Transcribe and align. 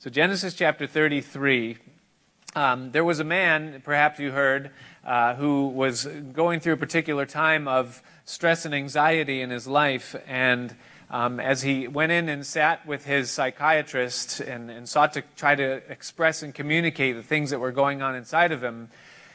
So, 0.00 0.10
Genesis 0.10 0.54
chapter 0.54 0.86
33, 0.86 1.76
um, 2.54 2.92
there 2.92 3.02
was 3.02 3.18
a 3.18 3.24
man, 3.24 3.82
perhaps 3.84 4.20
you 4.20 4.30
heard, 4.30 4.70
uh, 5.04 5.34
who 5.34 5.66
was 5.66 6.04
going 6.04 6.60
through 6.60 6.74
a 6.74 6.76
particular 6.76 7.26
time 7.26 7.66
of 7.66 8.00
stress 8.24 8.64
and 8.64 8.72
anxiety 8.72 9.40
in 9.40 9.50
his 9.50 9.66
life. 9.66 10.14
And 10.28 10.76
um, 11.10 11.40
as 11.40 11.62
he 11.62 11.88
went 11.88 12.12
in 12.12 12.28
and 12.28 12.46
sat 12.46 12.86
with 12.86 13.06
his 13.06 13.32
psychiatrist 13.32 14.38
and, 14.38 14.70
and 14.70 14.88
sought 14.88 15.14
to 15.14 15.24
try 15.34 15.56
to 15.56 15.82
express 15.90 16.44
and 16.44 16.54
communicate 16.54 17.16
the 17.16 17.24
things 17.24 17.50
that 17.50 17.58
were 17.58 17.72
going 17.72 18.00
on 18.00 18.14
inside 18.14 18.52
of 18.52 18.62
him, 18.62 18.90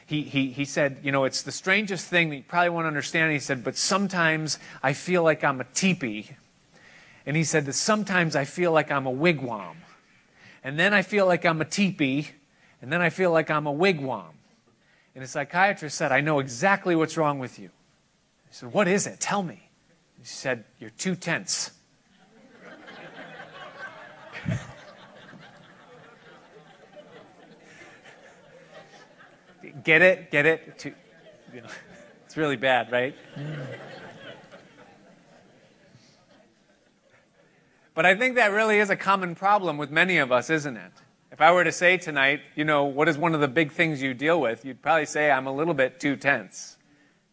he, 0.06 0.22
he, 0.22 0.50
he 0.50 0.64
said, 0.64 0.98
You 1.02 1.12
know, 1.12 1.24
it's 1.24 1.42
the 1.42 1.52
strangest 1.52 2.06
thing 2.06 2.30
that 2.30 2.36
you 2.36 2.42
probably 2.42 2.70
won't 2.70 2.86
understand. 2.86 3.32
He 3.32 3.38
said, 3.38 3.64
But 3.64 3.76
sometimes 3.76 4.58
I 4.82 4.94
feel 4.94 5.22
like 5.22 5.44
I'm 5.44 5.60
a 5.60 5.64
teepee. 5.74 6.30
And 7.26 7.36
he 7.36 7.44
said 7.44 7.66
that 7.66 7.74
sometimes 7.74 8.34
I 8.34 8.46
feel 8.46 8.72
like 8.72 8.90
I'm 8.90 9.06
a 9.06 9.12
wigwam. 9.12 9.76
And 10.64 10.78
then 10.78 10.94
I 10.94 11.02
feel 11.02 11.26
like 11.26 11.44
I'm 11.44 11.60
a 11.60 11.66
teepee, 11.66 12.30
and 12.80 12.90
then 12.90 13.02
I 13.02 13.10
feel 13.10 13.30
like 13.30 13.50
I'm 13.50 13.66
a 13.66 13.72
wigwam. 13.72 14.32
And 15.14 15.22
a 15.22 15.26
psychiatrist 15.26 15.96
said, 15.96 16.10
I 16.10 16.22
know 16.22 16.38
exactly 16.40 16.96
what's 16.96 17.18
wrong 17.18 17.38
with 17.38 17.58
you. 17.58 17.68
He 18.48 18.54
said, 18.54 18.72
What 18.72 18.88
is 18.88 19.06
it? 19.06 19.20
Tell 19.20 19.42
me. 19.42 19.68
He 20.18 20.24
said, 20.24 20.64
You're 20.80 20.88
too 20.90 21.14
tense. 21.14 21.70
Get 29.84 30.00
it? 30.02 30.30
Get 30.30 30.46
it? 30.46 30.78
Too, 30.78 30.94
you 31.52 31.60
know, 31.60 31.68
it's 32.26 32.38
really 32.38 32.56
bad, 32.56 32.90
right? 32.90 33.14
Mm. 33.36 33.66
But 37.94 38.04
I 38.04 38.16
think 38.16 38.34
that 38.34 38.50
really 38.50 38.80
is 38.80 38.90
a 38.90 38.96
common 38.96 39.36
problem 39.36 39.78
with 39.78 39.92
many 39.92 40.18
of 40.18 40.32
us, 40.32 40.50
isn't 40.50 40.76
it? 40.76 40.90
If 41.30 41.40
I 41.40 41.52
were 41.52 41.62
to 41.62 41.70
say 41.70 41.96
tonight, 41.96 42.40
you 42.56 42.64
know, 42.64 42.86
what 42.86 43.08
is 43.08 43.16
one 43.16 43.36
of 43.36 43.40
the 43.40 43.46
big 43.46 43.70
things 43.70 44.02
you 44.02 44.14
deal 44.14 44.40
with, 44.40 44.64
you'd 44.64 44.82
probably 44.82 45.06
say, 45.06 45.30
I'm 45.30 45.46
a 45.46 45.54
little 45.54 45.74
bit 45.74 46.00
too 46.00 46.16
tense. 46.16 46.76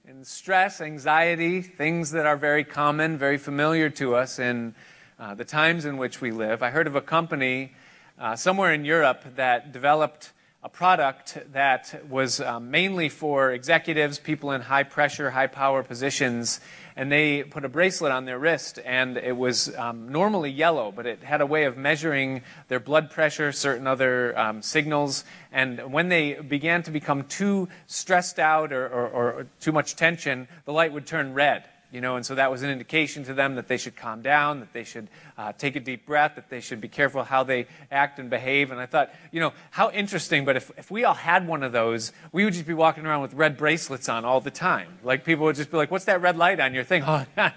And 0.08 0.26
stress, 0.26 0.80
anxiety, 0.80 1.64
things 1.64 2.12
that 2.12 2.28
are 2.28 2.38
very 2.38 2.64
common, 2.64 3.18
very 3.18 3.40
familiar 3.40 3.90
to 3.92 4.16
us 4.16 4.38
in 4.38 4.76
uh, 5.18 5.34
the 5.34 5.45
times 5.45 5.86
in 5.86 5.98
which 5.98 6.22
we 6.22 6.30
live. 6.30 6.62
I 6.62 6.70
heard 6.70 6.86
of 6.86 6.96
a 6.96 7.02
company 7.02 7.73
uh, 8.20 8.36
somewhere 8.36 8.72
in 8.72 8.86
Europe 8.86 9.23
that 9.36 9.72
developed 9.72 10.31
a 10.64 10.70
product 10.70 11.40
that 11.53 12.08
was 12.08 12.40
um, 12.40 12.70
mainly 12.70 13.09
for 13.09 13.52
executives, 13.52 14.20
people 14.20 14.52
in 14.52 14.62
high 14.62 14.84
pressure, 14.84 15.31
high 15.31 15.48
power 15.48 15.81
positions, 15.81 16.59
and 16.95 17.11
they 17.11 17.44
put 17.44 17.66
a 17.66 17.70
bracelet 17.70 18.11
on 18.11 18.25
their 18.25 18.39
wrist, 18.39 18.80
and 18.86 19.17
it 19.17 19.36
was 19.36 19.75
um, 19.75 20.09
normally 20.09 20.52
yellow, 20.52 20.92
but 20.92 21.06
it 21.06 21.23
had 21.23 21.42
a 21.42 21.45
way 21.45 21.64
of 21.64 21.78
measuring 21.78 22.42
their 22.67 22.80
blood 22.80 23.09
pressure, 23.11 23.52
certain 23.52 23.88
other 23.88 24.38
um, 24.38 24.61
signals, 24.61 25.23
and 25.52 25.92
when 25.92 26.09
they 26.09 26.34
began 26.34 26.84
to 26.84 26.92
become 26.92 27.23
too 27.25 27.67
stressed 27.88 28.39
out 28.39 28.72
or, 28.72 28.88
or, 28.88 29.09
or 29.09 29.47
too 29.59 29.72
much 29.72 29.95
tension, 29.95 30.47
the 30.66 30.73
light 30.73 30.94
would 30.94 31.06
turn 31.06 31.34
red 31.34 31.64
you 31.92 32.00
know, 32.00 32.16
and 32.16 32.25
so 32.25 32.36
that 32.36 32.50
was 32.50 32.64
an 32.64 32.70
indication 32.70 33.25
to 33.25 33.34
them 33.34 33.56
that 33.56 33.67
they 33.67 33.78
should 33.78 33.95
calm 33.95 34.22
down, 34.22 34.61
that 34.61 34.72
they 34.72 34.86
should 34.86 35.09
uh, 35.38 35.52
take 35.52 35.75
a 35.75 35.80
deep 35.80 36.06
breath, 36.06 36.36
that 36.36 36.50
they 36.50 36.61
should 36.61 36.80
be 36.80 36.88
careful 36.88 37.23
how 37.23 37.44
they 37.44 37.67
act 37.92 38.17
and 38.17 38.30
behave. 38.30 38.72
And 38.72 38.80
I 38.80 38.86
thought, 38.86 39.14
you 39.31 39.42
know, 39.42 39.52
how 39.72 39.92
interesting, 39.92 40.45
but 40.45 40.56
if, 40.56 40.72
if 40.78 40.89
we 40.89 41.03
all 41.03 41.14
had 41.14 41.45
one 41.45 41.64
of 41.64 41.73
those, 41.73 42.14
we 42.31 42.45
would 42.45 42.53
just 42.53 42.66
be 42.66 42.73
walking 42.73 43.06
around 43.06 43.22
with 43.22 43.34
red 43.34 43.58
bracelets 43.58 44.08
on 44.08 44.23
all 44.23 44.39
the 44.39 44.52
time. 44.52 45.00
Like 45.03 45.25
people 45.25 45.45
would 45.45 45.58
just 45.58 45.69
be 45.69 45.78
like, 45.78 45.92
what's 45.92 46.06
that 46.06 46.22
red 46.22 46.38
light 46.38 46.59
on 46.59 46.73
your 46.73 46.84
thing? 46.84 47.03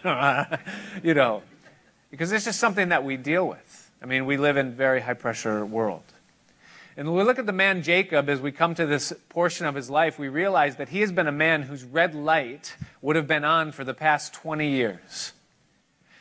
Oh, 0.07 0.47
you 1.03 1.15
know, 1.15 1.43
because 2.11 2.33
it's 2.33 2.45
just 2.45 2.59
something 2.59 2.89
that 2.89 3.05
we 3.05 3.17
deal 3.17 3.47
with. 3.47 3.91
I 4.03 4.07
mean, 4.07 4.27
we 4.27 4.37
live 4.37 4.57
in 4.57 4.73
very 4.73 5.01
high 5.01 5.15
pressure 5.15 5.65
world. 5.65 6.03
And 6.97 7.09
when 7.09 7.17
we 7.17 7.25
look 7.25 7.41
at 7.41 7.47
the 7.47 7.53
man 7.53 7.83
Jacob 7.83 8.29
as 8.29 8.41
we 8.41 8.53
come 8.53 8.77
to 8.77 8.87
this 8.87 9.13
portion 9.29 9.67
of 9.67 9.75
his 9.75 9.91
life, 9.91 10.17
we 10.17 10.29
realize 10.29 10.77
that 10.77 10.91
he 10.91 11.01
has 11.01 11.11
been 11.11 11.27
a 11.27 11.33
man 11.33 11.63
whose 11.63 11.83
red 11.83 12.15
light 12.15 12.77
would 13.03 13.17
have 13.17 13.27
been 13.27 13.45
on 13.45 13.73
for 13.73 13.83
the 13.83 13.95
past 13.95 14.33
20 14.33 14.69
years. 14.71 15.33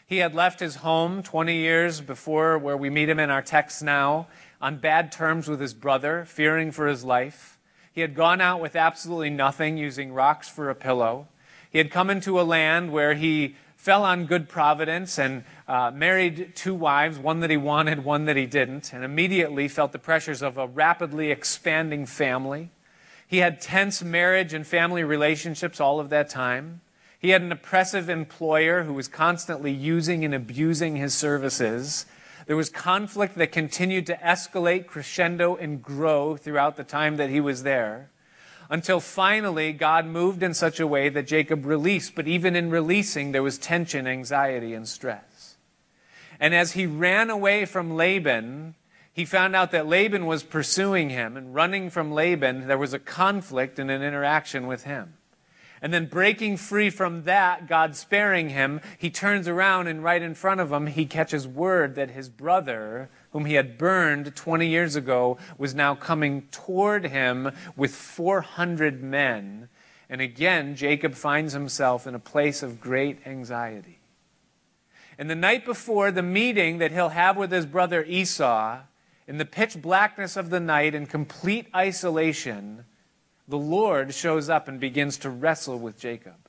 He 0.08 0.18
had 0.18 0.34
left 0.34 0.60
his 0.60 0.78
home 0.78 1.22
20 1.22 1.56
years 1.56 2.02
before 2.02 2.58
where 2.58 2.76
we 2.76 2.90
meet 2.90 3.08
him 3.08 3.20
in 3.20 3.30
our 3.30 3.44
text 3.44 3.84
now, 3.84 4.28
on 4.60 4.78
bad 4.78 5.12
terms 5.12 5.48
with 5.48 5.62
his 5.62 5.76
brother, 5.76 6.26
fearing 6.26 6.72
for 6.72 6.88
his 6.88 7.04
life. 7.04 7.60
He 7.92 8.02
had 8.02 8.16
gone 8.16 8.42
out 8.42 8.60
with 8.60 8.76
absolutely 8.76 9.30
nothing, 9.30 9.78
using 9.78 10.12
rocks 10.12 10.50
for 10.50 10.72
a 10.72 10.76
pillow. 10.76 11.28
He 11.70 11.78
had 11.78 11.92
come 11.92 12.10
into 12.10 12.40
a 12.40 12.44
land 12.44 12.92
where 12.92 13.14
he 13.14 13.56
fell 13.84 14.06
on 14.06 14.26
good 14.26 14.48
providence 14.48 15.20
and 15.20 15.44
uh, 15.68 15.92
married 15.94 16.56
two 16.56 16.74
wives, 16.74 17.20
one 17.20 17.42
that 17.42 17.50
he 17.50 17.58
wanted, 17.58 18.02
one 18.02 18.24
that 18.24 18.38
he 18.38 18.46
didn't, 18.46 18.94
and 18.94 19.04
immediately 19.04 19.68
felt 19.68 19.92
the 19.92 20.00
pressures 20.00 20.42
of 20.42 20.58
a 20.58 20.66
rapidly 20.66 21.32
expanding 21.32 22.06
family. 22.06 22.70
He 23.28 23.40
had 23.40 23.60
tense 23.60 24.02
marriage 24.02 24.54
and 24.54 24.66
family 24.66 25.04
relationships 25.04 25.82
all 25.82 26.00
of 26.00 26.10
that 26.12 26.30
time. 26.30 26.80
He 27.20 27.32
had 27.32 27.42
an 27.42 27.52
oppressive 27.52 28.08
employer 28.10 28.84
who 28.84 28.94
was 28.94 29.10
constantly 29.10 29.74
using 29.74 30.24
and 30.24 30.34
abusing 30.34 30.96
his 30.96 31.14
services. 31.14 32.06
There 32.48 32.56
was 32.56 32.70
conflict 32.70 33.36
that 33.36 33.52
continued 33.52 34.06
to 34.06 34.16
escalate, 34.16 34.88
crescendo, 34.88 35.58
and 35.58 35.84
grow 35.84 36.38
throughout 36.38 36.78
the 36.78 36.86
time 36.86 37.18
that 37.18 37.30
he 37.30 37.42
was 37.42 37.64
there 37.64 38.12
until 38.74 39.00
finally 39.00 39.72
God 39.72 40.08
moved 40.08 40.42
in 40.42 40.56
such 40.56 40.80
a 40.80 40.88
way 40.88 41.08
that 41.08 41.28
Jacob 41.28 41.64
released. 41.64 42.16
But 42.16 42.28
even 42.28 42.56
in 42.56 42.72
releasing, 42.72 43.32
there 43.32 43.44
was 43.44 43.60
tension, 43.60 44.08
anxiety, 44.08 44.74
and 44.74 44.88
stress. 44.88 45.58
And 46.40 46.56
as 46.56 46.72
he 46.72 46.88
ran 46.88 47.30
away 47.30 47.66
from 47.66 47.96
Laban, 47.96 48.74
he 49.14 49.26
found 49.26 49.56
out 49.56 49.70
that 49.74 49.86
Laban 49.86 50.26
was 50.26 50.42
pursuing 50.42 51.12
him 51.12 51.38
and 51.38 51.54
running 51.54 51.92
from 51.92 52.14
Laban, 52.14 52.66
there 52.66 52.80
was 52.80 52.96
a 52.96 53.00
conflict 53.00 53.78
and 53.78 53.92
an 53.92 54.02
interaction 54.02 54.66
with 54.66 54.86
him. 54.86 55.14
And 55.80 55.94
then 55.94 56.08
breaking 56.08 56.58
free 56.58 56.90
from 56.90 57.26
that, 57.26 57.68
God 57.68 57.96
sparing 57.96 58.50
him, 58.50 58.82
he 58.98 59.12
turns 59.12 59.48
around 59.48 59.86
and 59.86 60.04
right 60.04 60.22
in 60.22 60.34
front 60.34 60.62
of 60.62 60.72
him, 60.72 60.88
he 60.88 61.06
catches 61.06 61.48
word 61.48 61.94
that 61.94 62.10
his 62.10 62.28
brother 62.28 63.12
whom 63.34 63.46
he 63.46 63.56
had 63.56 63.78
burned 63.78 64.36
20 64.36 64.68
years 64.68 64.96
ago, 64.96 65.38
was 65.58 65.76
now 65.76 65.96
coming 65.96 66.44
toward 66.52 67.08
him 67.08 67.52
with 67.76 67.94
400 67.94 69.04
men. 69.04 69.68
And 70.10 70.22
again, 70.22 70.76
Jacob 70.76 71.16
finds 71.16 71.54
himself 71.54 72.08
in 72.08 72.16
a 72.16 72.20
place 72.20 72.64
of 72.64 72.80
great 72.80 73.26
anxiety. 73.26 74.00
And 75.18 75.30
the 75.30 75.36
night 75.36 75.66
before 75.66 76.12
the 76.12 76.24
meeting 76.24 76.78
that 76.78 76.92
he'll 76.92 77.10
have 77.10 77.36
with 77.36 77.52
his 77.52 77.66
brother 77.66 78.04
Esau, 78.04 78.82
in 79.28 79.38
the 79.38 79.46
pitch 79.46 79.82
blackness 79.82 80.38
of 80.38 80.50
the 80.50 80.60
night, 80.60 80.94
in 80.94 81.08
complete 81.08 81.68
isolation, 81.76 82.86
the 83.48 83.58
Lord 83.58 84.14
shows 84.14 84.50
up 84.50 84.68
and 84.68 84.80
begins 84.80 85.18
to 85.20 85.30
wrestle 85.30 85.80
with 85.80 86.00
Jacob. 86.00 86.43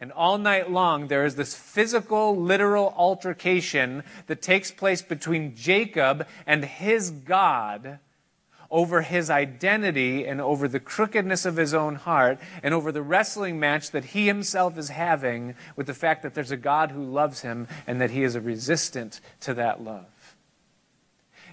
And 0.00 0.12
all 0.12 0.38
night 0.38 0.70
long, 0.70 1.08
there 1.08 1.26
is 1.26 1.36
this 1.36 1.54
physical, 1.54 2.34
literal 2.34 2.94
altercation 2.96 4.02
that 4.28 4.40
takes 4.40 4.70
place 4.70 5.02
between 5.02 5.54
Jacob 5.54 6.26
and 6.46 6.64
his 6.64 7.10
God 7.10 7.98
over 8.70 9.02
his 9.02 9.28
identity 9.28 10.24
and 10.24 10.40
over 10.40 10.68
the 10.68 10.80
crookedness 10.80 11.44
of 11.44 11.56
his 11.56 11.74
own 11.74 11.96
heart 11.96 12.38
and 12.62 12.72
over 12.72 12.92
the 12.92 13.02
wrestling 13.02 13.58
match 13.58 13.90
that 13.90 14.06
he 14.06 14.26
himself 14.26 14.78
is 14.78 14.88
having 14.88 15.54
with 15.76 15.86
the 15.86 15.94
fact 15.94 16.22
that 16.22 16.34
there's 16.34 16.52
a 16.52 16.56
God 16.56 16.92
who 16.92 17.02
loves 17.02 17.40
him 17.40 17.66
and 17.86 18.00
that 18.00 18.10
he 18.10 18.22
is 18.22 18.34
a 18.36 18.40
resistant 18.40 19.20
to 19.40 19.54
that 19.54 19.82
love. 19.82 20.06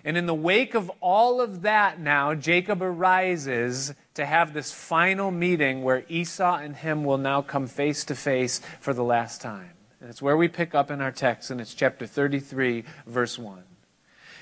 And 0.07 0.15
in 0.15 0.25
the 0.25 0.33
wake 0.33 0.73
of 0.73 0.89
all 1.01 1.41
of 1.41 1.63
that, 1.63 1.99
now 1.99 2.33
Jacob 2.33 2.81
arises 2.81 3.93
to 4.13 4.25
have 4.25 4.53
this 4.53 4.71
final 4.71 5.31
meeting 5.31 5.83
where 5.83 6.05
Esau 6.07 6.59
and 6.59 6.77
him 6.77 7.03
will 7.03 7.17
now 7.17 7.41
come 7.41 7.67
face 7.67 8.05
to 8.05 8.15
face 8.15 8.61
for 8.79 8.93
the 8.93 9.03
last 9.03 9.41
time. 9.41 9.71
And 9.99 10.09
it's 10.09 10.21
where 10.21 10.37
we 10.37 10.47
pick 10.47 10.73
up 10.73 10.89
in 10.89 11.01
our 11.01 11.11
text, 11.11 11.51
and 11.51 11.59
it's 11.59 11.73
chapter 11.73 12.07
33, 12.07 12.85
verse 13.05 13.37
1. 13.37 13.63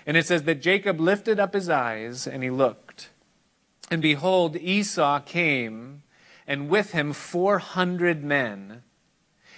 And 0.05 0.15
it 0.15 0.27
says 0.27 0.43
that 0.43 0.61
Jacob 0.61 0.99
lifted 0.99 1.39
up 1.39 1.55
his 1.55 1.67
eyes 1.67 2.27
and 2.27 2.43
he 2.43 2.51
looked. 2.51 3.09
And 3.89 4.03
behold, 4.03 4.55
Esau 4.57 5.19
came, 5.21 6.03
and 6.45 6.69
with 6.69 6.91
him 6.91 7.11
400 7.11 8.23
men. 8.23 8.83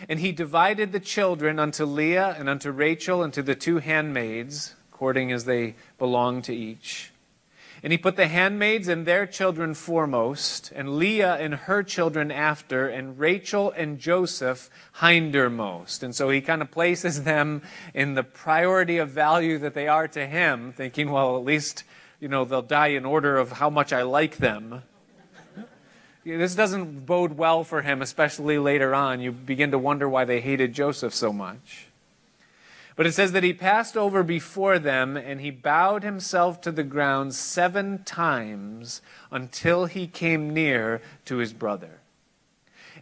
And 0.07 0.21
he 0.21 0.31
divided 0.31 0.93
the 0.93 1.01
children 1.01 1.59
unto 1.59 1.83
Leah 1.83 2.37
and 2.39 2.47
unto 2.47 2.71
Rachel 2.71 3.23
and 3.23 3.33
to 3.33 3.43
the 3.43 3.55
two 3.55 3.79
handmaids 3.79 4.76
according 4.97 5.31
as 5.31 5.45
they 5.45 5.75
belong 5.99 6.41
to 6.41 6.51
each. 6.51 7.11
And 7.83 7.91
he 7.93 7.99
put 7.99 8.15
the 8.15 8.25
handmaids 8.25 8.87
and 8.87 9.05
their 9.05 9.27
children 9.27 9.75
foremost, 9.75 10.71
and 10.75 10.97
Leah 10.97 11.35
and 11.35 11.53
her 11.53 11.83
children 11.83 12.31
after, 12.31 12.87
and 12.87 13.19
Rachel 13.19 13.71
and 13.77 13.99
Joseph 13.99 14.71
hindermost. 14.95 16.01
And 16.01 16.15
so 16.15 16.31
he 16.31 16.41
kind 16.41 16.63
of 16.63 16.71
places 16.71 17.25
them 17.25 17.61
in 17.93 18.15
the 18.15 18.23
priority 18.23 18.97
of 18.97 19.09
value 19.09 19.59
that 19.59 19.75
they 19.75 19.87
are 19.87 20.07
to 20.07 20.25
him, 20.25 20.73
thinking, 20.75 21.11
well, 21.11 21.37
at 21.37 21.45
least, 21.45 21.83
you 22.19 22.27
know, 22.27 22.43
they'll 22.43 22.63
die 22.63 22.87
in 22.87 23.05
order 23.05 23.37
of 23.37 23.51
how 23.51 23.69
much 23.69 23.93
I 23.93 24.01
like 24.01 24.37
them. 24.37 24.81
This 26.25 26.55
doesn't 26.55 27.05
bode 27.05 27.37
well 27.37 27.63
for 27.63 27.83
him, 27.83 28.01
especially 28.01 28.57
later 28.57 28.95
on. 28.95 29.21
You 29.21 29.31
begin 29.31 29.69
to 29.69 29.77
wonder 29.77 30.09
why 30.09 30.25
they 30.25 30.41
hated 30.41 30.73
Joseph 30.73 31.13
so 31.13 31.31
much. 31.31 31.86
But 32.97 33.05
it 33.05 33.13
says 33.13 33.31
that 33.33 33.43
he 33.43 33.53
passed 33.53 33.95
over 33.95 34.23
before 34.23 34.79
them 34.79 35.15
and 35.15 35.39
he 35.39 35.51
bowed 35.51 36.03
himself 36.03 36.59
to 36.61 36.71
the 36.71 36.83
ground 36.83 37.35
seven 37.35 38.03
times 38.03 39.03
until 39.31 39.85
he 39.85 40.07
came 40.07 40.51
near 40.51 40.99
to 41.25 41.37
his 41.37 41.53
brother. 41.53 42.01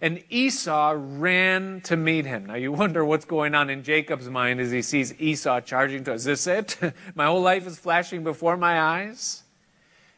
And 0.01 0.21
Esau 0.29 0.95
ran 0.97 1.79
to 1.85 1.95
meet 1.95 2.25
him. 2.25 2.45
Now 2.45 2.55
you 2.55 2.73
wonder 2.73 3.05
what's 3.05 3.23
going 3.23 3.55
on 3.55 3.69
in 3.69 3.83
Jacob's 3.83 4.29
mind 4.29 4.59
as 4.59 4.69
he 4.69 4.81
sees 4.81 5.17
Esau 5.17 5.61
charging 5.61 6.03
to 6.03 6.13
us. 6.13 6.25
Is 6.25 6.43
this 6.43 6.47
it? 6.47 6.93
my 7.15 7.27
whole 7.27 7.41
life 7.41 7.65
is 7.65 7.79
flashing 7.79 8.21
before 8.21 8.57
my 8.57 8.77
eyes. 8.77 9.43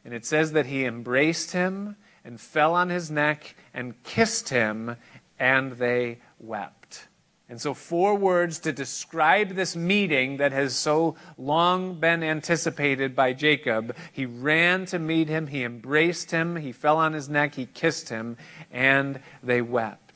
And 0.03 0.11
it 0.11 0.25
says 0.25 0.53
that 0.53 0.65
he 0.65 0.85
embraced 0.85 1.51
him 1.51 1.97
and 2.25 2.41
fell 2.41 2.73
on 2.73 2.89
his 2.89 3.11
neck 3.11 3.55
and 3.75 4.01
kissed 4.03 4.49
him, 4.49 4.95
and 5.37 5.73
they 5.73 6.17
wept. 6.39 6.76
And 7.49 7.61
so, 7.61 7.73
four 7.73 8.15
words 8.15 8.59
to 8.59 8.73
describe 8.73 9.55
this 9.55 9.73
meeting 9.73 10.37
that 10.37 10.51
has 10.51 10.75
so 10.75 11.15
long 11.37 11.97
been 11.97 12.21
anticipated 12.21 13.15
by 13.15 13.31
Jacob. 13.31 13.95
He 14.11 14.25
ran 14.25 14.85
to 14.87 14.99
meet 14.99 15.29
him, 15.29 15.47
he 15.47 15.63
embraced 15.63 16.31
him, 16.31 16.57
he 16.57 16.73
fell 16.73 16.97
on 16.97 17.13
his 17.13 17.29
neck, 17.29 17.55
he 17.55 17.65
kissed 17.65 18.09
him, 18.09 18.35
and 18.69 19.21
they 19.41 19.61
wept. 19.61 20.06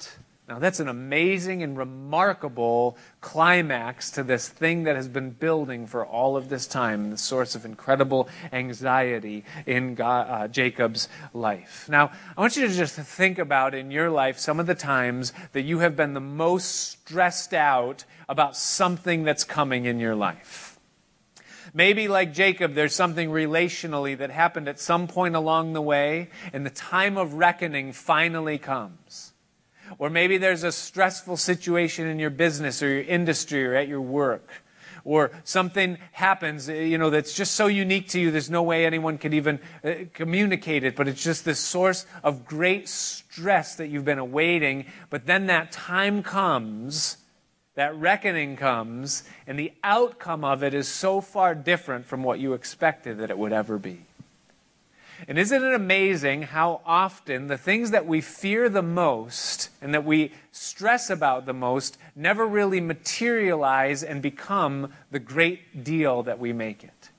Now, 0.52 0.60
that's 0.60 0.82
an 0.82 0.90
amazing 0.90 1.64
and 1.64 1.78
remarkable 1.78 2.98
climax 3.22 4.12
to 4.12 4.22
this 4.22 4.50
thing 4.50 4.84
that 4.84 4.98
has 4.98 5.08
been 5.08 5.30
building 5.30 5.88
for 5.88 6.06
all 6.06 6.36
of 6.36 6.50
this 6.50 6.68
time, 6.68 7.10
the 7.10 7.18
source 7.18 7.56
of 7.56 7.64
incredible 7.64 8.28
anxiety 8.52 9.46
in 9.66 9.96
God, 9.96 10.28
uh, 10.30 10.48
Jacob's 10.50 11.08
life. 11.34 11.88
Now, 11.88 12.12
I 12.36 12.42
want 12.42 12.58
you 12.58 12.68
to 12.68 12.74
just 12.74 12.96
think 12.96 13.40
about 13.40 13.74
in 13.74 13.92
your 13.92 14.10
life 14.10 14.40
some 14.40 14.60
of 14.60 14.68
the 14.68 14.76
times 14.76 15.32
that 15.54 15.62
you 15.62 15.80
have 15.80 15.96
been 15.96 16.14
the 16.14 16.20
most 16.20 16.66
stressed 16.66 17.54
out 17.54 18.04
about 18.28 18.58
something 18.58 19.24
that's 19.24 19.46
coming 19.46 19.86
in 19.86 20.02
your 20.02 20.16
life. 20.16 20.78
Maybe, 21.74 22.10
like 22.10 22.34
Jacob, 22.34 22.74
there's 22.74 22.94
something 22.94 23.30
relationally 23.30 24.18
that 24.18 24.32
happened 24.32 24.68
at 24.68 24.82
some 24.82 25.08
point 25.08 25.38
along 25.38 25.72
the 25.72 25.82
way, 25.82 26.30
and 26.52 26.66
the 26.66 26.70
time 26.70 27.16
of 27.16 27.36
reckoning 27.36 27.94
finally 27.94 28.58
comes. 28.58 29.31
Or 29.98 30.10
maybe 30.10 30.38
there's 30.38 30.64
a 30.64 30.72
stressful 30.72 31.38
situation 31.38 32.08
in 32.08 32.20
your 32.20 32.30
business 32.30 32.82
or 32.82 32.88
your 32.90 33.04
industry 33.04 33.66
or 33.66 33.76
at 33.76 33.88
your 33.88 34.02
work. 34.02 34.50
Or 35.04 35.32
something 35.44 35.98
happens, 36.12 36.70
eh, 36.70 36.84
you 36.84 36.98
know, 36.98 37.10
that's 37.10 37.34
just 37.34 37.56
so 37.56 37.68
unique 37.68 38.10
to 38.10 38.20
you, 38.20 38.30
there's 38.32 38.52
no 38.52 38.62
way 38.62 38.86
anyone 38.86 39.18
could 39.18 39.34
even 39.34 39.60
uh, 39.84 39.94
communicate 40.14 40.84
it, 40.84 40.96
but 40.96 41.08
it's 41.08 41.24
just 41.24 41.44
this 41.44 41.60
source 41.60 42.06
of 42.24 42.46
great 42.46 42.88
stress 42.88 43.76
that 43.76 43.88
you've 43.88 44.06
been 44.06 44.20
awaiting. 44.20 44.86
But 45.10 45.26
then 45.26 45.48
that 45.48 45.72
time 45.72 46.22
comes, 46.22 47.18
that 47.76 47.96
reckoning 47.96 48.58
comes, 48.58 49.24
and 49.48 49.58
the 49.58 49.74
outcome 49.84 50.44
of 50.44 50.64
it 50.64 50.74
is 50.74 50.88
so 50.88 51.20
far 51.20 51.56
different 51.56 52.06
from 52.06 52.22
what 52.22 52.40
you 52.40 52.54
expected 52.54 53.18
that 53.20 53.32
it 53.32 53.38
would 53.38 53.54
ever 53.54 53.80
be. 53.80 54.06
And 55.28 55.38
isn't 55.38 55.64
it 55.64 55.74
amazing 55.74 56.44
how 56.44 56.82
often 56.86 57.48
the 57.48 57.58
things 57.58 57.92
that 57.92 58.08
we 58.08 58.22
fear 58.22 58.70
the 58.70 58.82
most 58.82 59.70
and 59.82 59.94
that 59.94 60.04
we 60.04 60.32
stress 60.52 61.10
about 61.10 61.46
the 61.46 61.54
most 61.54 61.98
never 62.16 62.46
really 62.46 62.82
materialize 62.82 64.04
and 64.04 64.22
become 64.22 64.92
the 65.12 65.20
great 65.20 65.84
deal 65.84 66.24
that 66.24 66.40
we 66.40 66.54
make 66.54 66.84
it? 66.84 67.10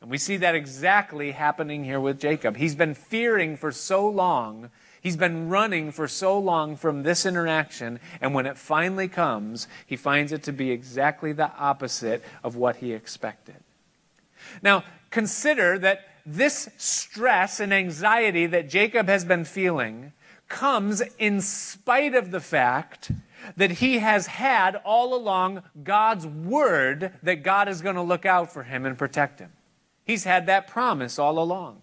And 0.00 0.10
we 0.10 0.18
see 0.18 0.36
that 0.38 0.54
exactly 0.54 1.32
happening 1.32 1.84
here 1.84 2.00
with 2.00 2.20
Jacob. 2.20 2.56
He's 2.56 2.76
been 2.76 2.94
fearing 2.94 3.56
for 3.56 3.72
so 3.72 4.08
long. 4.08 4.70
He's 5.00 5.16
been 5.16 5.48
running 5.48 5.90
for 5.92 6.08
so 6.08 6.38
long 6.38 6.76
from 6.76 7.02
this 7.02 7.24
interaction, 7.24 8.00
and 8.20 8.34
when 8.34 8.46
it 8.46 8.58
finally 8.58 9.06
comes, 9.06 9.68
he 9.86 9.96
finds 9.96 10.32
it 10.32 10.42
to 10.44 10.52
be 10.52 10.70
exactly 10.70 11.32
the 11.32 11.52
opposite 11.56 12.22
of 12.42 12.56
what 12.56 12.76
he 12.76 12.92
expected. 12.92 13.56
Now, 14.62 14.84
consider 15.10 15.78
that 15.78 16.07
this 16.30 16.68
stress 16.76 17.58
and 17.58 17.72
anxiety 17.72 18.44
that 18.46 18.68
Jacob 18.68 19.08
has 19.08 19.24
been 19.24 19.44
feeling 19.44 20.12
comes 20.48 21.02
in 21.18 21.40
spite 21.40 22.14
of 22.14 22.30
the 22.30 22.40
fact 22.40 23.10
that 23.56 23.72
he 23.72 23.98
has 23.98 24.26
had 24.26 24.76
all 24.84 25.14
along 25.14 25.62
God's 25.82 26.26
word 26.26 27.14
that 27.22 27.42
God 27.42 27.68
is 27.68 27.80
going 27.80 27.96
to 27.96 28.02
look 28.02 28.26
out 28.26 28.52
for 28.52 28.64
him 28.64 28.84
and 28.84 28.98
protect 28.98 29.40
him. 29.40 29.52
He's 30.04 30.24
had 30.24 30.46
that 30.46 30.66
promise 30.66 31.18
all 31.18 31.38
along. 31.38 31.82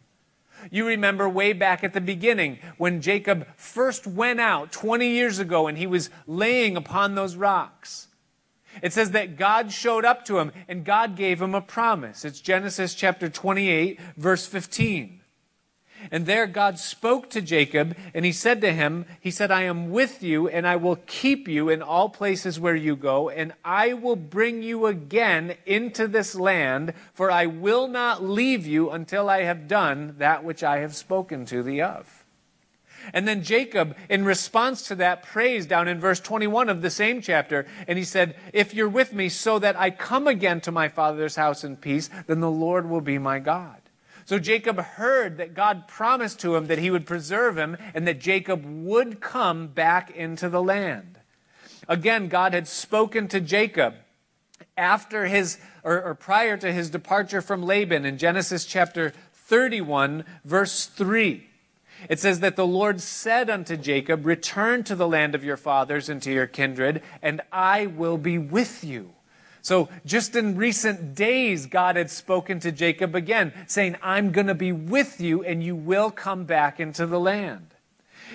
You 0.71 0.86
remember 0.88 1.27
way 1.27 1.53
back 1.53 1.83
at 1.83 1.94
the 1.94 2.01
beginning 2.01 2.59
when 2.77 3.01
Jacob 3.01 3.48
first 3.56 4.07
went 4.07 4.39
out 4.39 4.71
20 4.71 5.07
years 5.07 5.39
ago 5.39 5.68
and 5.68 5.77
he 5.77 5.88
was 5.88 6.09
laying 6.27 6.77
upon 6.77 7.15
those 7.15 7.36
rocks. 7.36 8.07
It 8.81 8.94
says 8.94 9.12
that 9.12 9.38
God 9.38 9.72
showed 9.72 10.06
up 10.06 10.25
to 10.25 10.39
him 10.39 10.51
and 10.68 10.86
God 10.86 11.16
gave 11.16 11.42
him 11.42 11.56
a 11.56 11.62
promise. 11.62 12.25
It's 12.25 12.42
Genesis 12.42 12.94
chapter 12.94 13.30
28, 13.30 14.00
verse 14.18 14.45
15. 14.45 15.22
And 16.12 16.25
there 16.25 16.45
God 16.45 16.77
spoke 16.77 17.30
to 17.31 17.42
Jacob 17.42 17.95
and 18.13 18.25
he 18.25 18.31
said 18.31 18.62
to 18.62 18.74
him, 18.74 19.06
He 19.19 19.31
said, 19.31 19.51
I 19.51 19.63
am 19.63 19.89
with 19.89 20.22
you 20.22 20.48
and 20.48 20.68
I 20.68 20.75
will 20.75 20.98
keep 21.07 21.48
you 21.48 21.69
in 21.69 21.81
all 21.81 22.10
places 22.10 22.60
where 22.60 22.75
you 22.75 22.95
go, 22.95 23.30
and 23.30 23.54
I 23.63 23.94
will 23.94 24.16
bring 24.16 24.62
you 24.62 24.86
again 24.86 25.56
into 25.66 26.07
this 26.07 26.36
land, 26.36 26.94
for 27.13 27.31
I 27.31 27.45
will 27.45 27.88
not 27.88 28.24
leave 28.24 28.68
you 28.68 28.92
until 28.92 29.30
I 29.30 29.44
have 29.44 29.68
done 29.68 30.16
that 30.19 30.44
which 30.44 30.63
I 30.63 30.80
have 30.80 30.95
spoken 30.95 31.45
to 31.45 31.63
thee 31.63 31.81
of. 31.81 32.25
And 33.13 33.27
then 33.27 33.43
Jacob, 33.43 33.95
in 34.09 34.25
response 34.25 34.87
to 34.87 34.95
that, 34.95 35.23
prays 35.23 35.65
down 35.65 35.87
in 35.87 35.99
verse 35.99 36.19
21 36.19 36.69
of 36.69 36.81
the 36.81 36.89
same 36.89 37.21
chapter. 37.21 37.65
And 37.87 37.97
he 37.97 38.03
said, 38.03 38.35
If 38.53 38.73
you're 38.73 38.89
with 38.89 39.13
me 39.13 39.29
so 39.29 39.59
that 39.59 39.79
I 39.79 39.89
come 39.89 40.27
again 40.27 40.61
to 40.61 40.71
my 40.71 40.87
father's 40.87 41.35
house 41.35 41.63
in 41.63 41.77
peace, 41.77 42.09
then 42.27 42.39
the 42.39 42.51
Lord 42.51 42.89
will 42.89 43.01
be 43.01 43.17
my 43.17 43.39
God. 43.39 43.81
So 44.25 44.39
Jacob 44.39 44.79
heard 44.79 45.37
that 45.37 45.53
God 45.53 45.87
promised 45.87 46.39
to 46.39 46.55
him 46.55 46.67
that 46.67 46.79
he 46.79 46.89
would 46.89 47.05
preserve 47.05 47.57
him 47.57 47.77
and 47.93 48.07
that 48.07 48.19
Jacob 48.19 48.65
would 48.65 49.21
come 49.21 49.67
back 49.67 50.09
into 50.09 50.49
the 50.49 50.63
land. 50.63 51.19
Again, 51.87 52.27
God 52.27 52.53
had 52.53 52.67
spoken 52.67 53.27
to 53.27 53.39
Jacob 53.39 53.93
after 54.75 55.25
his, 55.27 55.59
or, 55.83 56.01
or 56.01 56.15
prior 56.15 56.57
to 56.57 56.73
his 56.73 56.89
departure 56.89 57.41
from 57.41 57.63
Laban 57.63 58.05
in 58.05 58.17
Genesis 58.17 58.65
chapter 58.65 59.13
31, 59.33 60.25
verse 60.43 60.87
3. 60.87 61.47
It 62.09 62.19
says 62.19 62.39
that 62.41 62.55
the 62.55 62.67
Lord 62.67 63.01
said 63.01 63.49
unto 63.49 63.77
Jacob, 63.77 64.25
Return 64.25 64.83
to 64.83 64.95
the 64.95 65.07
land 65.07 65.35
of 65.35 65.43
your 65.43 65.57
fathers 65.57 66.09
and 66.09 66.21
to 66.23 66.31
your 66.31 66.47
kindred, 66.47 67.01
and 67.21 67.41
I 67.51 67.87
will 67.87 68.17
be 68.17 68.37
with 68.37 68.83
you. 68.83 69.13
So, 69.61 69.89
just 70.05 70.35
in 70.35 70.57
recent 70.57 71.15
days, 71.15 71.65
God 71.65 71.95
had 71.95 72.11
spoken 72.11 72.59
to 72.59 72.71
Jacob 72.71 73.15
again, 73.15 73.51
saying, 73.65 73.95
I'm 74.03 74.31
going 74.31 74.45
to 74.45 74.53
be 74.53 74.71
with 74.71 75.19
you, 75.19 75.43
and 75.43 75.63
you 75.63 75.75
will 75.75 76.12
come 76.12 76.43
back 76.43 76.79
into 76.79 77.07
the 77.07 77.19
land. 77.19 77.74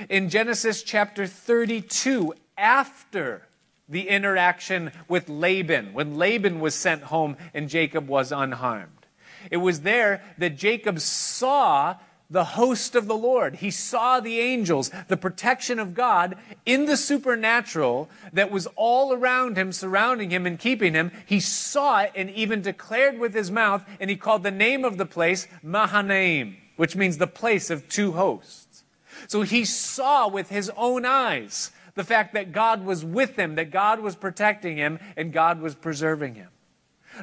In 0.09 0.29
Genesis 0.29 0.83
chapter 0.83 1.29
32, 1.29 2.35
after 2.59 3.47
the 3.89 4.09
interaction 4.09 4.91
with 5.07 5.29
Laban, 5.29 5.93
when 5.93 6.17
Laban 6.17 6.59
was 6.59 6.75
sent 6.75 7.05
home 7.05 7.37
and 7.55 7.69
Jacob 7.69 8.09
was 8.09 8.33
unharmed, 8.33 9.07
it 9.51 9.59
was 9.59 9.83
there 9.83 10.23
that 10.39 10.57
Jacob 10.57 10.99
saw 10.99 11.95
the 12.31 12.45
host 12.45 12.95
of 12.95 13.09
the 13.09 13.17
Lord. 13.17 13.57
He 13.57 13.71
saw 13.71 14.21
the 14.21 14.39
angels, 14.39 14.91
the 15.09 15.17
protection 15.17 15.79
of 15.79 15.95
God 15.95 16.37
in 16.65 16.87
the 16.87 16.97
supernatural 16.97 18.09
that 18.33 18.51
was 18.51 18.69
all 18.77 19.13
around 19.13 19.57
him, 19.57 19.73
surrounding 19.73 20.31
him 20.31 20.47
and 20.47 20.59
keeping 20.59 20.95
him. 20.95 21.11
He 21.27 21.41
saw 21.41 22.03
it 22.03 22.13
and 22.15 22.31
even 22.31 22.63
declared 22.63 23.19
with 23.19 23.35
his 23.35 23.51
mouth, 23.51 23.85
and 23.99 24.09
he 24.09 24.17
called 24.17 24.45
the 24.45 24.51
name 24.51 24.85
of 24.85 24.97
the 24.97 25.07
place 25.07 25.49
Mahanaim, 25.63 26.57
which 26.77 26.95
means 26.95 27.19
the 27.19 27.27
place 27.27 27.69
of 27.69 27.89
two 27.89 28.13
hosts. 28.13 28.85
So 29.27 29.43
he 29.43 29.65
saw 29.65 30.29
with 30.29 30.49
his 30.49 30.71
own 30.77 31.05
eyes 31.05 31.73
the 31.95 32.05
fact 32.05 32.33
that 32.35 32.53
God 32.53 32.85
was 32.85 33.05
with 33.05 33.37
him, 33.37 33.57
that 33.57 33.73
God 33.73 34.01
was 34.01 34.15
protecting 34.15 34.77
him, 34.77 35.01
and 35.17 35.33
God 35.33 35.61
was 35.61 35.75
preserving 35.75 36.37
him. 36.37 36.49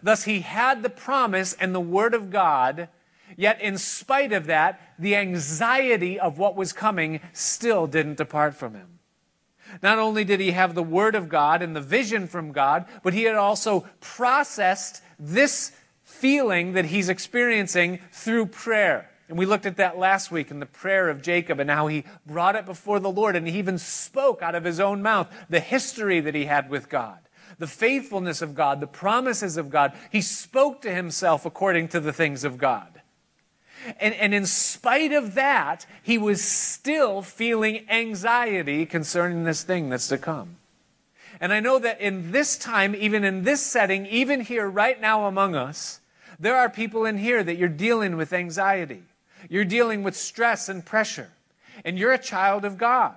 Thus, 0.03 0.25
he 0.25 0.41
had 0.41 0.83
the 0.83 0.89
promise 0.89 1.53
and 1.53 1.73
the 1.73 1.79
word 1.79 2.13
of 2.13 2.29
God 2.29 2.89
Yet, 3.37 3.61
in 3.61 3.77
spite 3.77 4.33
of 4.33 4.47
that, 4.47 4.81
the 4.97 5.15
anxiety 5.15 6.19
of 6.19 6.39
what 6.39 6.55
was 6.55 6.73
coming 6.73 7.21
still 7.31 7.85
didn't 7.85 8.17
depart 8.17 8.55
from 8.55 8.73
him. 8.73 8.97
Not 9.83 9.99
only 9.99 10.23
did 10.23 10.39
he 10.39 10.51
have 10.51 10.73
the 10.73 10.83
Word 10.83 11.13
of 11.13 11.29
God 11.29 11.61
and 11.61 11.75
the 11.75 11.81
vision 11.81 12.27
from 12.27 12.51
God, 12.51 12.85
but 13.03 13.13
he 13.13 13.23
had 13.23 13.35
also 13.35 13.85
processed 13.99 15.03
this 15.19 15.71
feeling 16.03 16.73
that 16.73 16.85
he's 16.85 17.09
experiencing 17.09 17.99
through 18.11 18.47
prayer. 18.47 19.09
And 19.29 19.37
we 19.37 19.45
looked 19.45 19.65
at 19.65 19.77
that 19.77 19.99
last 19.99 20.31
week 20.31 20.49
in 20.49 20.59
the 20.59 20.65
prayer 20.65 21.09
of 21.09 21.21
Jacob 21.21 21.59
and 21.59 21.69
how 21.69 21.87
he 21.87 22.05
brought 22.25 22.55
it 22.55 22.65
before 22.65 22.99
the 22.99 23.11
Lord 23.11 23.35
and 23.35 23.47
he 23.47 23.59
even 23.59 23.77
spoke 23.77 24.41
out 24.41 24.55
of 24.55 24.63
his 24.63 24.79
own 24.79 25.01
mouth 25.01 25.29
the 25.49 25.59
history 25.59 26.21
that 26.21 26.33
he 26.33 26.45
had 26.45 26.69
with 26.69 26.87
God, 26.87 27.19
the 27.59 27.67
faithfulness 27.67 28.41
of 28.41 28.55
God, 28.55 28.79
the 28.79 28.87
promises 28.87 29.57
of 29.57 29.69
God. 29.69 29.91
He 30.11 30.21
spoke 30.21 30.81
to 30.83 30.95
himself 30.95 31.45
according 31.45 31.89
to 31.89 31.99
the 31.99 32.13
things 32.13 32.45
of 32.45 32.57
God. 32.57 32.96
And, 33.99 34.13
and 34.15 34.33
in 34.33 34.45
spite 34.45 35.13
of 35.13 35.35
that, 35.35 35.85
he 36.03 36.17
was 36.17 36.43
still 36.43 37.21
feeling 37.21 37.85
anxiety 37.89 38.85
concerning 38.85 39.43
this 39.43 39.63
thing 39.63 39.89
that's 39.89 40.07
to 40.09 40.17
come. 40.17 40.57
And 41.39 41.53
I 41.53 41.59
know 41.59 41.79
that 41.79 42.01
in 42.01 42.31
this 42.31 42.57
time, 42.57 42.95
even 42.95 43.23
in 43.23 43.43
this 43.43 43.61
setting, 43.61 44.05
even 44.07 44.41
here 44.41 44.67
right 44.67 44.99
now 44.99 45.25
among 45.25 45.55
us, 45.55 45.99
there 46.39 46.55
are 46.55 46.69
people 46.69 47.05
in 47.05 47.17
here 47.17 47.43
that 47.43 47.57
you're 47.57 47.69
dealing 47.69 48.17
with 48.17 48.33
anxiety. 48.33 49.03
You're 49.49 49.65
dealing 49.65 50.03
with 50.03 50.15
stress 50.15 50.69
and 50.69 50.85
pressure. 50.85 51.29
And 51.85 51.97
you're 51.97 52.13
a 52.13 52.17
child 52.17 52.65
of 52.65 52.77
God. 52.77 53.15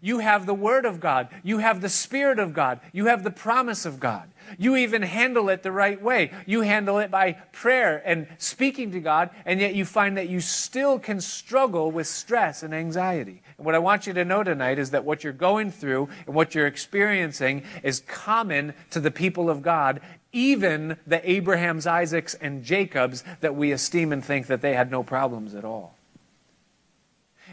You 0.00 0.18
have 0.18 0.46
the 0.46 0.54
Word 0.54 0.84
of 0.84 1.00
God. 1.00 1.28
You 1.42 1.58
have 1.58 1.80
the 1.80 1.88
Spirit 1.88 2.38
of 2.38 2.54
God. 2.54 2.80
You 2.92 3.06
have 3.06 3.24
the 3.24 3.30
promise 3.30 3.84
of 3.84 3.98
God. 3.98 4.28
You 4.58 4.76
even 4.76 5.02
handle 5.02 5.48
it 5.48 5.62
the 5.62 5.72
right 5.72 6.00
way. 6.00 6.32
You 6.46 6.62
handle 6.62 6.98
it 6.98 7.10
by 7.10 7.32
prayer 7.52 8.02
and 8.04 8.26
speaking 8.38 8.90
to 8.92 9.00
God, 9.00 9.30
and 9.44 9.60
yet 9.60 9.74
you 9.74 9.84
find 9.84 10.16
that 10.16 10.28
you 10.28 10.40
still 10.40 10.98
can 10.98 11.20
struggle 11.20 11.90
with 11.90 12.06
stress 12.06 12.62
and 12.62 12.74
anxiety. 12.74 13.42
And 13.56 13.66
what 13.66 13.74
I 13.74 13.78
want 13.78 14.06
you 14.06 14.12
to 14.14 14.24
know 14.24 14.42
tonight 14.42 14.78
is 14.78 14.90
that 14.90 15.04
what 15.04 15.24
you're 15.24 15.32
going 15.32 15.70
through 15.70 16.08
and 16.26 16.34
what 16.34 16.54
you're 16.54 16.66
experiencing 16.66 17.62
is 17.82 18.00
common 18.06 18.74
to 18.90 19.00
the 19.00 19.10
people 19.10 19.48
of 19.48 19.62
God, 19.62 20.00
even 20.32 20.98
the 21.06 21.28
Abrahams, 21.28 21.86
Isaacs, 21.86 22.34
and 22.34 22.62
Jacobs 22.62 23.24
that 23.40 23.54
we 23.54 23.72
esteem 23.72 24.12
and 24.12 24.24
think 24.24 24.46
that 24.48 24.60
they 24.60 24.74
had 24.74 24.90
no 24.90 25.02
problems 25.02 25.54
at 25.54 25.64
all. 25.64 25.96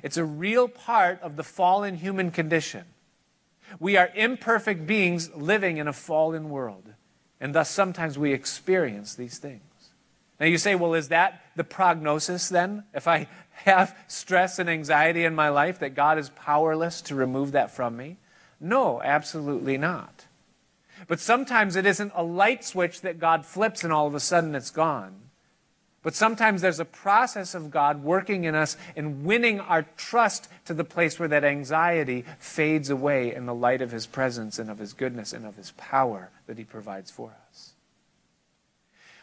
It's 0.01 0.17
a 0.17 0.25
real 0.25 0.67
part 0.67 1.21
of 1.21 1.35
the 1.35 1.43
fallen 1.43 1.95
human 1.95 2.31
condition. 2.31 2.85
We 3.79 3.97
are 3.97 4.09
imperfect 4.15 4.85
beings 4.85 5.33
living 5.35 5.77
in 5.77 5.87
a 5.87 5.93
fallen 5.93 6.49
world, 6.49 6.93
and 7.39 7.53
thus 7.53 7.69
sometimes 7.69 8.17
we 8.17 8.33
experience 8.33 9.15
these 9.15 9.37
things. 9.37 9.61
Now 10.39 10.45
you 10.47 10.57
say, 10.57 10.75
well, 10.75 10.93
is 10.93 11.09
that 11.09 11.41
the 11.55 11.63
prognosis 11.63 12.49
then? 12.49 12.83
If 12.93 13.07
I 13.07 13.27
have 13.51 13.97
stress 14.07 14.59
and 14.59 14.69
anxiety 14.69 15.25
in 15.25 15.35
my 15.35 15.49
life, 15.49 15.79
that 15.79 15.95
God 15.95 16.17
is 16.17 16.29
powerless 16.29 17.01
to 17.03 17.15
remove 17.15 17.53
that 17.53 17.71
from 17.71 17.95
me? 17.95 18.17
No, 18.59 19.01
absolutely 19.01 19.77
not. 19.77 20.25
But 21.07 21.19
sometimes 21.19 21.75
it 21.75 21.85
isn't 21.85 22.13
a 22.15 22.23
light 22.23 22.63
switch 22.63 23.01
that 23.01 23.19
God 23.19 23.45
flips 23.45 23.83
and 23.83 23.91
all 23.91 24.07
of 24.07 24.15
a 24.15 24.19
sudden 24.19 24.55
it's 24.55 24.69
gone. 24.69 25.22
But 26.03 26.15
sometimes 26.15 26.61
there's 26.61 26.81
a 26.81 26.85
process 26.85 27.55
of 27.55 27.71
God 27.71 28.03
working 28.03 28.43
in 28.43 28.55
us 28.55 28.75
and 28.95 29.23
winning 29.23 29.61
our 29.61 29.83
trust 29.95 30.49
to 30.65 30.73
the 30.73 30.83
place 30.83 31.17
where 31.17 31.29
that 31.29 31.45
anxiety 31.45 32.25
fades 32.37 32.89
away 32.89 33.33
in 33.33 33.45
the 33.45 33.55
light 33.55 33.81
of 33.81 33.91
His 33.91 34.05
presence 34.05 34.59
and 34.59 34.69
of 34.69 34.79
His 34.79 34.91
goodness 34.91 35.31
and 35.31 35.45
of 35.45 35.55
His 35.55 35.71
power 35.71 36.29
that 36.45 36.57
He 36.57 36.65
provides 36.65 37.09
for 37.09 37.33
us. 37.49 37.71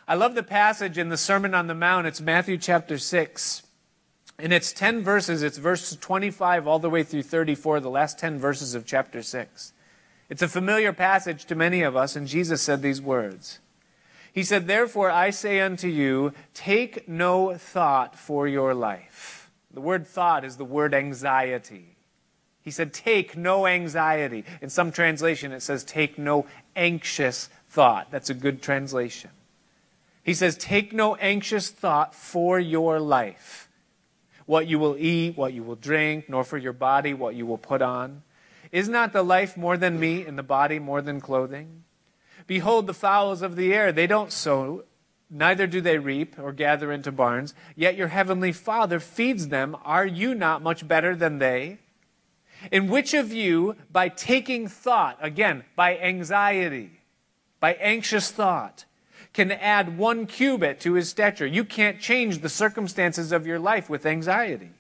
I 0.09 0.15
love 0.15 0.35
the 0.35 0.43
passage 0.43 0.97
in 0.97 1.11
the 1.11 1.19
Sermon 1.19 1.55
on 1.55 1.67
the 1.67 1.75
Mount. 1.75 2.07
It's 2.07 2.21
Matthew 2.21 2.57
chapter 2.57 2.97
6. 2.97 3.63
And 4.39 4.53
it's 4.53 4.73
10 4.73 5.03
verses. 5.03 5.43
It's 5.43 5.59
verse 5.59 5.95
25 5.95 6.67
all 6.67 6.79
the 6.79 6.89
way 6.89 7.03
through 7.03 7.25
34, 7.25 7.81
the 7.81 7.91
last 7.91 8.19
10 8.19 8.39
verses 8.39 8.75
of 8.75 8.87
chapter 8.87 9.23
6. 9.23 9.73
It's 10.31 10.43
a 10.43 10.49
familiar 10.49 10.95
passage 10.95 11.45
to 11.45 11.55
many 11.55 11.83
of 11.83 11.95
us, 11.95 12.17
and 12.17 12.27
Jesus 12.27 12.63
said 12.63 12.81
these 12.81 13.03
words. 13.03 13.59
He 14.33 14.43
said, 14.43 14.67
Therefore 14.67 15.11
I 15.11 15.31
say 15.31 15.61
unto 15.61 15.89
you, 15.89 16.33
take 16.55 17.09
no 17.09 17.55
thought 17.57 18.17
for 18.17 18.47
your 18.47 18.75
life. 18.75 19.51
The 19.73 19.81
word 19.81 20.07
thought 20.07 20.45
is 20.45 20.57
the 20.57 20.65
word 20.65 20.95
anxiety. 20.95 21.97
He 22.63 22.71
said, 22.71 22.93
Take 22.93 23.37
no 23.37 23.67
anxiety. 23.67 24.45
In 24.61 24.71
some 24.71 24.93
translation, 24.93 25.53
it 25.53 25.63
says, 25.63 25.85
Take 25.85 26.19
no 26.19 26.47
anxious 26.77 27.49
thought. 27.69 28.11
That's 28.11 28.31
a 28.31 28.35
good 28.35 28.63
translation. 28.63 29.31
He 30.23 30.35
says, 30.35 30.57
Take 30.57 30.93
no 30.93 31.15
anxious 31.17 31.71
thought 31.71 32.15
for 32.15 32.59
your 32.59 33.01
life. 33.01 33.69
What 34.47 34.67
you 34.67 34.79
will 34.79 34.97
eat, 34.99 35.37
what 35.37 35.53
you 35.53 35.63
will 35.63 35.77
drink, 35.77 36.29
nor 36.29 36.45
for 36.45 36.59
your 36.59 36.73
body, 36.73 37.15
what 37.15 37.35
you 37.35 37.47
will 37.47 37.59
put 37.59 37.83
on. 37.83 38.23
Is 38.73 38.89
not 38.89 39.13
the 39.13 39.23
life 39.23 39.57
more 39.57 39.77
than 39.77 39.99
meat, 39.99 40.27
and 40.27 40.39
the 40.39 40.43
body 40.43 40.79
more 40.79 41.01
than 41.03 41.21
clothing? 41.21 41.85
Behold 42.51 42.89
the 42.89 42.95
fowls 42.95 43.43
of 43.43 43.55
the 43.55 43.73
air, 43.73 43.93
they 43.93 44.09
don't 44.09 44.33
sow, 44.33 44.83
neither 45.31 45.69
do 45.69 45.81
they 45.81 45.99
reap 45.99 46.37
or 46.37 46.51
gather 46.51 46.91
into 46.91 47.13
barns, 47.13 47.55
yet 47.77 47.95
your 47.95 48.09
heavenly 48.09 48.51
Father 48.51 48.99
feeds 48.99 49.47
them. 49.47 49.77
Are 49.85 50.05
you 50.05 50.35
not 50.35 50.61
much 50.61 50.89
better 50.89 51.15
than 51.15 51.39
they? 51.39 51.79
In 52.73 52.89
which 52.89 53.15
of 53.15 53.33
you, 53.33 53.77
by 53.93 54.09
taking 54.09 54.67
thought, 54.67 55.17
again, 55.21 55.63
by 55.77 55.97
anxiety, 55.97 56.91
by 57.61 57.75
anxious 57.75 58.33
thought, 58.33 58.85
can 59.33 59.53
add 59.53 59.97
one 59.97 60.27
cubit 60.27 60.81
to 60.81 60.95
his 60.95 61.09
stature? 61.09 61.47
You 61.47 61.65
can't 61.65 62.01
change 62.01 62.39
the 62.39 62.49
circumstances 62.49 63.31
of 63.31 63.47
your 63.47 63.61
life 63.61 63.89
with 63.89 64.05
anxiety. 64.05 64.71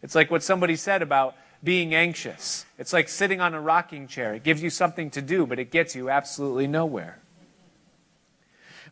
It's 0.00 0.14
like 0.14 0.30
what 0.30 0.44
somebody 0.44 0.76
said 0.76 1.02
about 1.02 1.34
being 1.62 1.94
anxious. 1.94 2.66
It's 2.78 2.92
like 2.92 3.08
sitting 3.08 3.40
on 3.40 3.54
a 3.54 3.60
rocking 3.60 4.06
chair. 4.06 4.34
It 4.34 4.42
gives 4.42 4.62
you 4.62 4.70
something 4.70 5.10
to 5.10 5.22
do, 5.22 5.46
but 5.46 5.58
it 5.58 5.70
gets 5.70 5.94
you 5.94 6.10
absolutely 6.10 6.66
nowhere. 6.66 7.18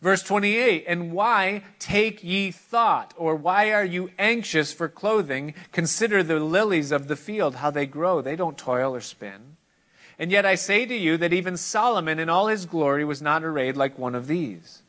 Verse 0.01 0.23
28 0.23 0.85
And 0.87 1.13
why 1.13 1.63
take 1.79 2.23
ye 2.23 2.51
thought, 2.51 3.15
or 3.17 3.35
why 3.35 3.73
are 3.73 3.85
you 3.85 4.11
anxious 4.19 4.73
for 4.73 4.89
clothing? 4.89 5.55
Consider 5.73 6.23
the 6.23 6.41
lilies 6.41 6.93
of 6.93 7.09
the 7.09 7.17
field, 7.17 7.57
how 7.57 7.71
they 7.71 7.87
grow. 7.87 8.21
They 8.21 8.37
don't 8.37 8.59
toil 8.59 8.95
or 8.95 9.01
spin. 9.01 9.57
And 10.19 10.31
yet 10.31 10.47
I 10.47 10.55
say 10.55 10.87
to 10.87 10.95
you 10.95 11.17
that 11.17 11.33
even 11.33 11.57
Solomon 11.57 12.19
in 12.19 12.29
all 12.29 12.47
his 12.47 12.67
glory 12.67 13.05
was 13.05 13.21
not 13.21 13.43
arrayed 13.43 13.77
like 13.77 13.99
one 13.99 14.15
of 14.15 14.27
these. 14.27 14.84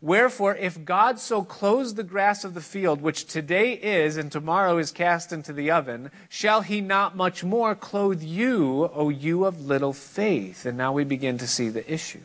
Wherefore, 0.00 0.54
if 0.54 0.84
God 0.84 1.18
so 1.18 1.42
clothes 1.42 1.94
the 1.94 2.04
grass 2.04 2.44
of 2.44 2.54
the 2.54 2.60
field, 2.60 3.00
which 3.00 3.26
today 3.26 3.72
is 3.72 4.16
and 4.16 4.30
tomorrow 4.30 4.78
is 4.78 4.92
cast 4.92 5.32
into 5.32 5.52
the 5.52 5.70
oven, 5.70 6.10
shall 6.28 6.60
he 6.60 6.80
not 6.80 7.16
much 7.16 7.42
more 7.42 7.74
clothe 7.74 8.22
you, 8.22 8.90
O 8.94 9.08
you 9.08 9.44
of 9.44 9.66
little 9.66 9.92
faith? 9.92 10.64
And 10.64 10.78
now 10.78 10.92
we 10.92 11.04
begin 11.04 11.38
to 11.38 11.46
see 11.46 11.68
the 11.68 11.90
issue. 11.92 12.20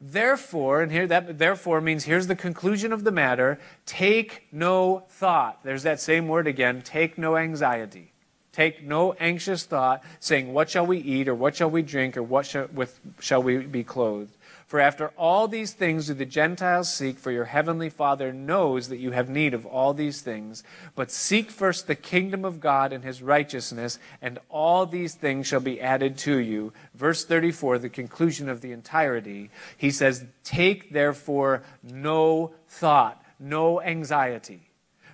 Therefore, 0.00 0.82
and 0.82 0.90
here 0.90 1.06
that 1.06 1.38
therefore 1.38 1.80
means 1.80 2.04
here's 2.04 2.26
the 2.26 2.36
conclusion 2.36 2.92
of 2.92 3.04
the 3.04 3.10
matter 3.10 3.58
take 3.84 4.46
no 4.50 5.04
thought. 5.10 5.60
There's 5.62 5.82
that 5.82 6.00
same 6.00 6.28
word 6.28 6.46
again 6.46 6.82
take 6.82 7.18
no 7.18 7.36
anxiety. 7.36 8.12
Take 8.52 8.82
no 8.82 9.12
anxious 9.12 9.64
thought, 9.64 10.02
saying, 10.18 10.52
What 10.52 10.70
shall 10.70 10.84
we 10.84 10.98
eat, 10.98 11.28
or 11.28 11.34
what 11.34 11.54
shall 11.54 11.70
we 11.70 11.82
drink, 11.82 12.16
or 12.16 12.22
what 12.22 12.46
shall, 12.46 12.66
with, 12.72 12.98
shall 13.20 13.42
we 13.42 13.58
be 13.58 13.84
clothed? 13.84 14.36
For 14.70 14.78
after 14.78 15.08
all 15.16 15.48
these 15.48 15.72
things 15.72 16.06
do 16.06 16.14
the 16.14 16.24
Gentiles 16.24 16.94
seek, 16.94 17.18
for 17.18 17.32
your 17.32 17.46
heavenly 17.46 17.90
Father 17.90 18.32
knows 18.32 18.88
that 18.88 18.98
you 19.00 19.10
have 19.10 19.28
need 19.28 19.52
of 19.52 19.66
all 19.66 19.92
these 19.92 20.20
things. 20.20 20.62
But 20.94 21.10
seek 21.10 21.50
first 21.50 21.88
the 21.88 21.96
kingdom 21.96 22.44
of 22.44 22.60
God 22.60 22.92
and 22.92 23.02
his 23.02 23.20
righteousness, 23.20 23.98
and 24.22 24.38
all 24.48 24.86
these 24.86 25.16
things 25.16 25.48
shall 25.48 25.58
be 25.58 25.80
added 25.80 26.16
to 26.18 26.38
you. 26.38 26.72
Verse 26.94 27.24
34, 27.24 27.80
the 27.80 27.88
conclusion 27.88 28.48
of 28.48 28.60
the 28.60 28.70
entirety, 28.70 29.50
he 29.76 29.90
says, 29.90 30.24
Take 30.44 30.92
therefore 30.92 31.64
no 31.82 32.54
thought, 32.68 33.20
no 33.40 33.82
anxiety 33.82 34.69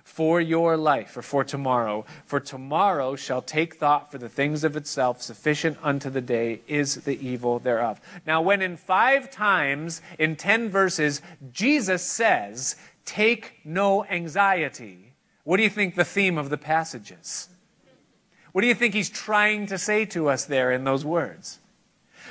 for 0.07 0.39
your 0.39 0.77
life 0.77 1.17
or 1.17 1.21
for 1.21 1.43
tomorrow. 1.43 2.05
For 2.25 2.39
tomorrow 2.39 3.17
shall 3.17 3.41
take 3.41 3.75
thought 3.75 4.09
for 4.09 4.17
the 4.17 4.29
things 4.29 4.63
of 4.63 4.77
itself. 4.77 5.21
Sufficient 5.21 5.77
unto 5.83 6.09
the 6.09 6.21
day 6.21 6.61
is 6.65 6.95
the 7.03 7.19
evil 7.19 7.59
thereof. 7.59 7.99
Now, 8.25 8.41
when 8.41 8.61
in 8.61 8.77
five 8.77 9.29
times 9.29 10.01
in 10.17 10.37
ten 10.37 10.69
verses 10.69 11.21
Jesus 11.51 12.03
says, 12.03 12.77
Take 13.03 13.59
no 13.65 14.05
anxiety, 14.05 15.13
what 15.43 15.57
do 15.57 15.63
you 15.63 15.69
think 15.69 15.95
the 15.95 16.05
theme 16.05 16.37
of 16.37 16.49
the 16.49 16.57
passage 16.57 17.11
is? 17.11 17.49
What 18.53 18.61
do 18.61 18.67
you 18.67 18.75
think 18.75 18.93
he's 18.93 19.09
trying 19.09 19.67
to 19.67 19.77
say 19.77 20.05
to 20.05 20.29
us 20.29 20.45
there 20.45 20.71
in 20.71 20.85
those 20.85 21.03
words? 21.03 21.59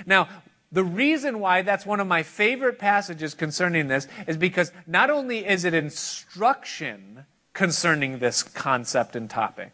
Now, 0.06 0.28
the 0.72 0.82
reason 0.82 1.40
why 1.40 1.60
that's 1.60 1.86
one 1.86 2.00
of 2.00 2.06
my 2.06 2.22
favorite 2.22 2.78
passages 2.78 3.34
concerning 3.34 3.88
this 3.88 4.08
is 4.26 4.36
because 4.38 4.72
not 4.86 5.10
only 5.10 5.46
is 5.46 5.64
it 5.64 5.74
instruction, 5.74 7.26
concerning 7.56 8.18
this 8.18 8.42
concept 8.42 9.16
and 9.16 9.30
topic, 9.30 9.72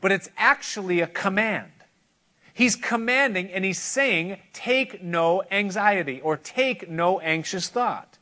but 0.00 0.12
it's 0.12 0.30
actually 0.38 1.00
a 1.00 1.06
command. 1.08 1.72
He's 2.54 2.76
commanding 2.76 3.50
and 3.50 3.64
he's 3.64 3.80
saying, 3.80 4.38
take 4.52 5.02
no 5.02 5.42
anxiety 5.50 6.20
or 6.20 6.36
take 6.36 6.88
no 6.88 7.18
anxious 7.18 7.68
thought. 7.68 8.18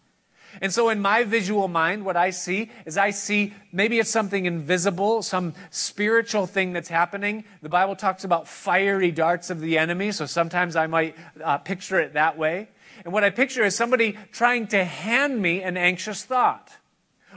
And 0.63 0.73
so, 0.73 0.89
in 0.89 1.01
my 1.01 1.25
visual 1.25 1.69
mind, 1.69 2.05
what 2.05 2.17
I 2.17 2.31
see 2.31 2.71
is 2.85 2.99
I 2.99 3.11
see 3.11 3.55
maybe 3.71 3.99
it's 3.99 4.11
something 4.11 4.45
invisible, 4.45 5.23
some 5.23 5.55
spiritual 5.71 6.47
thing 6.47 6.73
that's 6.73 6.89
happening. 6.89 7.45
The 7.63 7.71
Bible 7.71 7.97
talks 7.97 8.25
about 8.25 8.49
fiery 8.49 9.11
darts 9.11 9.49
of 9.51 9.61
the 9.61 9.79
enemy, 9.79 10.13
so 10.13 10.27
sometimes 10.27 10.77
I 10.77 10.87
might 10.87 11.17
uh, 11.43 11.59
picture 11.59 12.01
it 12.01 12.15
that 12.15 12.37
way. 12.37 12.69
And 13.05 13.13
what 13.13 13.25
I 13.25 13.31
picture 13.31 13.65
is 13.65 13.75
somebody 13.75 14.19
trying 14.31 14.67
to 14.69 14.85
hand 14.85 15.41
me 15.41 15.63
an 15.63 15.77
anxious 15.77 16.23
thought 16.23 16.71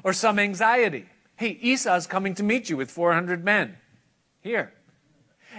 or 0.04 0.12
some 0.12 0.40
anxiety. 0.40 1.06
Hey, 1.38 1.58
Esau's 1.62 2.08
coming 2.08 2.34
to 2.36 2.44
meet 2.44 2.70
you 2.70 2.78
with 2.78 2.90
400 2.90 3.44
men. 3.44 3.78
Here. 4.42 4.74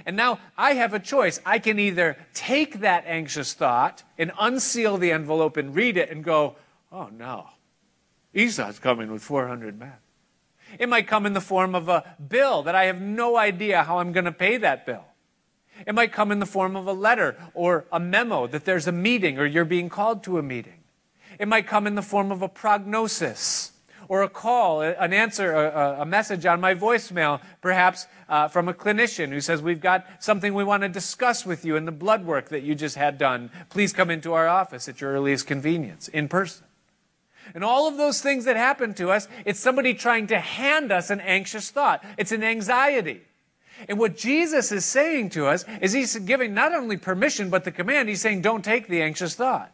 And 0.05 0.17
now 0.17 0.39
I 0.57 0.75
have 0.75 0.93
a 0.95 0.99
choice. 0.99 1.41
I 1.47 1.59
can 1.59 1.79
either 1.79 2.17
take 2.35 2.81
that 2.81 3.05
anxious 3.07 3.55
thought 3.55 4.03
and 4.19 4.33
unseal 4.39 4.99
the 4.99 5.13
envelope 5.13 5.57
and 5.57 5.75
read 5.75 5.97
it 5.97 6.11
and 6.11 6.23
go, 6.23 6.57
oh 6.93 7.09
no, 7.09 7.49
Esau's 8.35 8.79
coming 8.79 9.11
with 9.11 9.23
400 9.23 9.79
men. 9.79 9.95
It 10.79 10.89
might 10.89 11.07
come 11.07 11.27
in 11.27 11.33
the 11.33 11.41
form 11.41 11.75
of 11.75 11.89
a 11.89 12.17
bill 12.29 12.63
that 12.65 12.75
I 12.75 12.85
have 12.85 13.01
no 13.01 13.37
idea 13.37 13.85
how 13.85 13.99
I'm 13.99 14.13
going 14.13 14.25
to 14.25 14.33
pay 14.33 14.57
that 14.59 14.85
bill. 14.85 15.05
It 15.87 15.95
might 15.95 16.13
come 16.13 16.33
in 16.33 16.39
the 16.39 16.47
form 16.47 16.75
of 16.77 16.87
a 16.87 16.93
letter 16.93 17.37
or 17.55 17.87
a 17.93 18.01
memo 18.01 18.47
that 18.47 18.65
there's 18.65 18.87
a 18.87 18.93
meeting 18.93 19.39
or 19.39 19.47
you're 19.47 19.65
being 19.65 19.89
called 19.89 20.23
to 20.25 20.39
a 20.39 20.43
meeting. 20.43 20.85
It 21.39 21.49
might 21.49 21.67
come 21.67 21.87
in 21.87 21.95
the 21.95 22.03
form 22.03 22.33
of 22.33 22.43
a 22.43 22.49
prognosis 22.49 23.73
or 24.09 24.23
a 24.23 24.29
call, 24.29 24.81
an 24.83 25.13
answer, 25.13 25.53
a, 25.53 26.03
a 26.03 26.07
message 26.07 26.47
on 26.47 26.61
my 26.61 26.75
voicemail, 26.75 27.41
perhaps 27.61 28.07
uh, 28.29 28.49
from 28.49 28.69
a 28.69 28.75
clinician 28.75 29.31
who 29.31 29.41
says, 29.41 29.63
We've 29.63 29.81
got 29.81 30.07
something 30.21 30.55
we 30.55 30.65
want 30.65 30.83
to 30.83 30.89
discuss 30.89 31.45
with 31.45 31.65
you 31.65 31.77
in 31.77 31.85
the 31.85 31.93
blood 31.93 32.25
work 32.25 32.49
that 32.51 32.63
you 32.63 32.75
just 32.75 32.97
had 32.97 33.19
done. 33.19 33.51
Please 33.69 33.93
come 33.93 34.11
into 34.11 34.33
our 34.33 34.49
office 34.49 34.89
at 34.89 35.01
your 35.01 35.13
earliest 35.13 35.47
convenience 35.47 36.09
in 36.09 36.29
person. 36.29 36.67
And 37.55 37.63
all 37.63 37.89
of 37.89 37.97
those 37.97 38.21
things 38.21 38.45
that 38.45 38.57
happen 38.57 38.95
to 38.95 39.11
us, 39.11 39.29
it's 39.45 39.61
somebody 39.61 39.95
trying 39.95 40.27
to 40.29 40.41
hand 40.41 40.91
us 40.91 41.11
an 41.11 41.21
anxious 41.21 41.71
thought. 41.71 42.05
It's 42.19 42.33
an 42.33 42.43
anxiety. 42.43 43.23
And 43.89 43.99
what 43.99 44.17
Jesus 44.17 44.73
is 44.73 44.85
saying 44.85 45.31
to 45.31 45.47
us 45.47 45.65
is 45.81 45.93
he's 45.93 46.17
giving 46.17 46.55
not 46.55 46.75
only 46.75 46.97
permission, 46.97 47.51
but 47.51 47.65
the 47.65 47.71
command. 47.71 48.09
He's 48.09 48.21
saying, 48.21 48.43
don't 48.43 48.65
take 48.65 48.89
the 48.89 49.03
anxious 49.03 49.35
thought. 49.35 49.73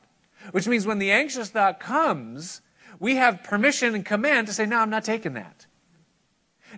Which 0.50 0.66
means 0.66 0.86
when 0.86 0.98
the 0.98 1.12
anxious 1.12 1.50
thought 1.50 1.78
comes, 1.78 2.62
we 3.02 3.16
have 3.16 3.42
permission 3.42 3.96
and 3.96 4.06
command 4.06 4.46
to 4.46 4.52
say, 4.52 4.64
no, 4.64 4.78
I'm 4.78 4.88
not 4.88 5.02
taking 5.02 5.32
that. 5.32 5.66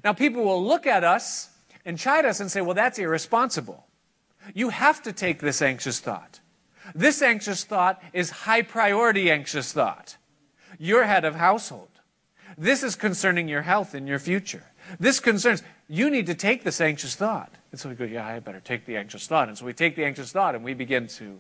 Now, 0.03 0.15
people 0.15 0.43
will 0.43 0.65
look 0.65 0.87
at 0.87 1.05
us 1.05 1.51
and 1.85 1.99
chide 1.99 2.25
us 2.25 2.41
and 2.41 2.51
say, 2.51 2.63
well, 2.63 2.73
that's 2.73 2.99
irresponsible. 2.99 3.87
You 4.55 4.71
have 4.71 5.03
to 5.03 5.13
take 5.13 5.41
this 5.41 5.61
anxious 5.61 6.01
thought. 6.01 6.41
This 6.95 7.21
anxious 7.21 7.65
thought 7.65 8.03
is 8.15 8.31
high 8.31 8.63
priority 8.63 9.31
anxious 9.31 9.71
thought. 9.75 10.17
You're 10.79 11.05
head 11.05 11.27
of 11.27 11.35
household. 11.35 11.91
This 12.57 12.83
is 12.83 12.97
concerning 12.97 13.47
your 13.47 13.63
health 13.63 13.93
and 13.93 14.09
your 14.09 14.19
future. 14.19 14.65
This 14.99 15.21
concerns, 15.21 15.63
you 15.89 16.09
need 16.09 16.25
to 16.29 16.35
take 16.35 16.65
this 16.65 16.81
anxious 16.81 17.15
thought. 17.15 17.53
And 17.71 17.79
so 17.79 17.91
we 17.91 17.97
go, 17.97 18.05
yeah, 18.05 18.27
I 18.27 18.41
better 18.41 18.61
take 18.61 18.87
the 18.87 18.97
anxious 18.97 19.27
thought. 19.27 19.49
And 19.49 19.59
so 19.59 19.67
we 19.67 19.75
take 19.75 19.95
the 19.95 20.07
anxious 20.07 20.33
thought 20.33 20.55
and 20.55 20.65
we 20.65 20.73
begin 20.73 21.07
to 21.19 21.39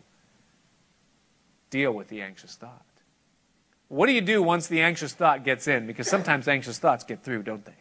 deal 1.71 1.93
with 1.93 2.09
the 2.09 2.21
anxious 2.21 2.55
thought. 2.55 2.85
What 3.89 4.07
do 4.07 4.13
you 4.13 4.21
do 4.21 4.43
once 4.43 4.67
the 4.67 4.81
anxious 4.81 5.13
thought 5.13 5.45
gets 5.45 5.69
in? 5.69 5.87
Because 5.87 6.09
sometimes 6.09 6.49
anxious 6.49 6.79
thoughts 6.79 7.05
get 7.05 7.23
through, 7.23 7.43
don't 7.43 7.65
they? 7.65 7.73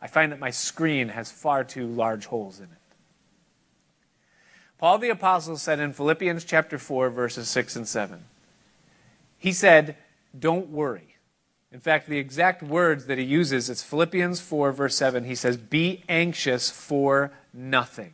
I 0.00 0.06
find 0.06 0.32
that 0.32 0.40
my 0.40 0.50
screen 0.50 1.08
has 1.08 1.30
far 1.30 1.64
too 1.64 1.86
large 1.86 2.26
holes 2.26 2.58
in 2.58 2.66
it. 2.66 2.70
Paul 4.78 4.98
the 4.98 5.08
Apostle 5.08 5.56
said 5.56 5.80
in 5.80 5.92
Philippians 5.92 6.44
chapter 6.44 6.78
4, 6.78 7.08
verses 7.08 7.48
6 7.48 7.76
and 7.76 7.88
7, 7.88 8.24
he 9.38 9.52
said, 9.52 9.96
Don't 10.38 10.68
worry. 10.68 11.16
In 11.72 11.80
fact, 11.80 12.08
the 12.08 12.18
exact 12.18 12.62
words 12.62 13.06
that 13.06 13.18
he 13.18 13.24
uses, 13.24 13.70
it's 13.70 13.82
Philippians 13.82 14.40
4, 14.40 14.72
verse 14.72 14.94
7. 14.96 15.24
He 15.24 15.34
says, 15.34 15.56
Be 15.56 16.04
anxious 16.08 16.70
for 16.70 17.32
nothing. 17.52 18.12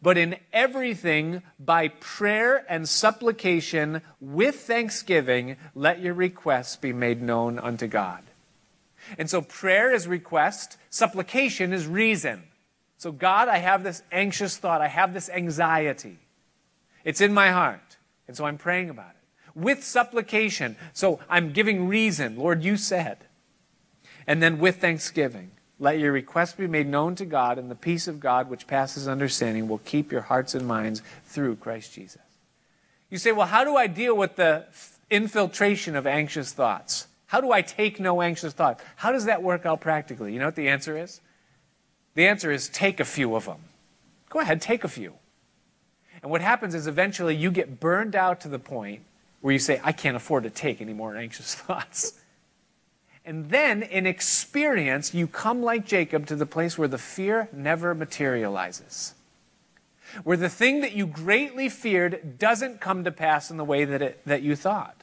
But 0.00 0.16
in 0.16 0.36
everything, 0.52 1.42
by 1.58 1.88
prayer 1.88 2.64
and 2.68 2.88
supplication 2.88 4.02
with 4.20 4.60
thanksgiving, 4.60 5.56
let 5.74 6.00
your 6.00 6.14
requests 6.14 6.76
be 6.76 6.92
made 6.92 7.20
known 7.20 7.58
unto 7.58 7.86
God. 7.86 8.22
And 9.18 9.28
so 9.28 9.42
prayer 9.42 9.92
is 9.92 10.06
request, 10.06 10.78
supplication 10.90 11.72
is 11.72 11.86
reason. 11.86 12.44
So, 12.96 13.10
God, 13.10 13.48
I 13.48 13.58
have 13.58 13.82
this 13.82 14.02
anxious 14.12 14.56
thought, 14.56 14.80
I 14.80 14.86
have 14.86 15.12
this 15.12 15.28
anxiety. 15.28 16.18
It's 17.04 17.20
in 17.20 17.34
my 17.34 17.50
heart. 17.50 17.96
And 18.28 18.36
so 18.36 18.44
I'm 18.44 18.58
praying 18.58 18.90
about 18.90 19.10
it 19.10 19.22
with 19.54 19.84
supplication. 19.84 20.76
So 20.92 21.20
I'm 21.28 21.52
giving 21.52 21.88
reason. 21.88 22.36
Lord, 22.36 22.62
you 22.62 22.76
said. 22.76 23.18
And 24.26 24.42
then 24.42 24.58
with 24.58 24.76
thanksgiving. 24.76 25.52
Let 25.82 25.98
your 25.98 26.12
requests 26.12 26.52
be 26.52 26.68
made 26.68 26.86
known 26.86 27.16
to 27.16 27.24
God, 27.24 27.58
and 27.58 27.68
the 27.68 27.74
peace 27.74 28.06
of 28.06 28.20
God, 28.20 28.48
which 28.48 28.68
passes 28.68 29.08
understanding, 29.08 29.66
will 29.66 29.78
keep 29.78 30.12
your 30.12 30.20
hearts 30.20 30.54
and 30.54 30.64
minds 30.64 31.02
through 31.26 31.56
Christ 31.56 31.92
Jesus. 31.92 32.22
You 33.10 33.18
say, 33.18 33.32
well, 33.32 33.48
how 33.48 33.64
do 33.64 33.74
I 33.74 33.88
deal 33.88 34.16
with 34.16 34.36
the 34.36 34.66
infiltration 35.10 35.96
of 35.96 36.06
anxious 36.06 36.52
thoughts? 36.52 37.08
How 37.26 37.40
do 37.40 37.50
I 37.50 37.62
take 37.62 37.98
no 37.98 38.22
anxious 38.22 38.52
thoughts? 38.52 38.80
How 38.94 39.10
does 39.10 39.24
that 39.24 39.42
work 39.42 39.66
out 39.66 39.80
practically? 39.80 40.32
You 40.32 40.38
know 40.38 40.44
what 40.44 40.54
the 40.54 40.68
answer 40.68 40.96
is? 40.96 41.20
The 42.14 42.28
answer 42.28 42.52
is 42.52 42.68
take 42.68 43.00
a 43.00 43.04
few 43.04 43.34
of 43.34 43.46
them. 43.46 43.58
Go 44.30 44.38
ahead, 44.38 44.62
take 44.62 44.84
a 44.84 44.88
few. 44.88 45.14
And 46.22 46.30
what 46.30 46.42
happens 46.42 46.76
is 46.76 46.86
eventually 46.86 47.34
you 47.34 47.50
get 47.50 47.80
burned 47.80 48.14
out 48.14 48.40
to 48.42 48.48
the 48.48 48.60
point 48.60 49.02
where 49.40 49.52
you 49.52 49.58
say, 49.58 49.80
I 49.82 49.90
can't 49.90 50.14
afford 50.14 50.44
to 50.44 50.50
take 50.50 50.80
any 50.80 50.92
more 50.92 51.16
anxious 51.16 51.54
thoughts. 51.56 52.20
And 53.24 53.50
then 53.50 53.82
in 53.82 54.06
experience, 54.06 55.14
you 55.14 55.26
come 55.26 55.62
like 55.62 55.86
Jacob 55.86 56.26
to 56.26 56.36
the 56.36 56.46
place 56.46 56.76
where 56.76 56.88
the 56.88 56.98
fear 56.98 57.48
never 57.52 57.94
materializes. 57.94 59.14
Where 60.24 60.36
the 60.36 60.48
thing 60.48 60.80
that 60.80 60.92
you 60.92 61.06
greatly 61.06 61.68
feared 61.68 62.38
doesn't 62.38 62.80
come 62.80 63.04
to 63.04 63.10
pass 63.10 63.50
in 63.50 63.56
the 63.56 63.64
way 63.64 63.84
that, 63.84 64.02
it, 64.02 64.20
that 64.26 64.42
you 64.42 64.56
thought. 64.56 64.96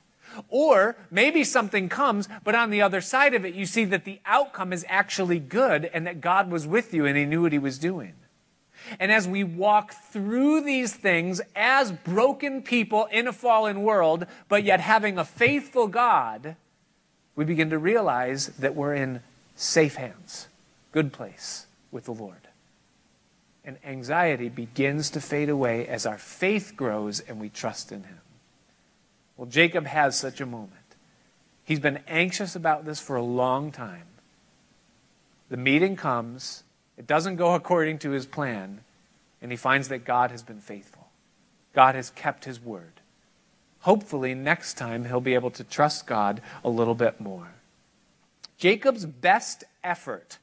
Or 0.49 0.97
maybe 1.09 1.43
something 1.43 1.89
comes, 1.89 2.27
but 2.43 2.55
on 2.55 2.69
the 2.69 2.81
other 2.81 3.01
side 3.01 3.33
of 3.33 3.45
it, 3.45 3.55
you 3.55 3.65
see 3.65 3.85
that 3.85 4.05
the 4.05 4.19
outcome 4.25 4.71
is 4.71 4.85
actually 4.87 5.39
good 5.39 5.85
and 5.85 6.05
that 6.05 6.21
God 6.21 6.51
was 6.51 6.67
with 6.67 6.93
you 6.93 7.05
and 7.05 7.17
He 7.17 7.25
knew 7.25 7.41
what 7.41 7.53
He 7.53 7.59
was 7.59 7.79
doing. 7.79 8.13
And 8.99 9.11
as 9.11 9.27
we 9.27 9.43
walk 9.43 9.93
through 9.93 10.61
these 10.61 10.93
things 10.93 11.41
as 11.55 11.91
broken 11.91 12.61
people 12.61 13.05
in 13.11 13.27
a 13.27 13.33
fallen 13.33 13.81
world, 13.81 14.25
but 14.47 14.63
yet 14.63 14.79
having 14.79 15.17
a 15.17 15.25
faithful 15.25 15.87
God, 15.87 16.55
we 17.39 17.45
begin 17.45 17.69
to 17.69 17.77
realize 17.77 18.47
that 18.59 18.75
we're 18.75 18.93
in 18.93 19.21
safe 19.55 19.95
hands, 19.95 20.49
good 20.91 21.13
place 21.13 21.67
with 21.89 22.03
the 22.03 22.11
Lord. 22.11 22.49
And 23.63 23.77
anxiety 23.85 24.49
begins 24.49 25.09
to 25.11 25.21
fade 25.21 25.47
away 25.47 25.87
as 25.87 26.05
our 26.05 26.17
faith 26.17 26.73
grows 26.75 27.21
and 27.21 27.39
we 27.39 27.47
trust 27.47 27.93
in 27.93 28.03
Him. 28.03 28.19
Well, 29.37 29.47
Jacob 29.47 29.85
has 29.85 30.19
such 30.19 30.41
a 30.41 30.45
moment. 30.45 30.73
He's 31.63 31.79
been 31.79 32.01
anxious 32.09 32.57
about 32.57 32.83
this 32.83 32.99
for 32.99 33.15
a 33.15 33.23
long 33.23 33.71
time. 33.71 34.07
The 35.47 35.55
meeting 35.55 35.95
comes 35.95 36.63
it 36.97 37.07
doesn't 37.07 37.37
go 37.37 37.53
according 37.53 37.99
to 37.99 38.11
his 38.11 38.25
plan, 38.25 38.81
and 39.41 39.49
he 39.49 39.55
finds 39.55 39.87
that 39.87 40.03
God 40.03 40.31
has 40.31 40.43
been 40.43 40.59
faithful. 40.59 41.07
God 41.71 41.95
has 41.95 42.09
kept 42.09 42.43
his 42.43 42.59
word. 42.59 42.98
Hopefully, 43.81 44.33
next 44.33 44.75
time 44.75 45.05
he'll 45.05 45.21
be 45.21 45.33
able 45.33 45.51
to 45.51 45.63
trust 45.63 46.05
God 46.05 46.41
a 46.63 46.69
little 46.69 46.95
bit 46.95 47.21
more. 47.21 47.49
Jacob's 48.57 49.05
best 49.05 49.63
effort 49.83 50.37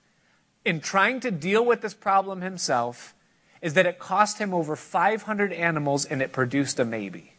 in 0.64 0.80
trying 0.80 1.20
to 1.20 1.30
deal 1.30 1.64
with 1.64 1.82
this 1.82 1.94
problem 1.94 2.40
himself 2.40 3.14
is 3.60 3.74
that 3.74 3.86
it 3.86 3.98
cost 3.98 4.38
him 4.38 4.54
over 4.54 4.74
500 4.74 5.52
animals 5.52 6.04
and 6.04 6.22
it 6.22 6.32
produced 6.32 6.80
a 6.80 6.84
maybe. 6.84 7.34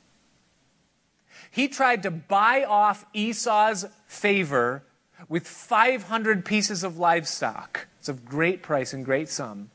He 1.50 1.68
tried 1.68 2.04
to 2.04 2.12
buy 2.12 2.64
off 2.64 3.06
Esau's 3.14 3.86
favor 4.06 4.84
with 5.28 5.48
500 5.48 6.46
pieces 6.46 6.84
of 6.84 6.98
livestock. 7.00 7.88
It's 8.00 8.10
of 8.10 8.26
great 8.26 8.62
price 8.62 8.94
and 8.94 9.04
great 9.04 9.30
sum. 9.30 9.72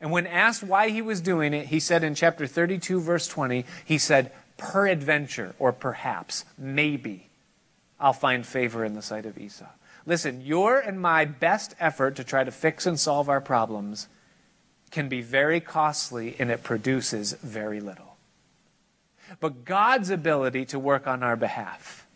And 0.00 0.10
when 0.10 0.26
asked 0.26 0.64
why 0.64 0.88
he 0.88 1.00
was 1.00 1.20
doing 1.20 1.54
it, 1.54 1.66
he 1.66 1.78
said 1.78 2.02
in 2.02 2.16
chapter 2.16 2.46
32, 2.48 3.00
verse 3.00 3.28
20, 3.28 3.64
he 3.84 3.98
said, 3.98 4.32
Peradventure, 4.70 5.54
or 5.58 5.72
perhaps, 5.72 6.44
maybe, 6.56 7.28
I'll 7.98 8.12
find 8.12 8.46
favor 8.46 8.84
in 8.84 8.94
the 8.94 9.02
sight 9.02 9.26
of 9.26 9.36
Esau. 9.36 9.66
Listen, 10.06 10.40
your 10.40 10.78
and 10.78 11.00
my 11.00 11.24
best 11.24 11.74
effort 11.80 12.16
to 12.16 12.24
try 12.24 12.44
to 12.44 12.50
fix 12.50 12.86
and 12.86 12.98
solve 12.98 13.28
our 13.28 13.40
problems 13.40 14.08
can 14.90 15.08
be 15.08 15.20
very 15.20 15.58
costly 15.58 16.36
and 16.38 16.50
it 16.50 16.62
produces 16.62 17.32
very 17.32 17.80
little. 17.80 18.16
But 19.40 19.64
God's 19.64 20.10
ability 20.10 20.66
to 20.66 20.78
work 20.78 21.06
on 21.06 21.22
our 21.22 21.36
behalf, 21.36 22.06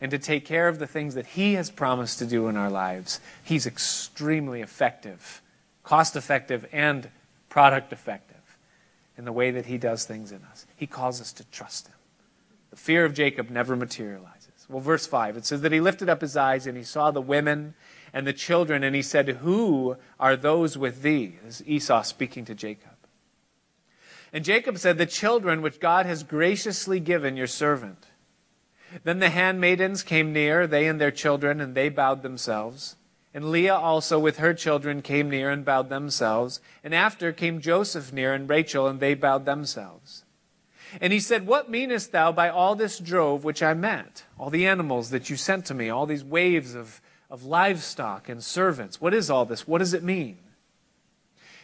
and 0.00 0.10
to 0.10 0.18
take 0.18 0.44
care 0.44 0.68
of 0.68 0.78
the 0.78 0.86
things 0.86 1.14
that 1.14 1.26
He 1.26 1.54
has 1.54 1.70
promised 1.70 2.18
to 2.18 2.26
do 2.26 2.48
in 2.48 2.56
our 2.56 2.70
lives, 2.70 3.20
He's 3.42 3.66
extremely 3.66 4.62
effective, 4.62 5.40
cost 5.84 6.16
effective, 6.16 6.66
and 6.72 7.08
product 7.48 7.92
effective 7.92 8.33
in 9.16 9.24
the 9.24 9.32
way 9.32 9.50
that 9.50 9.66
He 9.66 9.78
does 9.78 10.04
things 10.04 10.32
in 10.32 10.42
us. 10.50 10.66
He 10.76 10.86
calls 10.86 11.20
us 11.20 11.32
to 11.34 11.44
trust 11.44 11.88
Him. 11.88 11.94
The 12.70 12.76
fear 12.76 13.04
of 13.04 13.14
Jacob 13.14 13.50
never 13.50 13.76
materializes. 13.76 14.66
Well, 14.68 14.80
verse 14.80 15.06
5, 15.06 15.36
it 15.36 15.44
says 15.44 15.60
that 15.60 15.72
he 15.72 15.80
lifted 15.80 16.08
up 16.08 16.20
his 16.20 16.36
eyes 16.36 16.66
and 16.66 16.76
he 16.76 16.84
saw 16.84 17.10
the 17.10 17.20
women 17.20 17.74
and 18.12 18.26
the 18.26 18.32
children, 18.32 18.84
and 18.84 18.94
he 18.94 19.02
said, 19.02 19.28
Who 19.28 19.96
are 20.20 20.36
those 20.36 20.78
with 20.78 21.02
thee? 21.02 21.36
This 21.44 21.60
is 21.60 21.68
Esau 21.68 22.02
speaking 22.02 22.44
to 22.44 22.54
Jacob. 22.54 22.92
And 24.32 24.44
Jacob 24.44 24.78
said, 24.78 24.98
The 24.98 25.06
children 25.06 25.62
which 25.62 25.80
God 25.80 26.06
has 26.06 26.22
graciously 26.22 27.00
given 27.00 27.36
your 27.36 27.48
servant. 27.48 28.06
Then 29.02 29.18
the 29.18 29.30
handmaidens 29.30 30.04
came 30.04 30.32
near, 30.32 30.68
they 30.68 30.86
and 30.86 31.00
their 31.00 31.10
children, 31.10 31.60
and 31.60 31.74
they 31.74 31.88
bowed 31.88 32.22
themselves. 32.22 32.94
And 33.34 33.50
Leah 33.50 33.74
also 33.74 34.18
with 34.20 34.38
her 34.38 34.54
children 34.54 35.02
came 35.02 35.28
near 35.28 35.50
and 35.50 35.64
bowed 35.64 35.88
themselves. 35.88 36.60
And 36.84 36.94
after 36.94 37.32
came 37.32 37.60
Joseph 37.60 38.12
near 38.12 38.32
and 38.32 38.48
Rachel, 38.48 38.86
and 38.86 39.00
they 39.00 39.14
bowed 39.14 39.44
themselves. 39.44 40.22
And 41.00 41.12
he 41.12 41.18
said, 41.18 41.46
What 41.46 41.68
meanest 41.68 42.12
thou 42.12 42.30
by 42.30 42.48
all 42.48 42.76
this 42.76 43.00
drove 43.00 43.42
which 43.42 43.62
I 43.62 43.74
met? 43.74 44.24
All 44.38 44.50
the 44.50 44.66
animals 44.66 45.10
that 45.10 45.28
you 45.28 45.36
sent 45.36 45.66
to 45.66 45.74
me, 45.74 45.90
all 45.90 46.06
these 46.06 46.22
waves 46.22 46.76
of, 46.76 47.00
of 47.28 47.44
livestock 47.44 48.28
and 48.28 48.42
servants. 48.42 49.00
What 49.00 49.12
is 49.12 49.28
all 49.28 49.44
this? 49.44 49.66
What 49.66 49.78
does 49.78 49.94
it 49.94 50.04
mean? 50.04 50.38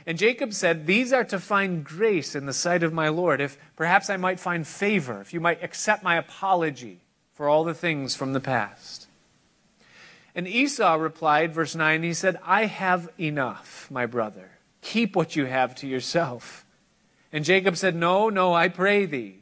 And 0.06 0.18
Jacob 0.18 0.52
said, 0.52 0.86
These 0.86 1.12
are 1.12 1.24
to 1.24 1.38
find 1.38 1.84
grace 1.84 2.34
in 2.34 2.46
the 2.46 2.52
sight 2.52 2.82
of 2.82 2.92
my 2.92 3.08
Lord, 3.08 3.40
if 3.40 3.56
perhaps 3.76 4.10
I 4.10 4.16
might 4.16 4.40
find 4.40 4.66
favor, 4.66 5.20
if 5.20 5.32
you 5.32 5.38
might 5.38 5.62
accept 5.62 6.02
my 6.02 6.16
apology 6.16 7.02
for 7.32 7.48
all 7.48 7.62
the 7.62 7.74
things 7.74 8.16
from 8.16 8.32
the 8.32 8.40
past. 8.40 9.06
And 10.34 10.46
Esau 10.46 10.94
replied, 10.94 11.52
verse 11.52 11.74
9, 11.74 12.02
he 12.02 12.14
said, 12.14 12.38
I 12.44 12.66
have 12.66 13.08
enough, 13.18 13.88
my 13.90 14.06
brother. 14.06 14.50
Keep 14.82 15.16
what 15.16 15.36
you 15.36 15.46
have 15.46 15.74
to 15.76 15.86
yourself. 15.86 16.64
And 17.32 17.44
Jacob 17.44 17.76
said, 17.76 17.94
No, 17.94 18.28
no, 18.28 18.54
I 18.54 18.68
pray 18.68 19.06
thee. 19.06 19.36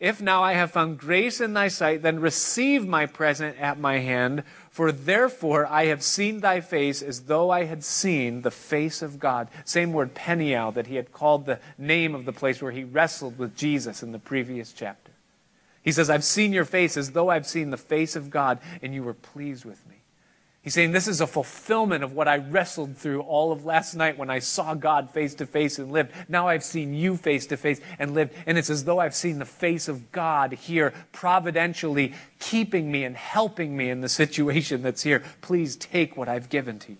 If 0.00 0.22
now 0.22 0.44
I 0.44 0.52
have 0.52 0.70
found 0.70 0.98
grace 0.98 1.40
in 1.40 1.54
thy 1.54 1.66
sight, 1.66 2.02
then 2.02 2.20
receive 2.20 2.86
my 2.86 3.06
present 3.06 3.58
at 3.58 3.80
my 3.80 3.98
hand, 3.98 4.44
for 4.70 4.92
therefore 4.92 5.66
I 5.66 5.86
have 5.86 6.04
seen 6.04 6.38
thy 6.38 6.60
face 6.60 7.02
as 7.02 7.22
though 7.22 7.50
I 7.50 7.64
had 7.64 7.82
seen 7.82 8.42
the 8.42 8.52
face 8.52 9.02
of 9.02 9.18
God. 9.18 9.48
Same 9.64 9.92
word, 9.92 10.14
Peniel, 10.14 10.70
that 10.72 10.86
he 10.86 10.94
had 10.94 11.12
called 11.12 11.46
the 11.46 11.58
name 11.76 12.14
of 12.14 12.26
the 12.26 12.32
place 12.32 12.62
where 12.62 12.70
he 12.70 12.84
wrestled 12.84 13.38
with 13.38 13.56
Jesus 13.56 14.04
in 14.04 14.12
the 14.12 14.20
previous 14.20 14.72
chapter. 14.72 15.10
He 15.82 15.90
says, 15.90 16.08
I've 16.08 16.24
seen 16.24 16.52
your 16.52 16.64
face 16.64 16.96
as 16.96 17.10
though 17.10 17.28
I've 17.28 17.46
seen 17.46 17.70
the 17.70 17.76
face 17.76 18.14
of 18.14 18.30
God, 18.30 18.60
and 18.80 18.94
you 18.94 19.02
were 19.02 19.14
pleased 19.14 19.64
with 19.64 19.84
me. 19.88 19.97
He's 20.62 20.74
saying 20.74 20.92
this 20.92 21.08
is 21.08 21.20
a 21.20 21.26
fulfillment 21.26 22.02
of 22.02 22.12
what 22.12 22.28
I 22.28 22.38
wrestled 22.38 22.96
through 22.96 23.20
all 23.20 23.52
of 23.52 23.64
last 23.64 23.94
night 23.94 24.18
when 24.18 24.28
I 24.28 24.40
saw 24.40 24.74
God 24.74 25.10
face 25.10 25.34
to 25.36 25.46
face 25.46 25.78
and 25.78 25.92
lived. 25.92 26.12
Now 26.28 26.48
I've 26.48 26.64
seen 26.64 26.94
you 26.94 27.16
face 27.16 27.46
to 27.46 27.56
face 27.56 27.80
and 27.98 28.12
lived. 28.12 28.34
And 28.44 28.58
it's 28.58 28.68
as 28.68 28.84
though 28.84 28.98
I've 28.98 29.14
seen 29.14 29.38
the 29.38 29.44
face 29.44 29.88
of 29.88 30.10
God 30.10 30.52
here, 30.52 30.92
providentially 31.12 32.12
keeping 32.40 32.90
me 32.90 33.04
and 33.04 33.16
helping 33.16 33.76
me 33.76 33.88
in 33.88 34.00
the 34.00 34.08
situation 34.08 34.82
that's 34.82 35.04
here. 35.04 35.22
Please 35.40 35.76
take 35.76 36.16
what 36.16 36.28
I've 36.28 36.48
given 36.48 36.78
to 36.80 36.92
you. 36.92 36.98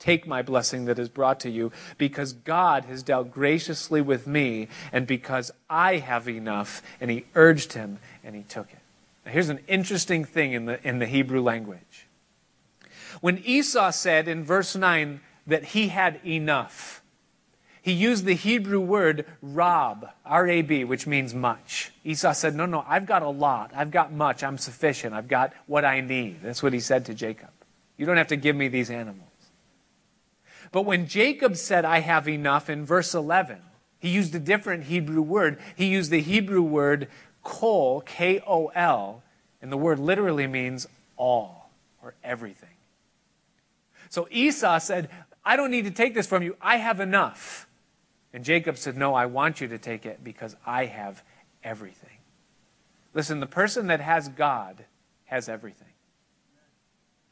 Take 0.00 0.26
my 0.26 0.42
blessing 0.42 0.84
that 0.84 0.98
is 0.98 1.08
brought 1.08 1.40
to 1.40 1.50
you 1.50 1.72
because 1.96 2.34
God 2.34 2.84
has 2.84 3.02
dealt 3.02 3.30
graciously 3.30 4.02
with 4.02 4.26
me 4.26 4.68
and 4.92 5.06
because 5.06 5.50
I 5.70 5.96
have 5.96 6.28
enough. 6.28 6.82
And 7.00 7.10
he 7.10 7.24
urged 7.34 7.72
him 7.72 8.00
and 8.22 8.34
he 8.34 8.42
took 8.42 8.70
it. 8.70 8.80
Now, 9.24 9.32
here's 9.32 9.48
an 9.48 9.60
interesting 9.68 10.24
thing 10.24 10.52
in 10.52 10.66
the, 10.66 10.86
in 10.86 10.98
the 10.98 11.06
Hebrew 11.06 11.40
language. 11.40 12.08
When 13.20 13.38
Esau 13.38 13.90
said 13.90 14.28
in 14.28 14.44
verse 14.44 14.74
9 14.74 15.20
that 15.46 15.64
he 15.66 15.88
had 15.88 16.20
enough, 16.24 17.02
he 17.84 17.92
used 17.92 18.24
the 18.24 18.34
Hebrew 18.34 18.80
word 18.80 19.26
rab, 19.42 20.08
R 20.24 20.48
A 20.48 20.62
B, 20.62 20.84
which 20.84 21.06
means 21.06 21.34
much. 21.34 21.92
Esau 22.02 22.32
said, 22.32 22.54
No, 22.54 22.64
no, 22.64 22.82
I've 22.88 23.04
got 23.04 23.22
a 23.22 23.28
lot. 23.28 23.72
I've 23.76 23.90
got 23.90 24.10
much. 24.10 24.42
I'm 24.42 24.56
sufficient. 24.56 25.14
I've 25.14 25.28
got 25.28 25.52
what 25.66 25.84
I 25.84 26.00
need. 26.00 26.40
That's 26.42 26.62
what 26.62 26.72
he 26.72 26.80
said 26.80 27.04
to 27.06 27.14
Jacob. 27.14 27.50
You 27.98 28.06
don't 28.06 28.16
have 28.16 28.28
to 28.28 28.36
give 28.36 28.56
me 28.56 28.68
these 28.68 28.90
animals. 28.90 29.28
But 30.72 30.86
when 30.86 31.06
Jacob 31.06 31.56
said, 31.56 31.84
I 31.84 32.00
have 32.00 32.26
enough, 32.26 32.70
in 32.70 32.86
verse 32.86 33.14
11, 33.14 33.60
he 33.98 34.08
used 34.08 34.34
a 34.34 34.40
different 34.40 34.84
Hebrew 34.84 35.22
word. 35.22 35.58
He 35.76 35.86
used 35.86 36.10
the 36.10 36.20
Hebrew 36.20 36.62
word 36.62 37.08
kol, 37.42 38.00
K 38.00 38.42
O 38.46 38.68
L, 38.68 39.22
and 39.60 39.70
the 39.70 39.76
word 39.76 39.98
literally 39.98 40.46
means 40.46 40.88
all 41.16 41.70
or 42.02 42.14
everything. 42.24 42.73
So 44.14 44.28
Esau 44.30 44.78
said, 44.78 45.10
I 45.44 45.56
don't 45.56 45.72
need 45.72 45.86
to 45.86 45.90
take 45.90 46.14
this 46.14 46.28
from 46.28 46.44
you. 46.44 46.56
I 46.62 46.76
have 46.76 47.00
enough. 47.00 47.66
And 48.32 48.44
Jacob 48.44 48.78
said, 48.78 48.96
No, 48.96 49.12
I 49.12 49.26
want 49.26 49.60
you 49.60 49.66
to 49.66 49.76
take 49.76 50.06
it 50.06 50.22
because 50.22 50.54
I 50.64 50.84
have 50.84 51.24
everything. 51.64 52.18
Listen, 53.12 53.40
the 53.40 53.48
person 53.48 53.88
that 53.88 54.00
has 54.00 54.28
God 54.28 54.84
has 55.24 55.48
everything. 55.48 55.88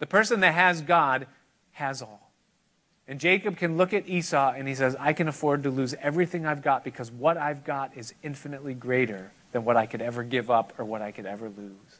The 0.01 0.07
person 0.07 0.41
that 0.41 0.55
has 0.55 0.83
God 0.83 1.29
has 1.71 2.03
all. 2.03 2.33
And 3.07 3.21
Jacob 3.21 3.57
can 3.57 3.77
look 3.77 3.95
at 3.95 4.09
Esau 4.09 4.53
and 4.57 4.67
he 4.67 4.75
says, 4.75 4.97
I 4.99 5.13
can 5.13 5.29
afford 5.29 5.63
to 5.63 5.71
lose 5.71 5.95
everything 6.01 6.47
I've 6.47 6.63
got 6.63 6.83
because 6.83 7.13
what 7.13 7.37
I've 7.37 7.63
got 7.63 7.97
is 7.97 8.13
infinitely 8.25 8.75
greater 8.75 9.31
than 9.53 9.65
what 9.65 9.77
I 9.77 9.87
could 9.87 10.03
ever 10.03 10.25
give 10.25 10.51
up 10.51 10.73
or 10.79 10.85
what 10.85 11.01
I 11.01 11.13
could 11.13 11.27
ever 11.27 11.49
lose. 11.49 11.92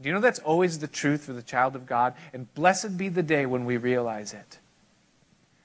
Do 0.00 0.08
you 0.08 0.14
know 0.14 0.20
that's 0.20 0.40
always 0.40 0.78
the 0.78 0.88
truth 0.88 1.24
for 1.24 1.32
the 1.32 1.42
child 1.42 1.76
of 1.76 1.86
God? 1.86 2.14
And 2.32 2.52
blessed 2.54 2.98
be 2.98 3.08
the 3.08 3.22
day 3.22 3.46
when 3.46 3.64
we 3.64 3.76
realize 3.76 4.32
it. 4.32 4.58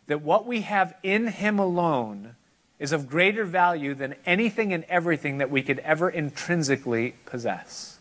That 0.08 0.22
what 0.22 0.46
we 0.46 0.62
have 0.62 0.96
in 1.04 1.28
Him 1.28 1.60
alone 1.60 2.36
is 2.78 2.92
of 2.92 3.10
greater 3.10 3.44
value 3.44 3.94
than 3.94 4.16
anything 4.26 4.72
and 4.72 4.84
everything 4.86 5.40
that 5.40 5.52
we 5.52 5.62
could 5.62 5.80
ever 5.80 6.10
intrinsically 6.10 7.16
possess. 7.26 8.00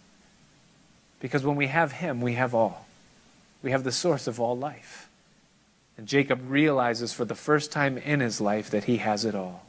Because 1.21 1.45
when 1.45 1.57
we 1.57 1.67
have 1.67 1.93
Him, 1.93 2.21
we 2.21 2.35
have 2.35 2.55
all. 2.55 2.87
We 3.63 3.73
have 3.73 3.85
the 3.85 3.93
source 3.93 4.27
of 4.27 4.41
all 4.41 4.57
life. 4.57 5.09
And 5.97 6.07
Jacob 6.07 6.49
realizes 6.49 7.13
for 7.13 7.25
the 7.25 7.35
first 7.35 7.73
time 7.73 7.99
in 7.99 8.21
his 8.21 8.41
life 8.41 8.71
that 8.71 8.85
he 8.85 8.99
has 8.99 9.25
it 9.25 9.35
all. 9.35 9.67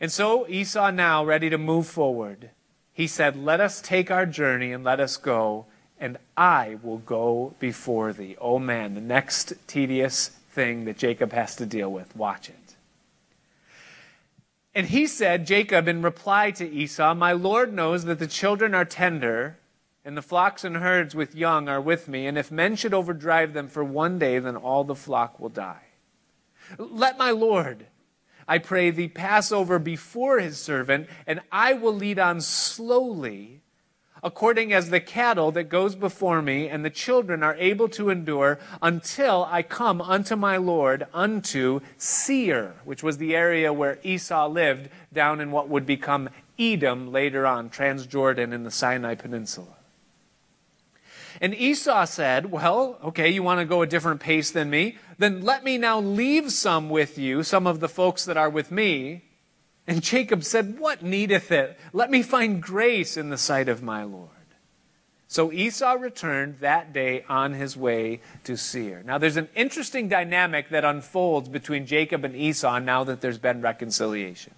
And 0.00 0.12
so 0.12 0.46
Esau, 0.48 0.90
now 0.90 1.24
ready 1.24 1.48
to 1.48 1.56
move 1.56 1.86
forward, 1.86 2.50
he 2.92 3.06
said, 3.06 3.36
Let 3.36 3.60
us 3.60 3.80
take 3.80 4.10
our 4.10 4.26
journey 4.26 4.72
and 4.72 4.84
let 4.84 5.00
us 5.00 5.16
go, 5.16 5.66
and 5.98 6.18
I 6.36 6.78
will 6.82 6.98
go 6.98 7.54
before 7.58 8.12
thee. 8.12 8.36
Oh 8.40 8.58
man, 8.58 8.94
the 8.94 9.00
next 9.00 9.54
tedious 9.66 10.28
thing 10.50 10.84
that 10.84 10.98
Jacob 10.98 11.32
has 11.32 11.56
to 11.56 11.66
deal 11.66 11.90
with. 11.90 12.14
Watch 12.14 12.48
it. 12.48 12.56
And 14.74 14.86
he 14.86 15.06
said, 15.06 15.46
Jacob, 15.46 15.86
in 15.86 16.02
reply 16.02 16.50
to 16.52 16.68
Esau, 16.68 17.14
My 17.14 17.32
Lord 17.32 17.72
knows 17.72 18.04
that 18.04 18.18
the 18.18 18.26
children 18.26 18.74
are 18.74 18.84
tender, 18.84 19.58
and 20.04 20.16
the 20.16 20.22
flocks 20.22 20.64
and 20.64 20.78
herds 20.78 21.14
with 21.14 21.34
young 21.34 21.68
are 21.68 21.80
with 21.80 22.08
me, 22.08 22.26
and 22.26 22.38
if 22.38 22.50
men 22.50 22.76
should 22.76 22.94
overdrive 22.94 23.52
them 23.52 23.68
for 23.68 23.84
one 23.84 24.18
day, 24.18 24.38
then 24.38 24.56
all 24.56 24.84
the 24.84 24.94
flock 24.94 25.38
will 25.38 25.50
die. 25.50 25.84
Let 26.78 27.18
my 27.18 27.30
Lord 27.30 27.86
I 28.46 28.58
pray 28.58 28.90
thee, 28.90 29.08
pass 29.08 29.52
over 29.52 29.78
before 29.78 30.38
his 30.38 30.58
servant, 30.58 31.08
and 31.26 31.40
I 31.50 31.72
will 31.74 31.94
lead 31.94 32.18
on 32.18 32.40
slowly, 32.40 33.62
according 34.22 34.72
as 34.72 34.90
the 34.90 35.00
cattle 35.00 35.50
that 35.52 35.64
goes 35.64 35.94
before 35.94 36.42
me, 36.42 36.68
and 36.68 36.84
the 36.84 36.90
children 36.90 37.42
are 37.42 37.56
able 37.56 37.88
to 37.90 38.10
endure, 38.10 38.58
until 38.80 39.48
I 39.50 39.62
come 39.62 40.00
unto 40.00 40.36
my 40.36 40.56
Lord, 40.56 41.06
unto 41.12 41.80
Seir, 41.96 42.74
which 42.84 43.02
was 43.02 43.18
the 43.18 43.34
area 43.34 43.72
where 43.72 43.98
Esau 44.02 44.48
lived, 44.48 44.90
down 45.12 45.40
in 45.40 45.50
what 45.50 45.68
would 45.68 45.86
become 45.86 46.30
Edom 46.58 47.10
later 47.10 47.46
on, 47.46 47.70
Transjordan 47.70 48.52
in 48.52 48.62
the 48.62 48.70
Sinai 48.70 49.14
Peninsula. 49.14 49.76
And 51.42 51.56
Esau 51.56 52.04
said, 52.04 52.52
Well, 52.52 52.98
okay, 53.02 53.28
you 53.28 53.42
want 53.42 53.58
to 53.58 53.66
go 53.66 53.82
a 53.82 53.86
different 53.86 54.20
pace 54.20 54.52
than 54.52 54.70
me? 54.70 54.96
Then 55.18 55.42
let 55.42 55.64
me 55.64 55.76
now 55.76 55.98
leave 55.98 56.52
some 56.52 56.88
with 56.88 57.18
you, 57.18 57.42
some 57.42 57.66
of 57.66 57.80
the 57.80 57.88
folks 57.88 58.24
that 58.26 58.36
are 58.36 58.48
with 58.48 58.70
me. 58.70 59.24
And 59.88 60.00
Jacob 60.00 60.44
said, 60.44 60.78
What 60.78 61.02
needeth 61.02 61.50
it? 61.50 61.76
Let 61.92 62.12
me 62.12 62.22
find 62.22 62.62
grace 62.62 63.16
in 63.16 63.30
the 63.30 63.36
sight 63.36 63.68
of 63.68 63.82
my 63.82 64.04
Lord. 64.04 64.28
So 65.26 65.50
Esau 65.50 65.94
returned 65.94 66.58
that 66.60 66.92
day 66.92 67.24
on 67.28 67.54
his 67.54 67.76
way 67.76 68.20
to 68.44 68.56
Seir. 68.56 69.02
Now, 69.02 69.18
there's 69.18 69.38
an 69.38 69.48
interesting 69.56 70.08
dynamic 70.08 70.68
that 70.68 70.84
unfolds 70.84 71.48
between 71.48 71.86
Jacob 71.86 72.24
and 72.24 72.36
Esau 72.36 72.78
now 72.78 73.02
that 73.02 73.20
there's 73.20 73.38
been 73.38 73.62
reconciliation. 73.62 74.54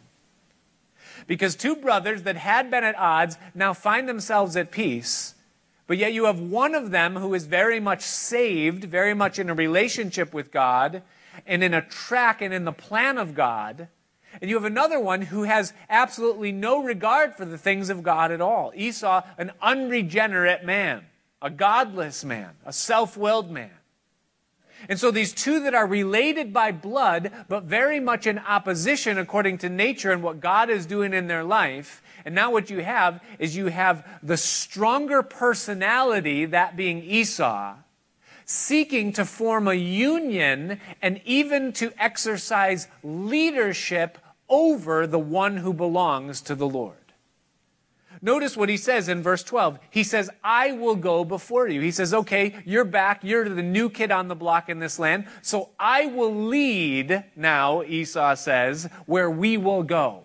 Because 1.26 1.54
two 1.54 1.76
brothers 1.76 2.24
that 2.24 2.36
had 2.36 2.70
been 2.70 2.84
at 2.84 2.98
odds 2.98 3.38
now 3.54 3.72
find 3.72 4.06
themselves 4.06 4.54
at 4.56 4.70
peace 4.70 5.33
but 5.86 5.98
yet 5.98 6.12
you 6.12 6.24
have 6.24 6.40
one 6.40 6.74
of 6.74 6.90
them 6.90 7.16
who 7.16 7.34
is 7.34 7.46
very 7.46 7.80
much 7.80 8.02
saved, 8.02 8.84
very 8.84 9.14
much 9.14 9.38
in 9.38 9.50
a 9.50 9.54
relationship 9.54 10.32
with 10.32 10.50
God, 10.50 11.02
and 11.46 11.62
in 11.62 11.74
a 11.74 11.82
track 11.82 12.40
and 12.40 12.54
in 12.54 12.64
the 12.64 12.72
plan 12.72 13.18
of 13.18 13.34
God. 13.34 13.88
And 14.40 14.50
you 14.50 14.56
have 14.56 14.64
another 14.64 14.98
one 14.98 15.22
who 15.22 15.44
has 15.44 15.72
absolutely 15.88 16.52
no 16.52 16.82
regard 16.82 17.34
for 17.34 17.44
the 17.44 17.58
things 17.58 17.90
of 17.90 18.02
God 18.02 18.32
at 18.32 18.40
all. 18.40 18.72
Esau, 18.74 19.22
an 19.38 19.52
unregenerate 19.60 20.64
man, 20.64 21.04
a 21.40 21.50
godless 21.50 22.24
man, 22.24 22.50
a 22.64 22.72
self 22.72 23.16
willed 23.16 23.50
man. 23.50 23.70
And 24.88 24.98
so 24.98 25.10
these 25.10 25.32
two 25.32 25.60
that 25.60 25.74
are 25.74 25.86
related 25.86 26.52
by 26.52 26.72
blood, 26.72 27.32
but 27.48 27.64
very 27.64 28.00
much 28.00 28.26
in 28.26 28.38
opposition 28.38 29.18
according 29.18 29.58
to 29.58 29.68
nature 29.68 30.10
and 30.10 30.22
what 30.22 30.40
God 30.40 30.68
is 30.68 30.84
doing 30.84 31.14
in 31.14 31.26
their 31.26 31.44
life. 31.44 32.02
And 32.24 32.34
now 32.34 32.50
what 32.50 32.70
you 32.70 32.82
have 32.82 33.22
is 33.38 33.56
you 33.56 33.66
have 33.66 34.06
the 34.22 34.36
stronger 34.36 35.22
personality, 35.22 36.46
that 36.46 36.76
being 36.76 37.02
Esau, 37.02 37.76
seeking 38.46 39.12
to 39.12 39.24
form 39.24 39.68
a 39.68 39.74
union 39.74 40.80
and 41.02 41.20
even 41.24 41.72
to 41.74 41.92
exercise 42.02 42.88
leadership 43.02 44.18
over 44.48 45.06
the 45.06 45.18
one 45.18 45.58
who 45.58 45.72
belongs 45.72 46.40
to 46.42 46.54
the 46.54 46.68
Lord. 46.68 46.96
Notice 48.22 48.56
what 48.56 48.70
he 48.70 48.78
says 48.78 49.10
in 49.10 49.22
verse 49.22 49.42
12. 49.42 49.78
He 49.90 50.02
says, 50.02 50.30
I 50.42 50.72
will 50.72 50.96
go 50.96 51.26
before 51.26 51.68
you. 51.68 51.82
He 51.82 51.90
says, 51.90 52.14
okay, 52.14 52.54
you're 52.64 52.84
back. 52.84 53.22
You're 53.22 53.46
the 53.48 53.62
new 53.62 53.90
kid 53.90 54.10
on 54.10 54.28
the 54.28 54.34
block 54.34 54.70
in 54.70 54.78
this 54.78 54.98
land. 54.98 55.26
So 55.42 55.70
I 55.78 56.06
will 56.06 56.34
lead 56.34 57.24
now, 57.36 57.82
Esau 57.82 58.34
says, 58.34 58.88
where 59.04 59.30
we 59.30 59.58
will 59.58 59.82
go. 59.82 60.23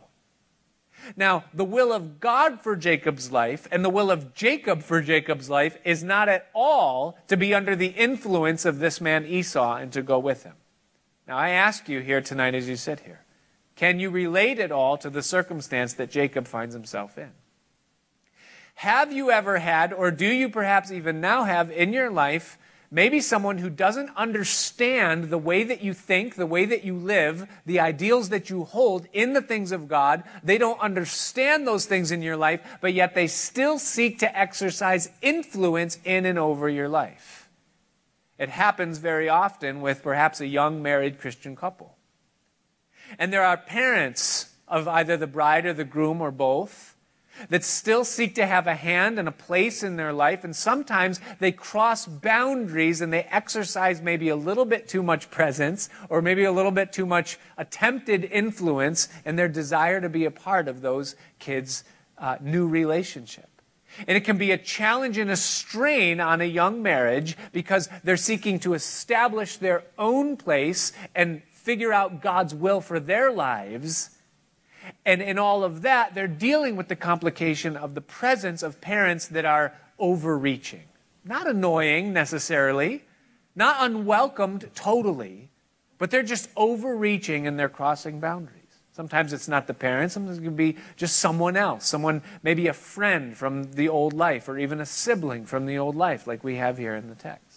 Now, 1.16 1.46
the 1.54 1.66
will 1.66 1.92
of 1.92 2.20
God 2.20 2.62
for 2.62 2.76
Jacob's 2.76 3.32
life 3.32 3.68
and 3.72 3.84
the 3.84 3.90
will 3.90 4.12
of 4.12 4.34
Jacob 4.34 4.84
for 4.84 5.02
Jacob's 5.02 5.50
life 5.50 5.78
is 5.84 6.04
not 6.04 6.30
at 6.30 6.50
all 6.54 7.18
to 7.28 7.38
be 7.38 7.54
under 7.54 7.76
the 7.76 7.88
influence 7.88 8.66
of 8.66 8.80
this 8.80 9.02
man 9.02 9.26
Esau 9.26 9.76
and 9.76 9.92
to 9.94 10.02
go 10.02 10.20
with 10.20 10.44
him. 10.44 10.56
Now, 11.28 11.38
I 11.38 11.50
ask 11.50 11.88
you 11.88 12.00
here 12.00 12.22
tonight 12.22 12.56
as 12.56 12.68
you 12.68 12.76
sit 12.76 13.02
here 13.02 13.22
can 13.76 13.98
you 14.02 14.10
relate 14.10 14.60
at 14.60 14.74
all 14.74 14.98
to 14.98 15.10
the 15.10 15.24
circumstance 15.24 15.94
that 15.94 16.12
Jacob 16.12 16.48
finds 16.48 16.76
himself 16.76 17.18
in? 17.18 17.32
Have 18.76 19.14
you 19.14 19.32
ever 19.32 19.60
had, 19.60 19.94
or 19.94 20.12
do 20.12 20.26
you 20.26 20.50
perhaps 20.50 20.92
even 20.92 21.22
now 21.22 21.46
have 21.46 21.72
in 21.72 21.94
your 21.94 22.10
life, 22.10 22.58
maybe 22.92 23.20
someone 23.20 23.60
who 23.60 23.70
doesn't 23.70 24.10
understand 24.16 25.26
the 25.26 25.38
way 25.38 25.64
that 25.64 25.82
you 25.82 25.94
think, 25.94 26.36
the 26.36 26.46
way 26.46 26.66
that 26.66 26.84
you 26.84 26.96
live, 26.96 27.48
the 27.66 27.80
ideals 27.80 28.30
that 28.30 28.50
you 28.50 28.64
hold 28.64 29.08
in 29.14 29.34
the 29.34 29.42
things 29.42 29.72
of 29.72 29.88
God? 29.88 30.24
They 30.44 30.58
don't 30.58 30.80
understand 30.80 31.68
those 31.68 31.86
things 31.86 32.12
in 32.12 32.22
your 32.22 32.38
life, 32.38 32.62
but 32.82 32.94
yet 32.94 33.16
they 33.16 33.28
still 33.28 33.80
seek 33.80 34.20
to 34.20 34.38
exercise 34.38 35.10
influence 35.22 36.00
in 36.04 36.26
and 36.26 36.40
over 36.40 36.70
your 36.70 36.90
life. 36.90 37.50
It 38.38 38.50
happens 38.50 39.00
very 39.00 39.28
often 39.28 39.82
with 39.82 40.02
perhaps 40.02 40.40
a 40.40 40.48
young 40.48 40.82
married 40.82 41.20
Christian 41.20 41.56
couple. 41.56 41.98
And 43.18 43.34
there 43.34 43.44
are 43.44 43.58
parents 43.58 44.54
of 44.68 44.88
either 44.88 45.18
the 45.18 45.28
bride 45.28 45.66
or 45.66 45.74
the 45.74 45.84
groom 45.84 46.22
or 46.22 46.32
both 46.32 46.89
that 47.50 47.64
still 47.64 48.04
seek 48.04 48.36
to 48.36 48.46
have 48.46 48.68
a 48.68 48.76
hand 48.76 49.18
and 49.18 49.28
a 49.28 49.32
place 49.32 49.84
in 49.84 49.96
their 49.96 50.14
life. 50.14 50.44
And 50.44 50.56
sometimes 50.56 51.20
they 51.40 51.52
cross 51.52 52.06
boundaries 52.06 53.02
and 53.02 53.14
they 53.14 53.24
exercise 53.24 54.02
maybe 54.02 54.30
a 54.30 54.36
little 54.36 54.66
bit 54.66 54.88
too 54.88 55.04
much 55.04 55.32
presence 55.32 55.90
or 56.10 56.22
maybe 56.22 56.44
a 56.44 56.52
little 56.52 56.72
bit 56.72 56.92
too 56.92 57.06
much 57.06 57.40
attempted 57.58 58.26
influence 58.26 59.10
in 59.26 59.36
their 59.36 59.48
desire 59.48 60.02
to 60.02 60.10
be 60.10 60.26
a 60.26 60.32
part 60.32 60.68
of 60.68 60.82
those 60.82 61.16
kids' 61.40 61.84
uh, 62.18 62.38
new 62.42 62.68
relationship. 62.68 63.50
And 64.08 64.16
it 64.16 64.22
can 64.22 64.38
be 64.38 64.52
a 64.52 64.58
challenge 64.58 65.18
and 65.18 65.32
a 65.32 65.36
strain 65.36 66.20
on 66.20 66.42
a 66.42 66.46
young 66.46 66.82
marriage 66.82 67.38
because 67.52 67.90
they're 68.04 68.18
seeking 68.18 68.60
to 68.60 68.74
establish 68.74 69.58
their 69.58 69.84
own 69.98 70.38
place 70.38 70.94
and 71.16 71.42
figure 71.52 71.92
out 71.92 72.22
God's 72.22 72.54
will 72.54 72.82
for 72.82 73.00
their 73.00 73.32
lives. 73.32 74.12
And 75.06 75.22
in 75.22 75.40
all 75.40 75.64
of 75.64 75.82
that, 75.82 76.14
they're 76.16 76.28
dealing 76.28 76.76
with 76.76 76.88
the 76.88 76.96
complication 76.96 77.76
of 77.76 77.96
the 77.96 78.02
presence 78.02 78.64
of 78.64 78.82
parents 78.82 79.28
that 79.28 79.46
are 79.46 79.74
overreaching. 79.98 80.84
Not 81.26 81.48
annoying 81.48 82.14
necessarily, 82.14 83.04
not 83.56 83.78
unwelcomed 83.80 84.70
totally, 84.74 85.50
but 85.98 86.12
they're 86.12 86.24
just 86.24 86.50
overreaching 86.56 87.46
and 87.46 87.60
they're 87.60 87.70
crossing 87.70 88.20
boundaries. 88.20 88.56
Sometimes 88.92 89.32
it's 89.32 89.48
not 89.48 89.68
the 89.68 89.74
parents, 89.74 90.14
sometimes 90.14 90.40
it 90.40 90.44
can 90.44 90.56
be 90.56 90.76
just 90.98 91.18
someone 91.18 91.56
else, 91.56 91.86
someone, 91.86 92.22
maybe 92.44 92.68
a 92.68 92.74
friend 92.74 93.36
from 93.38 93.72
the 93.72 93.88
old 93.88 94.14
life, 94.14 94.50
or 94.50 94.58
even 94.58 94.82
a 94.82 94.86
sibling 94.86 95.46
from 95.46 95.66
the 95.66 95.78
old 95.78 95.96
life, 95.96 96.28
like 96.28 96.44
we 96.44 96.56
have 96.56 96.78
here 96.78 96.96
in 96.96 97.08
the 97.08 97.16
text. 97.16 97.49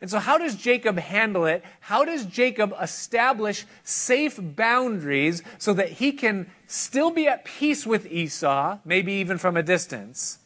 And 0.00 0.10
so, 0.10 0.18
how 0.18 0.38
does 0.38 0.54
Jacob 0.54 0.98
handle 0.98 1.46
it? 1.46 1.64
How 1.80 2.04
does 2.04 2.24
Jacob 2.24 2.72
establish 2.80 3.66
safe 3.82 4.38
boundaries 4.40 5.42
so 5.58 5.72
that 5.74 5.92
he 5.92 6.12
can 6.12 6.50
still 6.66 7.10
be 7.10 7.26
at 7.26 7.44
peace 7.44 7.86
with 7.86 8.10
Esau, 8.10 8.78
maybe 8.84 9.14
even 9.14 9.38
from 9.38 9.56
a 9.56 9.62
distance, 9.62 10.38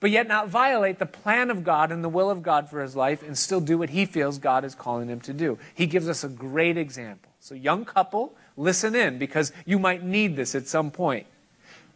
but 0.00 0.10
yet 0.10 0.26
not 0.26 0.48
violate 0.48 0.98
the 0.98 1.06
plan 1.06 1.50
of 1.50 1.64
God 1.64 1.92
and 1.92 2.02
the 2.02 2.08
will 2.08 2.30
of 2.30 2.42
God 2.42 2.68
for 2.68 2.82
his 2.82 2.96
life 2.96 3.22
and 3.22 3.38
still 3.38 3.60
do 3.60 3.78
what 3.78 3.90
he 3.90 4.04
feels 4.04 4.38
God 4.38 4.64
is 4.64 4.74
calling 4.74 5.08
him 5.08 5.20
to 5.20 5.32
do? 5.32 5.58
He 5.74 5.86
gives 5.86 6.08
us 6.08 6.24
a 6.24 6.28
great 6.28 6.76
example. 6.76 7.30
So, 7.40 7.54
young 7.54 7.84
couple, 7.84 8.34
listen 8.56 8.96
in 8.96 9.18
because 9.18 9.52
you 9.64 9.78
might 9.78 10.02
need 10.02 10.34
this 10.34 10.54
at 10.54 10.66
some 10.66 10.90
point. 10.90 11.26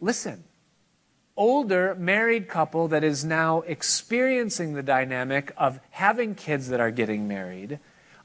Listen 0.00 0.44
older 1.36 1.94
married 1.94 2.48
couple 2.48 2.88
that 2.88 3.04
is 3.04 3.24
now 3.24 3.60
experiencing 3.62 4.74
the 4.74 4.82
dynamic 4.82 5.52
of 5.56 5.80
having 5.90 6.34
kids 6.34 6.68
that 6.68 6.80
are 6.80 6.90
getting 6.90 7.26
married 7.26 7.78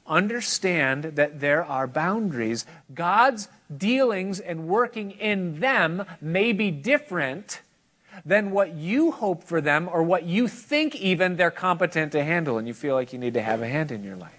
understand 0.08 1.04
that 1.04 1.40
there 1.40 1.64
are 1.64 1.86
boundaries. 1.86 2.64
God's 2.94 3.48
dealings 3.74 4.40
and 4.40 4.66
working 4.66 5.10
in 5.12 5.60
them 5.60 6.04
may 6.20 6.52
be 6.52 6.70
different 6.70 7.60
than 8.24 8.50
what 8.50 8.74
you 8.74 9.12
hope 9.12 9.44
for 9.44 9.60
them 9.60 9.88
or 9.92 10.02
what 10.02 10.24
you 10.24 10.48
think 10.48 10.96
even 10.96 11.36
they're 11.36 11.50
competent 11.50 12.10
to 12.12 12.24
handle, 12.24 12.58
and 12.58 12.66
you 12.66 12.74
feel 12.74 12.94
like 12.94 13.12
you 13.12 13.18
need 13.18 13.34
to 13.34 13.42
have 13.42 13.62
a 13.62 13.68
hand 13.68 13.92
in 13.92 14.02
your 14.02 14.16
life 14.16 14.37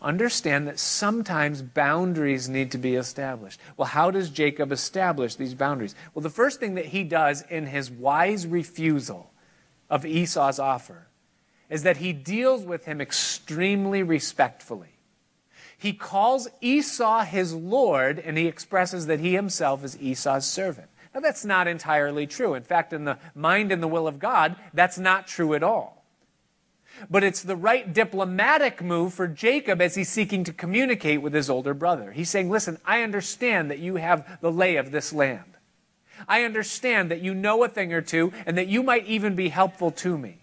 understand 0.00 0.66
that 0.66 0.78
sometimes 0.78 1.62
boundaries 1.62 2.48
need 2.48 2.70
to 2.72 2.78
be 2.78 2.94
established. 2.94 3.60
Well, 3.76 3.88
how 3.88 4.10
does 4.10 4.30
Jacob 4.30 4.72
establish 4.72 5.34
these 5.34 5.54
boundaries? 5.54 5.94
Well, 6.14 6.22
the 6.22 6.30
first 6.30 6.60
thing 6.60 6.74
that 6.74 6.86
he 6.86 7.04
does 7.04 7.42
in 7.42 7.66
his 7.66 7.90
wise 7.90 8.46
refusal 8.46 9.30
of 9.90 10.04
Esau's 10.04 10.58
offer 10.58 11.06
is 11.68 11.82
that 11.82 11.98
he 11.98 12.12
deals 12.12 12.64
with 12.64 12.84
him 12.84 13.00
extremely 13.00 14.02
respectfully. 14.02 14.96
He 15.76 15.92
calls 15.92 16.48
Esau 16.60 17.24
his 17.24 17.54
Lord, 17.54 18.18
and 18.18 18.36
he 18.36 18.46
expresses 18.46 19.06
that 19.06 19.20
he 19.20 19.34
himself 19.34 19.84
is 19.84 20.00
Esau's 20.00 20.46
servant. 20.46 20.88
Now, 21.14 21.20
that's 21.20 21.44
not 21.44 21.68
entirely 21.68 22.26
true. 22.26 22.54
In 22.54 22.62
fact, 22.62 22.92
in 22.92 23.04
the 23.04 23.18
mind 23.34 23.70
and 23.70 23.82
the 23.82 23.88
will 23.88 24.08
of 24.08 24.18
God, 24.18 24.56
that's 24.74 24.98
not 24.98 25.26
true 25.26 25.54
at 25.54 25.62
all 25.62 25.97
but 27.10 27.24
it's 27.24 27.42
the 27.42 27.56
right 27.56 27.92
diplomatic 27.92 28.82
move 28.82 29.14
for 29.14 29.26
Jacob 29.26 29.80
as 29.80 29.94
he's 29.94 30.08
seeking 30.08 30.44
to 30.44 30.52
communicate 30.52 31.22
with 31.22 31.32
his 31.32 31.50
older 31.50 31.74
brother. 31.74 32.12
He's 32.12 32.30
saying, 32.30 32.50
Listen, 32.50 32.78
I 32.84 33.02
understand 33.02 33.70
that 33.70 33.78
you 33.78 33.96
have 33.96 34.38
the 34.40 34.52
lay 34.52 34.76
of 34.76 34.90
this 34.90 35.12
land. 35.12 35.44
I 36.26 36.44
understand 36.44 37.10
that 37.10 37.20
you 37.20 37.34
know 37.34 37.62
a 37.62 37.68
thing 37.68 37.92
or 37.92 38.00
two 38.00 38.32
and 38.46 38.58
that 38.58 38.66
you 38.68 38.82
might 38.82 39.06
even 39.06 39.34
be 39.34 39.48
helpful 39.50 39.90
to 39.92 40.18
me. 40.18 40.38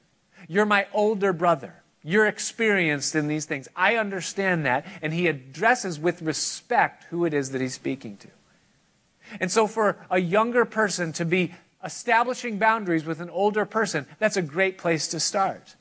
You're 0.47 0.65
my 0.65 0.87
older 0.93 1.33
brother. 1.33 1.81
You're 2.03 2.27
experienced 2.27 3.15
in 3.15 3.27
these 3.27 3.45
things. 3.45 3.67
I 3.75 3.95
understand 3.95 4.65
that. 4.65 4.85
And 5.01 5.11
he 5.11 5.27
addresses 5.27 5.99
with 5.99 6.21
respect 6.21 7.05
who 7.05 7.25
it 7.25 7.33
is 7.33 7.51
that 7.51 7.61
he's 7.61 7.73
speaking 7.73 8.17
to. 8.17 8.27
And 9.39 9.51
so, 9.51 9.65
for 9.65 9.97
a 10.11 10.19
younger 10.19 10.65
person 10.65 11.11
to 11.13 11.25
be 11.25 11.55
establishing 11.83 12.59
boundaries 12.59 13.05
with 13.05 13.21
an 13.21 13.31
older 13.31 13.65
person, 13.65 14.05
that's 14.19 14.37
a 14.37 14.43
great 14.43 14.77
place 14.77 15.07
to 15.09 15.19
start. 15.19 15.75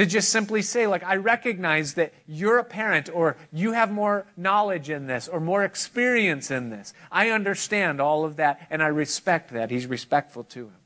To 0.00 0.06
just 0.06 0.30
simply 0.30 0.62
say, 0.62 0.86
like, 0.86 1.04
I 1.04 1.16
recognize 1.16 1.92
that 1.92 2.14
you're 2.26 2.56
a 2.56 2.64
parent 2.64 3.10
or 3.12 3.36
you 3.52 3.72
have 3.72 3.92
more 3.92 4.24
knowledge 4.34 4.88
in 4.88 5.08
this 5.08 5.28
or 5.28 5.40
more 5.40 5.62
experience 5.62 6.50
in 6.50 6.70
this. 6.70 6.94
I 7.12 7.28
understand 7.28 8.00
all 8.00 8.24
of 8.24 8.36
that 8.36 8.66
and 8.70 8.82
I 8.82 8.86
respect 8.86 9.52
that. 9.52 9.70
He's 9.70 9.86
respectful 9.86 10.44
to 10.44 10.68
him. 10.68 10.76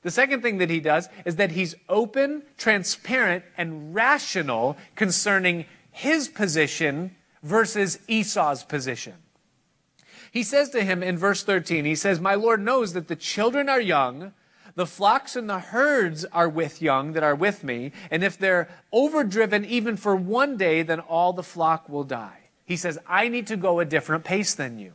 The 0.00 0.10
second 0.10 0.40
thing 0.40 0.56
that 0.56 0.70
he 0.70 0.80
does 0.80 1.10
is 1.26 1.36
that 1.36 1.50
he's 1.50 1.74
open, 1.90 2.44
transparent, 2.56 3.44
and 3.58 3.94
rational 3.94 4.78
concerning 4.94 5.66
his 5.90 6.26
position 6.26 7.14
versus 7.42 7.98
Esau's 8.08 8.64
position. 8.64 9.16
He 10.32 10.42
says 10.42 10.70
to 10.70 10.82
him 10.82 11.02
in 11.02 11.18
verse 11.18 11.42
13, 11.42 11.84
he 11.84 11.94
says, 11.94 12.20
My 12.20 12.36
Lord 12.36 12.62
knows 12.62 12.94
that 12.94 13.08
the 13.08 13.16
children 13.16 13.68
are 13.68 13.82
young 13.82 14.32
the 14.76 14.86
flocks 14.86 15.34
and 15.34 15.50
the 15.50 15.58
herds 15.58 16.24
are 16.26 16.48
with 16.48 16.80
young 16.80 17.12
that 17.14 17.22
are 17.22 17.34
with 17.34 17.64
me, 17.64 17.92
and 18.10 18.22
if 18.22 18.38
they're 18.38 18.68
overdriven 18.92 19.64
even 19.64 19.96
for 19.96 20.14
one 20.14 20.56
day, 20.56 20.82
then 20.82 21.00
all 21.00 21.32
the 21.32 21.42
flock 21.42 21.88
will 21.88 22.04
die. 22.04 22.50
He 22.64 22.76
says, 22.76 22.98
I 23.06 23.28
need 23.28 23.46
to 23.48 23.56
go 23.56 23.80
a 23.80 23.84
different 23.84 24.24
pace 24.24 24.54
than 24.54 24.78
you. 24.78 24.92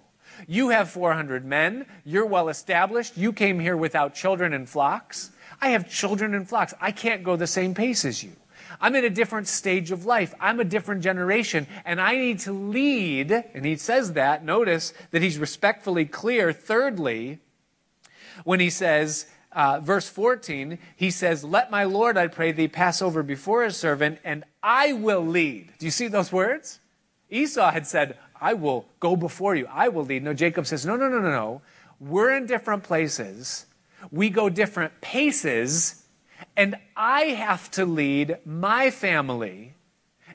You 0.47 0.69
have 0.69 0.89
400 0.89 1.45
men. 1.45 1.85
You're 2.05 2.25
well 2.25 2.49
established. 2.49 3.17
You 3.17 3.33
came 3.33 3.59
here 3.59 3.77
without 3.77 4.15
children 4.15 4.53
and 4.53 4.69
flocks. 4.69 5.31
I 5.61 5.69
have 5.69 5.89
children 5.89 6.33
and 6.33 6.47
flocks. 6.47 6.73
I 6.79 6.91
can't 6.91 7.23
go 7.23 7.35
the 7.35 7.47
same 7.47 7.73
pace 7.73 8.05
as 8.05 8.23
you. 8.23 8.31
I'm 8.79 8.95
in 8.95 9.05
a 9.05 9.09
different 9.09 9.47
stage 9.47 9.91
of 9.91 10.05
life. 10.05 10.33
I'm 10.39 10.59
a 10.59 10.65
different 10.65 11.03
generation, 11.03 11.67
and 11.85 11.99
I 11.99 12.15
need 12.15 12.39
to 12.39 12.51
lead. 12.51 13.31
And 13.31 13.65
he 13.65 13.75
says 13.75 14.13
that. 14.13 14.45
Notice 14.45 14.93
that 15.11 15.21
he's 15.21 15.37
respectfully 15.37 16.05
clear. 16.05 16.53
Thirdly, 16.53 17.39
when 18.43 18.59
he 18.59 18.69
says, 18.69 19.27
uh, 19.53 19.79
verse 19.81 20.07
14, 20.07 20.77
he 20.95 21.11
says, 21.11 21.43
Let 21.43 21.71
my 21.71 21.83
Lord, 21.83 22.17
I 22.17 22.27
pray 22.27 22.51
thee, 22.51 22.67
pass 22.67 23.01
over 23.01 23.23
before 23.23 23.63
his 23.63 23.75
servant, 23.75 24.19
and 24.23 24.43
I 24.63 24.93
will 24.93 25.25
lead. 25.25 25.71
Do 25.77 25.85
you 25.85 25.91
see 25.91 26.07
those 26.07 26.31
words? 26.31 26.79
Esau 27.29 27.71
had 27.71 27.87
said, 27.87 28.17
I 28.39 28.53
will 28.53 28.85
go 28.99 29.15
before 29.15 29.55
you. 29.55 29.67
I 29.69 29.89
will 29.89 30.05
lead. 30.05 30.23
No, 30.23 30.33
Jacob 30.33 30.65
says, 30.65 30.85
No, 30.85 30.95
no, 30.95 31.09
no, 31.09 31.19
no, 31.19 31.31
no. 31.31 31.61
We're 31.99 32.35
in 32.35 32.45
different 32.45 32.83
places. 32.83 33.65
We 34.11 34.29
go 34.29 34.49
different 34.49 34.99
paces, 35.01 36.03
and 36.57 36.75
I 36.95 37.21
have 37.21 37.69
to 37.71 37.85
lead 37.85 38.37
my 38.45 38.89
family 38.89 39.75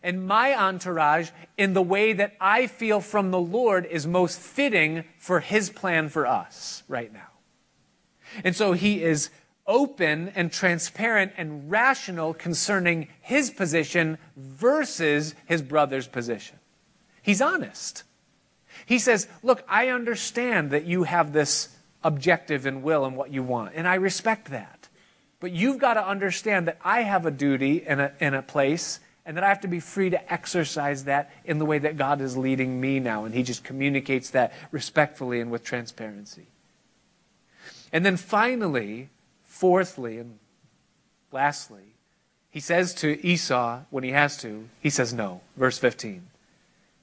and 0.03 0.25
my 0.25 0.55
entourage 0.55 1.31
in 1.59 1.73
the 1.73 1.83
way 1.83 2.13
that 2.13 2.35
I 2.41 2.69
feel 2.69 3.01
from 3.01 3.33
the 3.33 3.41
Lord 3.41 3.87
is 3.87 4.07
most 4.07 4.39
fitting 4.39 5.05
for 5.19 5.41
his 5.41 5.69
plan 5.69 6.09
for 6.09 6.27
us 6.27 6.85
right 6.87 7.13
now. 7.13 7.26
And 8.45 8.55
so 8.55 8.73
he 8.73 9.03
is 9.03 9.31
open 9.67 10.31
and 10.35 10.53
transparent 10.53 11.33
and 11.37 11.71
rational 11.71 12.35
concerning 12.35 13.09
his 13.21 13.51
position 13.51 14.19
versus 14.37 15.35
his 15.47 15.63
brother's 15.63 16.07
position. 16.07 16.59
He's 17.23 17.41
honest. 17.41 18.05
He 18.85 18.99
says, 18.99 19.27
Look, 19.43 19.65
I 19.69 19.89
understand 19.89 20.71
that 20.71 20.85
you 20.85 21.05
have 21.05 21.33
this 21.33 21.69
objective 22.05 22.67
and 22.67 22.83
will 22.83 23.05
and 23.05 23.17
what 23.17 23.33
you 23.33 23.43
want, 23.43 23.73
and 23.75 23.89
I 23.89 23.97
respect 23.97 24.51
that. 24.51 24.89
But 25.41 25.53
you've 25.53 25.79
got 25.79 25.95
to 25.95 26.07
understand 26.07 26.69
that 26.69 26.79
I 26.85 27.03
have 27.03 27.27
a 27.27 27.31
duty 27.31 27.85
and 27.87 28.01
a, 28.01 28.13
and 28.21 28.35
a 28.35 28.43
place 28.43 29.01
and 29.27 29.37
that 29.37 29.45
I 29.45 29.49
have 29.49 29.61
to 29.63 29.69
be 29.69 29.81
free 29.81 30.11
to 30.11 30.33
exercise 30.33 31.05
that 31.05 31.33
in 31.45 31.59
the 31.59 31.65
way 31.65 31.79
that 31.81 31.97
God 31.97 32.21
is 32.21 32.37
leading 32.37 32.81
me 32.81 33.01
now. 33.01 33.25
And 33.25 33.35
he 33.35 33.43
just 33.43 33.65
communicates 33.65 34.31
that 34.31 34.53
respectfully 34.71 35.41
and 35.41 35.51
with 35.51 35.65
transparency. 35.65 36.47
And 37.93 38.05
then 38.05 38.17
finally, 38.17 39.09
fourthly, 39.45 40.19
and 40.19 40.39
lastly, 41.33 41.95
he 42.51 42.61
says 42.61 42.95
to 42.95 43.25
Esau 43.27 43.81
when 43.91 44.05
he 44.05 44.11
has 44.11 44.37
to, 44.39 44.69
he 44.81 44.91
says 44.91 45.13
no. 45.13 45.43
Verse 45.57 45.79
15. 45.79 46.27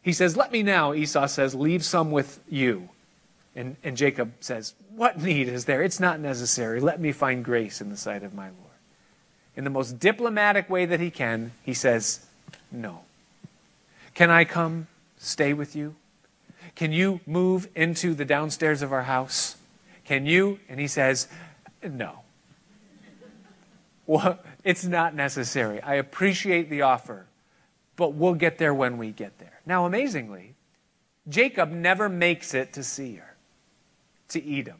He 0.01 0.11
says, 0.11 0.35
Let 0.35 0.51
me 0.51 0.63
now, 0.63 0.93
Esau 0.93 1.27
says, 1.27 1.55
leave 1.55 1.83
some 1.85 2.11
with 2.11 2.39
you. 2.49 2.89
And, 3.55 3.77
and 3.83 3.95
Jacob 3.95 4.33
says, 4.39 4.73
What 4.95 5.21
need 5.21 5.47
is 5.47 5.65
there? 5.65 5.81
It's 5.81 5.99
not 5.99 6.19
necessary. 6.19 6.79
Let 6.79 6.99
me 6.99 7.11
find 7.11 7.45
grace 7.45 7.81
in 7.81 7.89
the 7.89 7.97
sight 7.97 8.23
of 8.23 8.33
my 8.33 8.45
Lord. 8.45 8.57
In 9.55 9.63
the 9.63 9.69
most 9.69 9.99
diplomatic 9.99 10.69
way 10.69 10.85
that 10.85 10.99
he 10.99 11.11
can, 11.11 11.51
he 11.63 11.73
says, 11.73 12.25
No. 12.71 13.01
Can 14.13 14.29
I 14.29 14.45
come 14.45 14.87
stay 15.17 15.53
with 15.53 15.75
you? 15.75 15.95
Can 16.75 16.91
you 16.91 17.21
move 17.25 17.67
into 17.75 18.13
the 18.13 18.25
downstairs 18.25 18.81
of 18.81 18.91
our 18.91 19.03
house? 19.03 19.55
Can 20.05 20.25
you? 20.25 20.59
And 20.69 20.79
he 20.79 20.87
says, 20.87 21.27
No. 21.83 22.19
Well, 24.05 24.39
it's 24.63 24.85
not 24.85 25.15
necessary. 25.15 25.81
I 25.81 25.95
appreciate 25.95 26.69
the 26.69 26.81
offer, 26.83 27.25
but 27.95 28.13
we'll 28.13 28.35
get 28.35 28.57
there 28.57 28.73
when 28.73 28.97
we 28.97 29.11
get 29.11 29.39
there. 29.39 29.59
Now, 29.65 29.85
amazingly, 29.85 30.55
Jacob 31.27 31.71
never 31.71 32.09
makes 32.09 32.53
it 32.53 32.73
to 32.73 32.83
Seir, 32.83 33.35
to 34.29 34.59
Edom. 34.59 34.79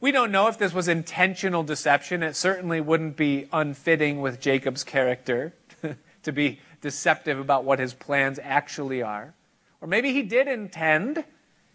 We 0.00 0.12
don't 0.12 0.30
know 0.30 0.48
if 0.48 0.58
this 0.58 0.72
was 0.72 0.86
intentional 0.86 1.62
deception. 1.62 2.22
It 2.22 2.36
certainly 2.36 2.80
wouldn't 2.80 3.16
be 3.16 3.48
unfitting 3.52 4.20
with 4.20 4.40
Jacob's 4.40 4.84
character 4.84 5.54
to 6.22 6.32
be 6.32 6.60
deceptive 6.80 7.38
about 7.38 7.64
what 7.64 7.78
his 7.78 7.94
plans 7.94 8.38
actually 8.42 9.02
are. 9.02 9.34
Or 9.80 9.88
maybe 9.88 10.12
he 10.12 10.22
did 10.22 10.46
intend, 10.46 11.24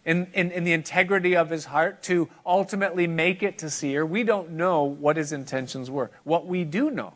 in, 0.04 0.28
in, 0.34 0.50
in, 0.50 0.64
the 0.64 0.72
integrity 0.72 1.34
of 1.34 1.50
his 1.50 1.66
heart, 1.66 2.02
to 2.04 2.28
ultimately 2.44 3.06
make 3.06 3.42
it 3.42 3.58
to 3.58 3.70
Seir. 3.70 4.04
We 4.04 4.22
don't 4.22 4.50
know 4.50 4.82
what 4.84 5.16
his 5.16 5.32
intentions 5.32 5.90
were. 5.90 6.10
What 6.24 6.46
we 6.46 6.64
do 6.64 6.90
know 6.90 7.14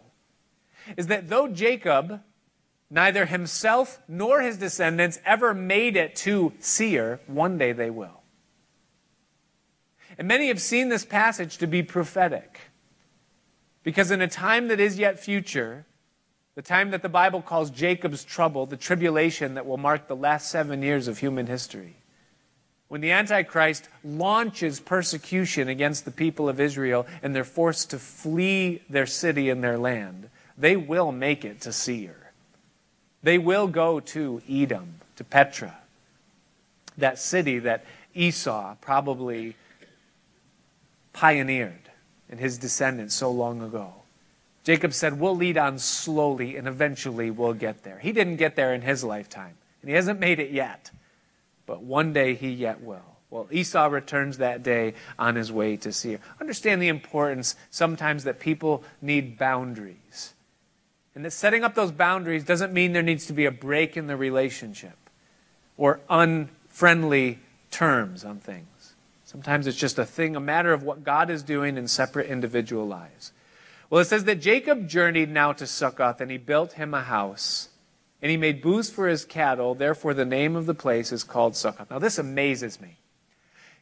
is 0.96 1.08
that 1.08 1.28
though 1.28 1.48
Jacob, 1.48 2.22
neither 2.90 3.26
himself 3.26 4.00
nor 4.08 4.40
his 4.40 4.56
descendants 4.56 5.20
ever 5.24 5.52
made 5.52 5.96
it 5.96 6.16
to 6.16 6.52
Seir, 6.60 7.20
one 7.26 7.58
day 7.58 7.72
they 7.72 7.90
will. 7.90 8.22
And 10.16 10.26
many 10.26 10.48
have 10.48 10.60
seen 10.60 10.88
this 10.88 11.04
passage 11.04 11.58
to 11.58 11.66
be 11.66 11.82
prophetic. 11.82 12.60
Because 13.82 14.10
in 14.10 14.20
a 14.20 14.28
time 14.28 14.68
that 14.68 14.80
is 14.80 14.98
yet 14.98 15.20
future, 15.20 15.86
the 16.54 16.62
time 16.62 16.90
that 16.90 17.02
the 17.02 17.08
Bible 17.08 17.40
calls 17.40 17.70
Jacob's 17.70 18.24
trouble, 18.24 18.66
the 18.66 18.76
tribulation 18.76 19.54
that 19.54 19.64
will 19.64 19.76
mark 19.76 20.08
the 20.08 20.16
last 20.16 20.50
seven 20.50 20.82
years 20.82 21.06
of 21.06 21.18
human 21.18 21.46
history, 21.46 21.96
when 22.88 23.00
the 23.02 23.12
Antichrist 23.12 23.88
launches 24.02 24.80
persecution 24.80 25.68
against 25.68 26.04
the 26.04 26.10
people 26.10 26.48
of 26.48 26.58
Israel 26.58 27.06
and 27.22 27.34
they're 27.34 27.44
forced 27.44 27.90
to 27.90 27.98
flee 27.98 28.82
their 28.88 29.06
city 29.06 29.50
and 29.50 29.62
their 29.62 29.78
land, 29.78 30.30
they 30.56 30.76
will 30.76 31.12
make 31.12 31.44
it 31.44 31.60
to 31.62 31.72
Seir. 31.72 32.32
They 33.22 33.38
will 33.38 33.68
go 33.68 34.00
to 34.00 34.42
Edom, 34.48 35.00
to 35.16 35.24
Petra, 35.24 35.76
that 36.96 37.18
city 37.18 37.58
that 37.60 37.84
Esau 38.14 38.74
probably 38.80 39.54
pioneered 41.12 41.90
and 42.30 42.40
his 42.40 42.58
descendants 42.58 43.14
so 43.14 43.30
long 43.30 43.62
ago. 43.62 43.92
Jacob 44.64 44.92
said, 44.92 45.18
We'll 45.18 45.36
lead 45.36 45.56
on 45.56 45.78
slowly 45.78 46.56
and 46.56 46.66
eventually 46.68 47.30
we'll 47.30 47.54
get 47.54 47.84
there. 47.84 47.98
He 47.98 48.12
didn't 48.12 48.36
get 48.36 48.56
there 48.56 48.74
in 48.74 48.82
his 48.82 49.04
lifetime, 49.04 49.54
and 49.82 49.88
he 49.88 49.94
hasn't 49.96 50.20
made 50.20 50.40
it 50.40 50.50
yet, 50.50 50.90
but 51.68 51.82
one 51.82 52.14
day 52.14 52.34
he 52.34 52.48
yet 52.48 52.80
will. 52.80 53.18
Well, 53.30 53.46
Esau 53.52 53.86
returns 53.88 54.38
that 54.38 54.62
day 54.62 54.94
on 55.18 55.36
his 55.36 55.52
way 55.52 55.76
to 55.76 55.92
Seir. 55.92 56.18
Understand 56.40 56.80
the 56.80 56.88
importance 56.88 57.54
sometimes 57.70 58.24
that 58.24 58.40
people 58.40 58.82
need 59.02 59.38
boundaries. 59.38 60.32
And 61.14 61.26
that 61.26 61.32
setting 61.32 61.64
up 61.64 61.74
those 61.74 61.92
boundaries 61.92 62.42
doesn't 62.42 62.72
mean 62.72 62.92
there 62.92 63.02
needs 63.02 63.26
to 63.26 63.34
be 63.34 63.44
a 63.44 63.50
break 63.50 63.98
in 63.98 64.06
the 64.06 64.16
relationship 64.16 64.96
or 65.76 66.00
unfriendly 66.08 67.38
terms 67.70 68.24
on 68.24 68.38
things. 68.38 68.94
Sometimes 69.26 69.66
it's 69.66 69.76
just 69.76 69.98
a 69.98 70.06
thing, 70.06 70.36
a 70.36 70.40
matter 70.40 70.72
of 70.72 70.82
what 70.82 71.04
God 71.04 71.28
is 71.28 71.42
doing 71.42 71.76
in 71.76 71.86
separate 71.86 72.28
individual 72.28 72.86
lives. 72.86 73.32
Well, 73.90 74.00
it 74.00 74.06
says 74.06 74.24
that 74.24 74.40
Jacob 74.40 74.88
journeyed 74.88 75.30
now 75.30 75.52
to 75.52 75.66
Succoth, 75.66 76.22
and 76.22 76.30
he 76.30 76.38
built 76.38 76.74
him 76.74 76.94
a 76.94 77.02
house, 77.02 77.67
and 78.20 78.30
he 78.30 78.36
made 78.36 78.62
booths 78.62 78.90
for 78.90 79.08
his 79.08 79.24
cattle. 79.24 79.74
Therefore, 79.74 80.14
the 80.14 80.24
name 80.24 80.56
of 80.56 80.66
the 80.66 80.74
place 80.74 81.12
is 81.12 81.24
called 81.24 81.56
Succoth. 81.56 81.90
Now, 81.90 81.98
this 81.98 82.18
amazes 82.18 82.80
me. 82.80 82.98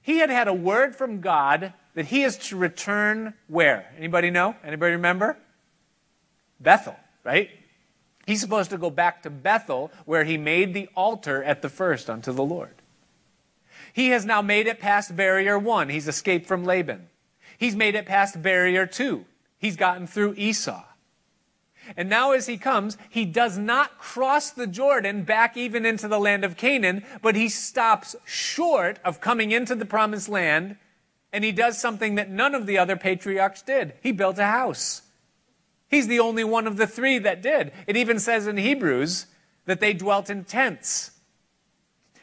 He 0.03 0.19
had 0.19 0.31
had 0.31 0.49
a 0.49 0.55
word 0.55 0.95
from 0.95 1.21
God 1.21 1.73
that 1.95 2.07
he 2.07 2.23
is 2.23 2.37
to 2.39 2.57
return 2.57 3.35
where? 3.49 3.93
Anybody 3.97 4.31
know? 4.31 4.55
Anybody 4.63 4.93
remember? 4.93 5.37
Bethel 6.61 6.97
right? 7.27 7.51
He's 8.25 8.41
supposed 8.41 8.71
to 8.71 8.79
go 8.79 8.89
back 8.89 9.25
to 9.25 9.31
Bethel, 9.31 9.91
where 10.05 10.25
he 10.25 10.39
made 10.39 10.73
the 10.73 10.89
altar 10.97 11.43
at 11.43 11.61
the 11.61 11.69
first 11.69 12.09
unto 12.09 12.33
the 12.33 12.45
Lord. 12.45 12.75
He 13.93 14.09
has 14.09 14.25
now 14.25 14.43
made 14.43 14.67
it 14.67 14.81
past 14.81 15.15
barrier 15.17 15.59
one. 15.59 15.89
He's 15.89 16.09
escaped 16.09 16.47
from 16.47 16.65
Laban. 16.65 17.09
He's 17.59 17.77
made 17.77 17.95
it 17.95 18.07
past 18.07 18.41
barrier 18.41 18.87
two. 18.87 19.25
He's 19.59 19.77
gotten 19.77 20.07
through 20.07 20.35
Esau. 20.37 20.85
And 21.97 22.09
now, 22.09 22.33
as 22.33 22.47
he 22.47 22.57
comes, 22.57 22.97
he 23.11 23.25
does 23.25 23.59
not 23.59 23.99
cross 23.99 24.51
the 24.51 24.67
Jordan 24.67 25.25
back 25.25 25.57
even 25.57 25.85
into 25.85 26.09
the 26.09 26.19
land 26.19 26.45
of 26.45 26.57
Canaan, 26.57 27.05
but 27.21 27.37
he 27.37 27.49
stops 27.49 28.17
short 28.25 28.99
of 29.05 29.21
coming 29.21 29.53
into 29.53 29.75
the 29.75 29.85
promised 29.85 30.29
land, 30.29 30.77
and 31.33 31.45
he 31.45 31.53
does 31.53 31.81
something 31.81 32.15
that 32.15 32.31
none 32.31 32.55
of 32.55 32.67
the 32.67 32.79
other 32.79 32.97
patriarchs 32.97 33.63
did. 33.63 33.93
He 34.03 34.13
built 34.13 34.39
a 34.39 34.47
house. 34.47 35.03
He's 35.89 36.09
the 36.09 36.21
only 36.21 36.45
one 36.45 36.67
of 36.67 36.77
the 36.77 36.87
three 36.87 37.19
that 37.19 37.43
did. 37.43 37.73
It 37.87 37.97
even 37.97 38.19
says 38.19 38.47
in 38.47 38.57
Hebrews 38.57 39.27
that 39.67 39.81
they 39.81 39.93
dwelt 39.93 40.31
in 40.31 40.45
tents. 40.45 41.13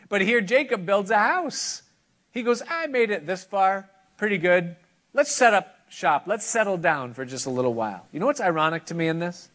But 0.10 0.22
here 0.22 0.42
Jacob 0.42 0.86
builds 0.86 1.12
a 1.12 1.18
house. 1.18 1.84
He 2.32 2.44
goes, 2.44 2.62
I 2.70 2.88
made 2.88 3.12
it 3.12 3.26
this 3.26 3.44
far. 3.44 3.90
Pretty 4.18 4.38
good. 4.38 4.76
Let's 5.14 5.32
set 5.32 5.54
up 5.54 5.76
shop. 5.90 6.24
Let's 6.26 6.46
settle 6.46 6.78
down 6.78 7.14
for 7.14 7.24
just 7.24 7.46
a 7.46 7.50
little 7.50 7.74
while. 7.74 8.08
You 8.12 8.20
know 8.20 8.26
what's 8.26 8.42
ironic 8.42 8.86
to 8.86 8.96
me 8.96 9.08
in 9.08 9.20
this? 9.20 9.50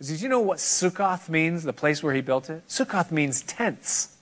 Did 0.00 0.20
you 0.20 0.28
know 0.28 0.40
what 0.40 0.58
Sukkoth 0.58 1.28
means, 1.28 1.64
the 1.64 1.72
place 1.72 2.02
where 2.02 2.14
he 2.14 2.20
built 2.20 2.50
it? 2.50 2.66
Sukkoth 2.68 3.10
means 3.10 3.42
tents. 3.42 4.16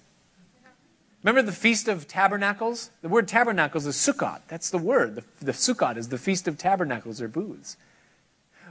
Remember 1.25 1.43
the 1.43 1.57
Feast 1.57 1.89
of 1.89 2.07
Tabernacles? 2.07 2.91
The 3.01 3.09
word 3.09 3.27
tabernacles 3.27 3.87
is 3.87 3.97
Sukkot. 3.97 4.43
That's 4.47 4.71
the 4.71 4.79
word. 4.79 5.17
The, 5.17 5.25
the 5.41 5.53
Sukkot 5.53 5.97
is 5.97 6.11
the 6.11 6.19
Feast 6.19 6.47
of 6.47 6.59
Tabernacles 6.59 7.21
or 7.21 7.29
booths. 7.29 7.77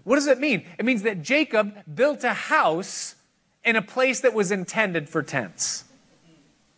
What 0.04 0.16
does 0.16 0.28
it 0.28 0.40
mean? 0.40 0.66
It 0.78 0.86
means 0.86 1.02
that 1.02 1.24
Jacob 1.24 1.74
built 1.94 2.24
a 2.24 2.34
house 2.34 3.16
in 3.66 3.76
a 3.76 3.82
place 3.82 4.20
that 4.22 4.34
was 4.34 4.52
intended 4.52 5.10
for 5.10 5.24
tents. 5.24 5.86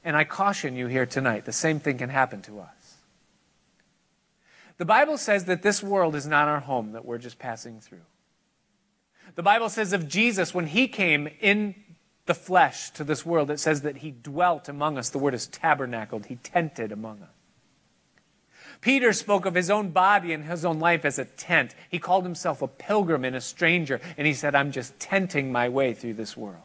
And 0.03 0.15
I 0.15 0.23
caution 0.23 0.75
you 0.75 0.87
here 0.87 1.05
tonight, 1.05 1.45
the 1.45 1.51
same 1.51 1.79
thing 1.79 1.97
can 1.97 2.09
happen 2.09 2.41
to 2.43 2.61
us. 2.61 2.95
The 4.77 4.85
Bible 4.85 5.17
says 5.17 5.45
that 5.45 5.61
this 5.61 5.81
world 5.83 6.15
is 6.15 6.27
not 6.27 6.47
our 6.47 6.59
home, 6.59 6.91
that 6.93 7.05
we're 7.05 7.17
just 7.17 7.39
passing 7.39 7.79
through. 7.79 8.01
The 9.35 9.43
Bible 9.43 9.69
says 9.69 9.93
of 9.93 10.07
Jesus, 10.07 10.53
when 10.53 10.67
he 10.67 10.87
came 10.87 11.29
in 11.39 11.75
the 12.25 12.33
flesh 12.33 12.89
to 12.91 13.03
this 13.03 13.25
world, 13.25 13.51
it 13.51 13.59
says 13.59 13.81
that 13.81 13.97
he 13.97 14.11
dwelt 14.11 14.67
among 14.67 14.97
us. 14.97 15.09
The 15.09 15.19
word 15.19 15.33
is 15.33 15.47
tabernacled, 15.47 16.27
he 16.27 16.37
tented 16.37 16.91
among 16.91 17.21
us. 17.21 17.29
Peter 18.81 19.13
spoke 19.13 19.45
of 19.45 19.55
his 19.55 19.69
own 19.69 19.89
body 19.89 20.33
and 20.33 20.43
his 20.45 20.65
own 20.65 20.79
life 20.79 21.05
as 21.05 21.17
a 21.17 21.25
tent. 21.25 21.73
He 21.89 21.99
called 21.99 22.23
himself 22.23 22.61
a 22.61 22.67
pilgrim 22.67 23.23
and 23.23 23.35
a 23.35 23.41
stranger, 23.41 23.99
and 24.17 24.27
he 24.27 24.33
said, 24.33 24.55
I'm 24.55 24.71
just 24.71 24.99
tenting 24.99 25.51
my 25.51 25.69
way 25.69 25.93
through 25.93 26.15
this 26.15 26.35
world. 26.35 26.61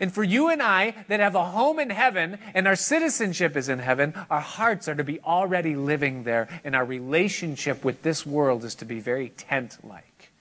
And 0.00 0.12
for 0.12 0.24
you 0.24 0.48
and 0.48 0.62
I 0.62 0.94
that 1.08 1.20
have 1.20 1.34
a 1.34 1.44
home 1.44 1.78
in 1.78 1.90
heaven 1.90 2.38
and 2.54 2.66
our 2.66 2.76
citizenship 2.76 3.56
is 3.56 3.68
in 3.68 3.78
heaven, 3.78 4.14
our 4.28 4.40
hearts 4.40 4.88
are 4.88 4.94
to 4.94 5.04
be 5.04 5.20
already 5.20 5.76
living 5.76 6.24
there, 6.24 6.48
and 6.64 6.74
our 6.74 6.84
relationship 6.84 7.84
with 7.84 8.02
this 8.02 8.26
world 8.26 8.64
is 8.64 8.74
to 8.76 8.84
be 8.84 9.00
very 9.00 9.30
tent 9.30 9.78
like. 9.84 10.32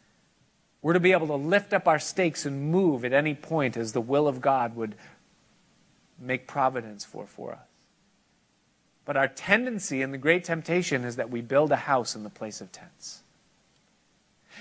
We're 0.85 0.93
to 0.93 0.99
be 0.99 1.13
able 1.13 1.25
to 1.25 1.35
lift 1.35 1.73
up 1.73 1.87
our 1.87 1.97
stakes 1.97 2.45
and 2.45 2.69
move 2.69 3.03
at 3.03 3.11
any 3.11 3.33
point 3.33 3.75
as 3.75 3.93
the 3.93 4.01
will 4.01 4.27
of 4.27 4.39
God 4.39 4.75
would 4.75 4.93
make 6.19 6.45
providence 6.45 7.03
for 7.03 7.25
for 7.25 7.53
us. 7.53 7.67
But 9.03 9.17
our 9.17 9.27
tendency 9.27 10.03
and 10.03 10.13
the 10.13 10.19
great 10.19 10.43
temptation 10.43 11.03
is 11.03 11.15
that 11.15 11.31
we 11.31 11.41
build 11.41 11.71
a 11.71 11.75
house 11.75 12.15
in 12.15 12.21
the 12.21 12.29
place 12.29 12.61
of 12.61 12.71
tents. 12.71 13.23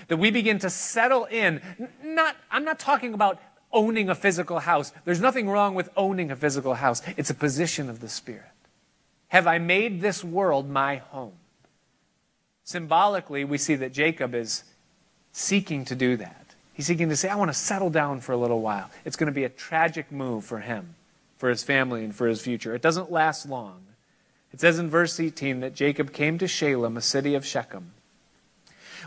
That 0.08 0.16
we 0.16 0.30
begin 0.30 0.58
to 0.60 0.70
settle 0.70 1.26
in. 1.26 1.60
Not, 2.02 2.36
I'm 2.50 2.64
not 2.64 2.78
talking 2.78 3.12
about 3.12 3.38
owning 3.70 4.08
a 4.08 4.14
physical 4.14 4.60
house. 4.60 4.94
There's 5.04 5.20
nothing 5.20 5.50
wrong 5.50 5.74
with 5.74 5.90
owning 5.94 6.30
a 6.30 6.36
physical 6.36 6.72
house, 6.72 7.02
it's 7.18 7.28
a 7.28 7.34
position 7.34 7.90
of 7.90 8.00
the 8.00 8.08
Spirit. 8.08 8.48
Have 9.28 9.46
I 9.46 9.58
made 9.58 10.00
this 10.00 10.24
world 10.24 10.70
my 10.70 10.96
home? 10.96 11.34
Symbolically, 12.62 13.44
we 13.44 13.58
see 13.58 13.74
that 13.74 13.92
Jacob 13.92 14.34
is 14.34 14.64
seeking 15.34 15.84
to 15.84 15.96
do 15.96 16.16
that. 16.16 16.54
He's 16.72 16.86
seeking 16.86 17.08
to 17.08 17.16
say, 17.16 17.28
I 17.28 17.34
want 17.34 17.50
to 17.50 17.58
settle 17.58 17.90
down 17.90 18.20
for 18.20 18.32
a 18.32 18.36
little 18.36 18.62
while. 18.62 18.88
It's 19.04 19.16
going 19.16 19.26
to 19.26 19.32
be 19.32 19.44
a 19.44 19.48
tragic 19.48 20.10
move 20.10 20.44
for 20.44 20.60
him, 20.60 20.94
for 21.36 21.50
his 21.50 21.62
family, 21.62 22.04
and 22.04 22.14
for 22.14 22.26
his 22.26 22.40
future. 22.40 22.74
It 22.74 22.82
doesn't 22.82 23.12
last 23.12 23.48
long. 23.48 23.82
It 24.52 24.60
says 24.60 24.78
in 24.78 24.88
verse 24.88 25.18
18 25.18 25.60
that 25.60 25.74
Jacob 25.74 26.12
came 26.12 26.38
to 26.38 26.46
Shalem, 26.46 26.96
a 26.96 27.00
city 27.00 27.34
of 27.34 27.44
Shechem, 27.44 27.92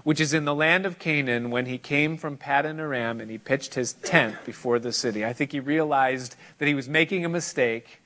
which 0.03 0.19
is 0.19 0.33
in 0.33 0.43
the 0.43 0.53
land 0.53 0.85
of 0.85 0.99
Canaan, 0.99 1.49
when 1.49 1.65
he 1.65 1.77
came 1.77 2.17
from 2.17 2.37
Paddan 2.37 2.79
Aram 2.79 3.21
and 3.21 3.31
he 3.31 3.37
pitched 3.37 3.75
his 3.75 3.93
tent 3.93 4.35
before 4.45 4.79
the 4.79 4.91
city. 4.91 5.25
I 5.25 5.31
think 5.31 5.53
he 5.53 5.61
realized 5.61 6.35
that 6.57 6.67
he 6.67 6.73
was 6.73 6.89
making 6.89 7.23
a 7.23 7.29
mistake. 7.29 8.01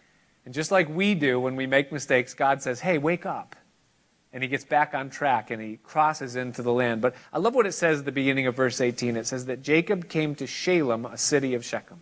And 0.45 0.53
just 0.53 0.71
like 0.71 0.87
we 0.89 1.15
do 1.15 1.39
when 1.39 1.55
we 1.55 1.65
make 1.65 1.91
mistakes, 1.91 2.35
God 2.35 2.61
says, 2.61 2.81
Hey, 2.81 2.99
wake 2.99 3.25
up 3.25 3.55
and 4.33 4.43
he 4.43 4.49
gets 4.49 4.63
back 4.63 4.93
on 4.93 5.09
track 5.09 5.51
and 5.51 5.61
he 5.61 5.77
crosses 5.77 6.35
into 6.35 6.61
the 6.61 6.71
land. 6.71 7.01
But 7.01 7.15
I 7.33 7.39
love 7.39 7.53
what 7.53 7.65
it 7.65 7.73
says 7.73 7.99
at 7.99 8.05
the 8.05 8.11
beginning 8.11 8.47
of 8.47 8.55
verse 8.55 8.79
18. 8.79 9.17
It 9.17 9.27
says 9.27 9.45
that 9.45 9.61
Jacob 9.61 10.07
came 10.07 10.35
to 10.35 10.47
Shalem, 10.47 11.05
a 11.05 11.17
city 11.17 11.53
of 11.53 11.65
Shechem. 11.65 12.01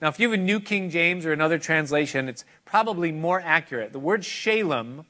Now, 0.00 0.08
if 0.08 0.18
you 0.18 0.28
have 0.28 0.38
a 0.38 0.42
New 0.42 0.58
King 0.58 0.90
James 0.90 1.24
or 1.24 1.32
another 1.32 1.58
translation, 1.58 2.28
it's 2.28 2.44
probably 2.64 3.12
more 3.12 3.40
accurate. 3.40 3.92
The 3.92 4.00
word 4.00 4.24
Shalem 4.24 5.06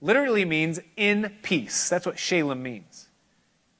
literally 0.00 0.44
means 0.44 0.78
in 0.96 1.34
peace. 1.42 1.88
That's 1.88 2.06
what 2.06 2.18
Shalem 2.18 2.62
means. 2.62 3.08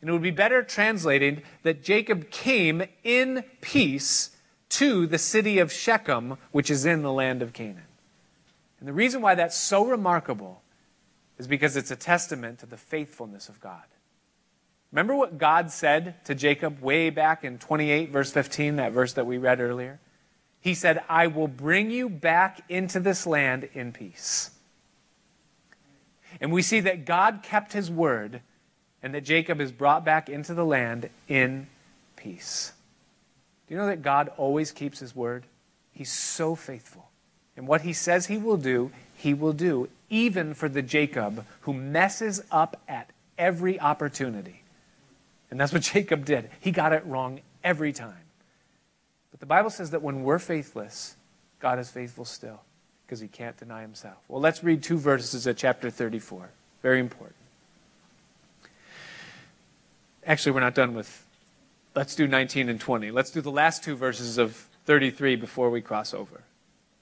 And 0.00 0.10
it 0.10 0.12
would 0.12 0.22
be 0.22 0.32
better 0.32 0.62
translated 0.62 1.42
that 1.62 1.84
Jacob 1.84 2.30
came 2.30 2.82
in 3.04 3.44
peace 3.60 4.30
to 4.70 5.06
the 5.06 5.18
city 5.18 5.60
of 5.60 5.72
Shechem, 5.72 6.36
which 6.50 6.70
is 6.70 6.84
in 6.84 7.02
the 7.02 7.12
land 7.12 7.42
of 7.42 7.52
Canaan. 7.52 7.82
And 8.80 8.88
the 8.88 8.92
reason 8.92 9.22
why 9.22 9.36
that's 9.36 9.56
so 9.56 9.84
remarkable 9.86 10.62
is 11.38 11.46
because 11.46 11.76
it's 11.76 11.90
a 11.90 11.96
testament 11.96 12.58
to 12.60 12.66
the 12.66 12.76
faithfulness 12.76 13.48
of 13.48 13.60
God. 13.60 13.84
Remember 14.92 15.14
what 15.14 15.38
God 15.38 15.70
said 15.70 16.24
to 16.24 16.34
Jacob 16.34 16.80
way 16.80 17.10
back 17.10 17.44
in 17.44 17.58
28, 17.58 18.10
verse 18.10 18.32
15, 18.32 18.76
that 18.76 18.92
verse 18.92 19.12
that 19.14 19.26
we 19.26 19.36
read 19.36 19.60
earlier? 19.60 20.00
He 20.60 20.74
said, 20.74 21.02
I 21.08 21.26
will 21.26 21.48
bring 21.48 21.90
you 21.90 22.08
back 22.08 22.62
into 22.68 22.98
this 23.00 23.26
land 23.26 23.68
in 23.74 23.92
peace. 23.92 24.50
And 26.40 26.52
we 26.52 26.62
see 26.62 26.80
that 26.80 27.04
God 27.04 27.40
kept 27.42 27.72
his 27.72 27.90
word 27.90 28.40
and 29.02 29.14
that 29.14 29.22
Jacob 29.22 29.60
is 29.60 29.70
brought 29.70 30.04
back 30.04 30.28
into 30.28 30.54
the 30.54 30.64
land 30.64 31.10
in 31.28 31.66
peace. 32.16 32.72
Do 33.66 33.74
you 33.74 33.80
know 33.80 33.86
that 33.86 34.02
God 34.02 34.30
always 34.36 34.72
keeps 34.72 34.98
his 34.98 35.14
word? 35.14 35.44
He's 35.92 36.12
so 36.12 36.54
faithful. 36.54 37.08
And 37.56 37.66
what 37.66 37.82
he 37.82 37.92
says 37.92 38.26
he 38.26 38.36
will 38.36 38.56
do, 38.56 38.90
he 39.16 39.32
will 39.34 39.52
do, 39.52 39.88
even 40.10 40.54
for 40.54 40.68
the 40.68 40.82
Jacob 40.82 41.44
who 41.62 41.72
messes 41.72 42.42
up 42.50 42.80
at 42.86 43.10
every 43.38 43.80
opportunity. 43.80 44.62
And 45.50 45.58
that's 45.58 45.72
what 45.72 45.82
Jacob 45.94 46.24
did. 46.24 46.50
He 46.60 46.70
got 46.70 46.92
it 46.92 47.04
wrong 47.06 47.40
every 47.64 47.92
time. 47.92 48.14
But 49.30 49.40
the 49.40 49.46
Bible 49.46 49.70
says 49.70 49.90
that 49.90 50.02
when 50.02 50.22
we're 50.22 50.38
faithless, 50.38 51.16
God 51.60 51.78
is 51.78 51.90
faithful 51.90 52.24
still 52.24 52.60
because 53.06 53.20
he 53.20 53.28
can't 53.28 53.56
deny 53.56 53.82
himself. 53.82 54.16
Well, 54.28 54.40
let's 54.40 54.62
read 54.64 54.82
two 54.82 54.98
verses 54.98 55.46
of 55.46 55.56
chapter 55.56 55.90
34. 55.90 56.50
Very 56.82 57.00
important. 57.00 57.36
Actually, 60.26 60.52
we're 60.52 60.60
not 60.60 60.74
done 60.74 60.94
with. 60.94 61.24
Let's 61.94 62.14
do 62.14 62.26
19 62.26 62.68
and 62.68 62.80
20. 62.80 63.10
Let's 63.10 63.30
do 63.30 63.40
the 63.40 63.50
last 63.50 63.82
two 63.82 63.96
verses 63.96 64.38
of 64.38 64.68
33 64.84 65.36
before 65.36 65.70
we 65.70 65.80
cross 65.80 66.12
over. 66.12 66.42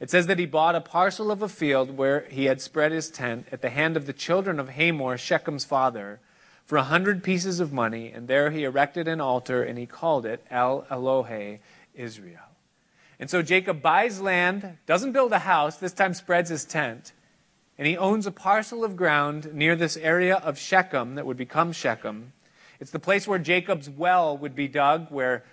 It 0.04 0.10
says 0.10 0.26
that 0.26 0.38
he 0.38 0.44
bought 0.44 0.74
a 0.74 0.82
parcel 0.82 1.30
of 1.30 1.40
a 1.40 1.48
field 1.48 1.96
where 1.96 2.26
he 2.28 2.44
had 2.44 2.60
spread 2.60 2.92
his 2.92 3.08
tent 3.08 3.48
at 3.50 3.62
the 3.62 3.70
hand 3.70 3.96
of 3.96 4.04
the 4.04 4.12
children 4.12 4.60
of 4.60 4.68
Hamor, 4.68 5.16
Shechem's 5.16 5.64
father, 5.64 6.20
for 6.66 6.76
a 6.76 6.82
hundred 6.82 7.24
pieces 7.24 7.58
of 7.58 7.72
money, 7.72 8.12
and 8.12 8.28
there 8.28 8.50
he 8.50 8.64
erected 8.64 9.08
an 9.08 9.22
altar, 9.22 9.62
and 9.62 9.78
he 9.78 9.86
called 9.86 10.26
it 10.26 10.44
El 10.50 10.82
Elohe 10.90 11.60
Israel. 11.94 12.50
And 13.18 13.30
so 13.30 13.40
Jacob 13.40 13.80
buys 13.80 14.20
land, 14.20 14.76
doesn't 14.84 15.12
build 15.12 15.32
a 15.32 15.38
house, 15.38 15.78
this 15.78 15.94
time 15.94 16.12
spreads 16.12 16.50
his 16.50 16.66
tent, 16.66 17.14
and 17.78 17.86
he 17.86 17.96
owns 17.96 18.26
a 18.26 18.30
parcel 18.30 18.84
of 18.84 18.96
ground 18.96 19.54
near 19.54 19.74
this 19.74 19.96
area 19.96 20.36
of 20.36 20.58
Shechem 20.58 21.14
that 21.14 21.24
would 21.24 21.38
become 21.38 21.72
Shechem. 21.72 22.34
It's 22.78 22.90
the 22.90 22.98
place 22.98 23.26
where 23.26 23.38
Jacob's 23.38 23.88
well 23.88 24.36
would 24.36 24.54
be 24.54 24.68
dug, 24.68 25.10
where 25.10 25.44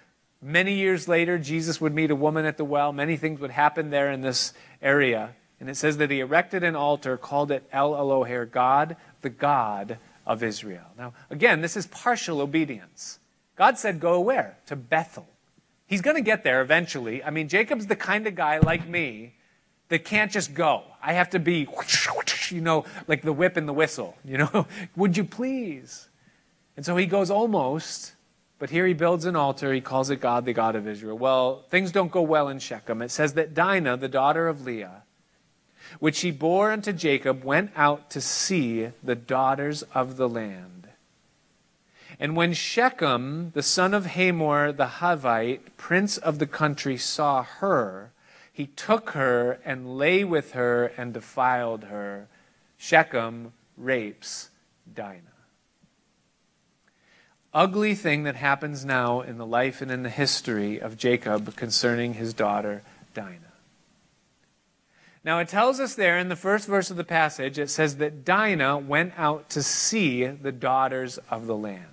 Many 0.41 0.73
years 0.73 1.07
later, 1.07 1.37
Jesus 1.37 1.79
would 1.79 1.93
meet 1.93 2.09
a 2.09 2.15
woman 2.15 2.45
at 2.45 2.57
the 2.57 2.65
well. 2.65 2.91
Many 2.91 3.15
things 3.15 3.39
would 3.39 3.51
happen 3.51 3.91
there 3.91 4.11
in 4.11 4.21
this 4.21 4.53
area. 4.81 5.35
And 5.59 5.69
it 5.69 5.75
says 5.75 5.97
that 5.97 6.09
he 6.09 6.19
erected 6.19 6.63
an 6.63 6.75
altar, 6.75 7.17
called 7.17 7.51
it 7.51 7.67
El 7.71 7.91
Elohe, 7.91 8.49
God, 8.49 8.95
the 9.21 9.29
God 9.29 9.99
of 10.25 10.41
Israel. 10.41 10.85
Now, 10.97 11.13
again, 11.29 11.61
this 11.61 11.77
is 11.77 11.85
partial 11.85 12.41
obedience. 12.41 13.19
God 13.55 13.77
said, 13.77 13.99
Go 13.99 14.19
where? 14.19 14.57
To 14.67 14.75
Bethel. 14.75 15.27
He's 15.85 16.01
going 16.01 16.15
to 16.15 16.23
get 16.23 16.43
there 16.43 16.61
eventually. 16.61 17.23
I 17.23 17.29
mean, 17.29 17.47
Jacob's 17.47 17.85
the 17.85 17.95
kind 17.95 18.25
of 18.25 18.33
guy 18.33 18.57
like 18.57 18.87
me 18.87 19.35
that 19.89 20.05
can't 20.05 20.31
just 20.31 20.53
go. 20.53 20.83
I 21.03 21.13
have 21.13 21.31
to 21.31 21.39
be, 21.39 21.67
you 22.49 22.61
know, 22.61 22.85
like 23.07 23.21
the 23.21 23.33
whip 23.33 23.57
and 23.57 23.67
the 23.67 23.73
whistle, 23.73 24.17
you 24.23 24.37
know, 24.37 24.65
would 24.95 25.17
you 25.17 25.25
please? 25.25 26.07
And 26.77 26.85
so 26.85 26.95
he 26.95 27.05
goes 27.05 27.29
almost 27.29 28.13
but 28.61 28.69
here 28.69 28.85
he 28.85 28.93
builds 28.93 29.25
an 29.25 29.35
altar. 29.35 29.73
He 29.73 29.81
calls 29.81 30.11
it 30.11 30.17
God, 30.17 30.45
the 30.45 30.53
God 30.53 30.75
of 30.75 30.87
Israel. 30.87 31.17
Well, 31.17 31.65
things 31.71 31.91
don't 31.91 32.11
go 32.11 32.21
well 32.21 32.47
in 32.47 32.59
Shechem. 32.59 33.01
It 33.01 33.09
says 33.09 33.33
that 33.33 33.55
Dinah, 33.55 33.97
the 33.97 34.07
daughter 34.07 34.47
of 34.47 34.67
Leah, 34.67 35.01
which 35.97 36.17
she 36.17 36.29
bore 36.29 36.71
unto 36.71 36.93
Jacob, 36.93 37.43
went 37.43 37.71
out 37.75 38.11
to 38.11 38.21
see 38.21 38.89
the 39.03 39.15
daughters 39.15 39.81
of 39.95 40.15
the 40.15 40.29
land. 40.29 40.89
And 42.19 42.35
when 42.35 42.53
Shechem, 42.53 43.49
the 43.55 43.63
son 43.63 43.95
of 43.95 44.05
Hamor 44.05 44.71
the 44.71 44.99
Hivite, 44.99 45.61
prince 45.75 46.19
of 46.19 46.37
the 46.37 46.45
country, 46.45 46.97
saw 46.97 47.41
her, 47.41 48.11
he 48.53 48.67
took 48.67 49.09
her 49.11 49.59
and 49.65 49.97
lay 49.97 50.23
with 50.23 50.51
her 50.51 50.91
and 50.97 51.15
defiled 51.15 51.85
her. 51.85 52.27
Shechem 52.77 53.53
rapes 53.75 54.51
Dinah 54.93 55.40
ugly 57.53 57.95
thing 57.95 58.23
that 58.23 58.35
happens 58.35 58.85
now 58.85 59.21
in 59.21 59.37
the 59.37 59.45
life 59.45 59.81
and 59.81 59.91
in 59.91 60.03
the 60.03 60.09
history 60.09 60.79
of 60.79 60.97
Jacob 60.97 61.55
concerning 61.55 62.13
his 62.13 62.33
daughter 62.33 62.81
Dinah. 63.13 63.37
Now, 65.23 65.39
it 65.39 65.49
tells 65.49 65.79
us 65.79 65.93
there 65.93 66.17
in 66.17 66.29
the 66.29 66.35
first 66.35 66.67
verse 66.67 66.89
of 66.89 66.97
the 66.97 67.03
passage, 67.03 67.59
it 67.59 67.69
says 67.69 67.97
that 67.97 68.25
Dinah 68.25 68.79
went 68.79 69.13
out 69.17 69.49
to 69.51 69.61
see 69.61 70.25
the 70.25 70.51
daughters 70.51 71.19
of 71.29 71.45
the 71.45 71.55
land. 71.55 71.85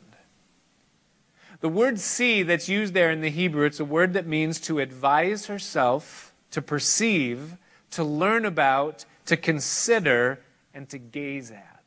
The 1.61 1.69
word 1.69 1.99
see 1.99 2.43
that's 2.43 2.69
used 2.69 2.95
there 2.95 3.11
in 3.11 3.21
the 3.21 3.31
Hebrew, 3.31 3.67
it's 3.67 3.81
a 3.81 3.85
word 3.85 4.13
that 4.15 4.27
means 4.27 4.61
to 4.61 4.79
advise 4.79 5.47
herself, 5.47 6.33
to 6.53 6.63
perceive, 6.63 7.57
to 7.91 8.05
learn 8.05 8.45
about, 8.45 9.05
to 9.27 9.37
consider, 9.37 10.41
and 10.73 10.89
to 10.89 10.99
gaze 10.99 11.51
at. 11.51 11.78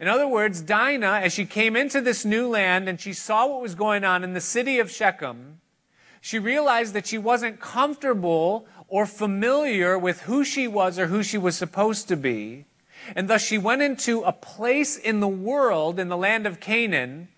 In 0.00 0.08
other 0.08 0.26
words, 0.26 0.62
Dinah, 0.62 1.20
as 1.22 1.34
she 1.34 1.44
came 1.44 1.76
into 1.76 2.00
this 2.00 2.24
new 2.24 2.48
land 2.48 2.88
and 2.88 2.98
she 2.98 3.12
saw 3.12 3.46
what 3.46 3.60
was 3.60 3.74
going 3.74 4.02
on 4.02 4.24
in 4.24 4.32
the 4.32 4.40
city 4.40 4.78
of 4.78 4.90
Shechem, 4.90 5.60
she 6.22 6.38
realized 6.38 6.94
that 6.94 7.06
she 7.06 7.18
wasn't 7.18 7.60
comfortable 7.60 8.66
or 8.88 9.04
familiar 9.04 9.98
with 9.98 10.22
who 10.22 10.42
she 10.42 10.66
was 10.66 10.98
or 10.98 11.08
who 11.08 11.22
she 11.22 11.36
was 11.36 11.54
supposed 11.54 12.08
to 12.08 12.16
be. 12.16 12.64
And 13.14 13.28
thus 13.28 13.42
she 13.42 13.58
went 13.58 13.82
into 13.82 14.22
a 14.22 14.32
place 14.32 14.96
in 14.96 15.20
the 15.20 15.28
world, 15.28 15.98
in 15.98 16.08
the 16.08 16.16
land 16.16 16.46
of 16.46 16.60
Canaan, 16.60 17.28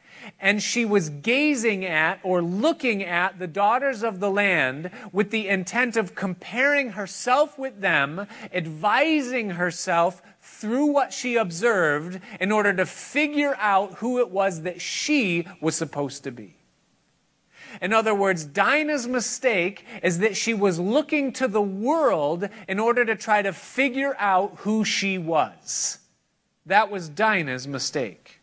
and 0.41 0.63
she 0.63 0.85
was 0.85 1.09
gazing 1.09 1.85
at 1.85 2.21
or 2.23 2.43
looking 2.43 3.03
at 3.03 3.41
the 3.41 3.47
daughters 3.49 4.05
of 4.05 4.21
the 4.21 4.31
land 4.31 4.91
with 5.13 5.31
the 5.31 5.49
intent 5.49 5.97
of 5.97 6.15
comparing 6.15 6.91
herself 6.91 7.59
with 7.59 7.81
them, 7.81 8.29
advising 8.53 9.51
herself 9.51 10.23
through 10.63 10.87
what 10.87 11.13
she 11.13 11.35
observed 11.35 12.21
in 12.41 12.53
order 12.53 12.73
to 12.73 12.87
figure 12.87 13.57
out 13.59 13.95
who 13.95 14.21
it 14.21 14.31
was 14.31 14.63
that 14.63 14.81
she 14.81 15.45
was 15.61 15.75
supposed 15.75 16.23
to 16.23 16.31
be. 16.31 16.55
In 17.81 17.93
other 17.93 18.15
words, 18.15 18.45
Dinah's 18.45 19.09
mistake 19.09 19.85
is 20.05 20.21
that 20.21 20.37
she 20.37 20.55
was 20.55 20.79
looking 20.79 21.33
to 21.33 21.49
the 21.49 21.61
world 21.61 22.49
in 22.69 22.79
order 22.79 23.05
to 23.05 23.17
try 23.17 23.43
to 23.43 23.53
figure 23.53 24.15
out 24.21 24.59
who 24.59 24.85
she 24.85 25.19
was. 25.19 25.99
That 26.65 26.93
was 26.93 27.09
Dinah's 27.09 27.67
mistake. 27.67 28.39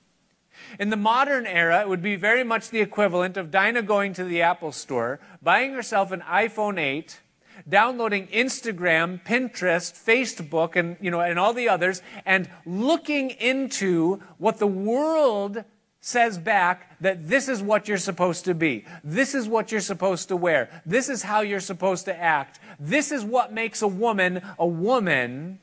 In 0.78 0.90
the 0.90 0.98
modern 0.98 1.48
era, 1.48 1.80
it 1.80 1.88
would 1.88 2.02
be 2.02 2.18
very 2.18 2.44
much 2.44 2.70
the 2.70 2.82
equivalent 2.82 3.38
of 3.38 3.50
Dinah 3.50 3.84
going 3.84 4.12
to 4.14 4.26
the 4.26 4.42
Apple 4.42 4.74
store, 4.74 5.22
buying 5.42 5.72
herself 5.72 6.12
an 6.12 6.20
iPhone 6.20 6.78
8, 6.78 7.22
downloading 7.68 8.28
Instagram, 8.28 9.24
Pinterest, 9.24 9.94
Facebook, 9.94 10.76
and, 10.76 10.98
you 11.02 11.12
know, 11.12 11.22
and 11.22 11.40
all 11.40 11.54
the 11.54 11.70
others, 11.70 12.02
and 12.26 12.50
looking 12.66 13.32
into 13.32 14.22
what 14.38 14.58
the 14.58 14.68
world 14.68 15.64
says 16.02 16.38
back 16.38 16.98
that 17.02 17.28
this 17.28 17.50
is 17.50 17.62
what 17.62 17.88
you're 17.88 17.98
supposed 17.98 18.46
to 18.46 18.54
be. 18.54 18.86
This 19.04 19.36
is 19.36 19.48
what 19.48 19.72
you're 19.72 19.82
supposed 19.82 20.30
to 20.30 20.38
wear. 20.38 20.82
This 20.86 21.10
is 21.10 21.24
how 21.24 21.42
you're 21.42 21.60
supposed 21.60 22.06
to 22.06 22.18
act. 22.18 22.60
This 22.80 23.12
is 23.12 23.24
what 23.24 23.52
makes 23.52 23.82
a 23.82 23.88
woman 23.88 24.42
a 24.58 24.66
woman. 24.68 25.60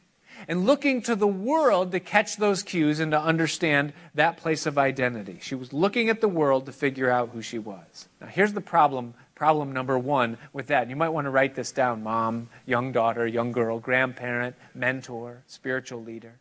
and 0.49 0.67
looking 0.67 1.03
to 1.03 1.17
the 1.17 1.27
world 1.27 1.93
to 1.93 2.01
catch 2.01 2.37
those 2.37 2.63
cues 2.63 3.01
and 3.01 3.13
to 3.13 3.21
understand 3.21 3.93
that 4.15 4.37
place 4.37 4.67
of 4.67 4.79
identity. 4.79 5.39
She 5.41 5.55
was 5.55 5.73
looking 5.73 6.09
at 6.09 6.21
the 6.21 6.29
world 6.29 6.67
to 6.67 6.73
figure 6.73 7.11
out 7.11 7.31
who 7.31 7.43
she 7.43 7.59
was. 7.59 8.09
Now, 8.21 8.27
here's 8.27 8.53
the 8.53 8.61
problem 8.61 9.15
problem 9.37 9.71
number 9.71 9.97
one 9.99 10.39
with 10.53 10.67
that. 10.69 10.91
You 10.91 10.97
might 10.97 11.11
want 11.11 11.27
to 11.27 11.31
write 11.31 11.55
this 11.55 11.71
down 11.71 12.03
mom, 12.03 12.49
young 12.65 12.91
daughter, 12.91 13.27
young 13.27 13.53
girl, 13.53 13.79
grandparent, 13.79 14.57
mentor, 14.75 15.43
spiritual 15.47 16.03
leader. 16.03 16.33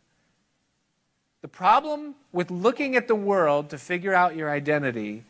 The 1.42 1.48
problem 1.48 2.16
with 2.32 2.50
looking 2.50 2.96
at 2.96 3.06
the 3.06 3.14
world 3.14 3.70
to 3.70 3.78
figure 3.78 4.14
out 4.14 4.34
your 4.34 4.50
identity 4.50 5.22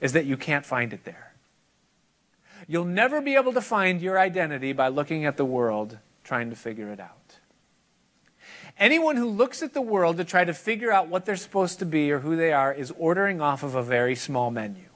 is 0.00 0.12
that 0.12 0.26
you 0.26 0.36
can't 0.36 0.64
find 0.64 0.92
it 0.92 1.04
there. 1.04 1.32
You'll 2.68 2.84
never 2.84 3.20
be 3.20 3.34
able 3.34 3.54
to 3.54 3.60
find 3.60 4.00
your 4.00 4.18
identity 4.18 4.72
by 4.72 4.88
looking 4.88 5.24
at 5.24 5.36
the 5.36 5.44
world 5.44 5.98
trying 6.22 6.50
to 6.50 6.56
figure 6.56 6.92
it 6.92 7.00
out. 7.00 7.38
Anyone 8.78 9.16
who 9.16 9.28
looks 9.28 9.62
at 9.62 9.72
the 9.72 9.80
world 9.80 10.18
to 10.18 10.24
try 10.24 10.44
to 10.44 10.54
figure 10.54 10.92
out 10.92 11.08
what 11.08 11.24
they're 11.24 11.36
supposed 11.36 11.78
to 11.78 11.86
be 11.86 12.12
or 12.12 12.18
who 12.18 12.36
they 12.36 12.52
are 12.52 12.72
is 12.72 12.92
ordering 12.98 13.40
off 13.40 13.62
of 13.62 13.74
a 13.74 13.82
very 13.82 14.14
small 14.14 14.50
menu. 14.50 14.93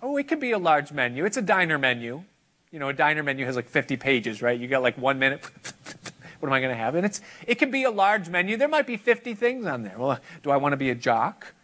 Oh, 0.00 0.16
it 0.16 0.28
could 0.28 0.40
be 0.40 0.52
a 0.52 0.58
large 0.58 0.92
menu. 0.92 1.24
It's 1.24 1.36
a 1.36 1.42
diner 1.42 1.78
menu. 1.78 2.22
You 2.70 2.78
know, 2.78 2.88
a 2.88 2.92
diner 2.92 3.22
menu 3.22 3.46
has 3.46 3.56
like 3.56 3.68
50 3.68 3.96
pages, 3.96 4.42
right? 4.42 4.58
You 4.58 4.68
got 4.68 4.82
like 4.82 4.98
one 4.98 5.18
minute. 5.18 5.44
what 6.40 6.48
am 6.48 6.52
I 6.52 6.60
going 6.60 6.70
to 6.70 6.76
have? 6.76 6.94
And 6.94 7.04
it's, 7.04 7.20
it 7.46 7.56
can 7.56 7.70
be 7.70 7.84
a 7.84 7.90
large 7.90 8.28
menu. 8.28 8.56
There 8.56 8.68
might 8.68 8.86
be 8.86 8.96
50 8.96 9.34
things 9.34 9.66
on 9.66 9.82
there. 9.82 9.98
Well, 9.98 10.18
do 10.42 10.50
I 10.50 10.56
want 10.56 10.72
to 10.72 10.76
be 10.76 10.90
a 10.90 10.94
jock? 10.94 11.54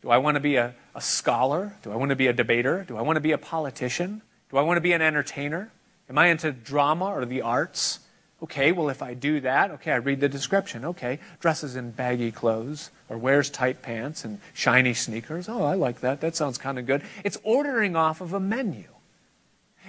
Do 0.00 0.10
I 0.10 0.18
want 0.18 0.34
to 0.34 0.40
be 0.40 0.56
a, 0.56 0.74
a 0.94 1.00
scholar? 1.00 1.76
Do 1.82 1.92
I 1.92 1.96
want 1.96 2.10
to 2.10 2.16
be 2.16 2.26
a 2.26 2.32
debater? 2.32 2.84
Do 2.86 2.96
I 2.96 3.02
want 3.02 3.16
to 3.16 3.20
be 3.20 3.32
a 3.32 3.38
politician? 3.38 4.22
Do 4.50 4.56
I 4.56 4.62
want 4.62 4.76
to 4.76 4.80
be 4.80 4.92
an 4.92 5.02
entertainer? 5.02 5.70
Am 6.08 6.18
I 6.18 6.26
into 6.26 6.50
drama 6.50 7.06
or 7.06 7.24
the 7.24 7.42
arts? 7.42 8.00
Okay, 8.42 8.72
well, 8.72 8.88
if 8.88 9.02
I 9.02 9.14
do 9.14 9.40
that, 9.40 9.70
okay, 9.70 9.92
I 9.92 9.96
read 9.96 10.20
the 10.20 10.28
description. 10.28 10.84
Okay, 10.84 11.20
dresses 11.38 11.76
in 11.76 11.92
baggy 11.92 12.32
clothes 12.32 12.90
or 13.08 13.16
wears 13.16 13.48
tight 13.48 13.82
pants 13.82 14.24
and 14.24 14.40
shiny 14.52 14.94
sneakers. 14.94 15.48
Oh, 15.48 15.62
I 15.64 15.74
like 15.74 16.00
that. 16.00 16.20
That 16.20 16.34
sounds 16.34 16.58
kind 16.58 16.78
of 16.78 16.86
good. 16.86 17.02
It's 17.22 17.38
ordering 17.44 17.94
off 17.94 18.20
of 18.20 18.32
a 18.32 18.40
menu. 18.40 18.86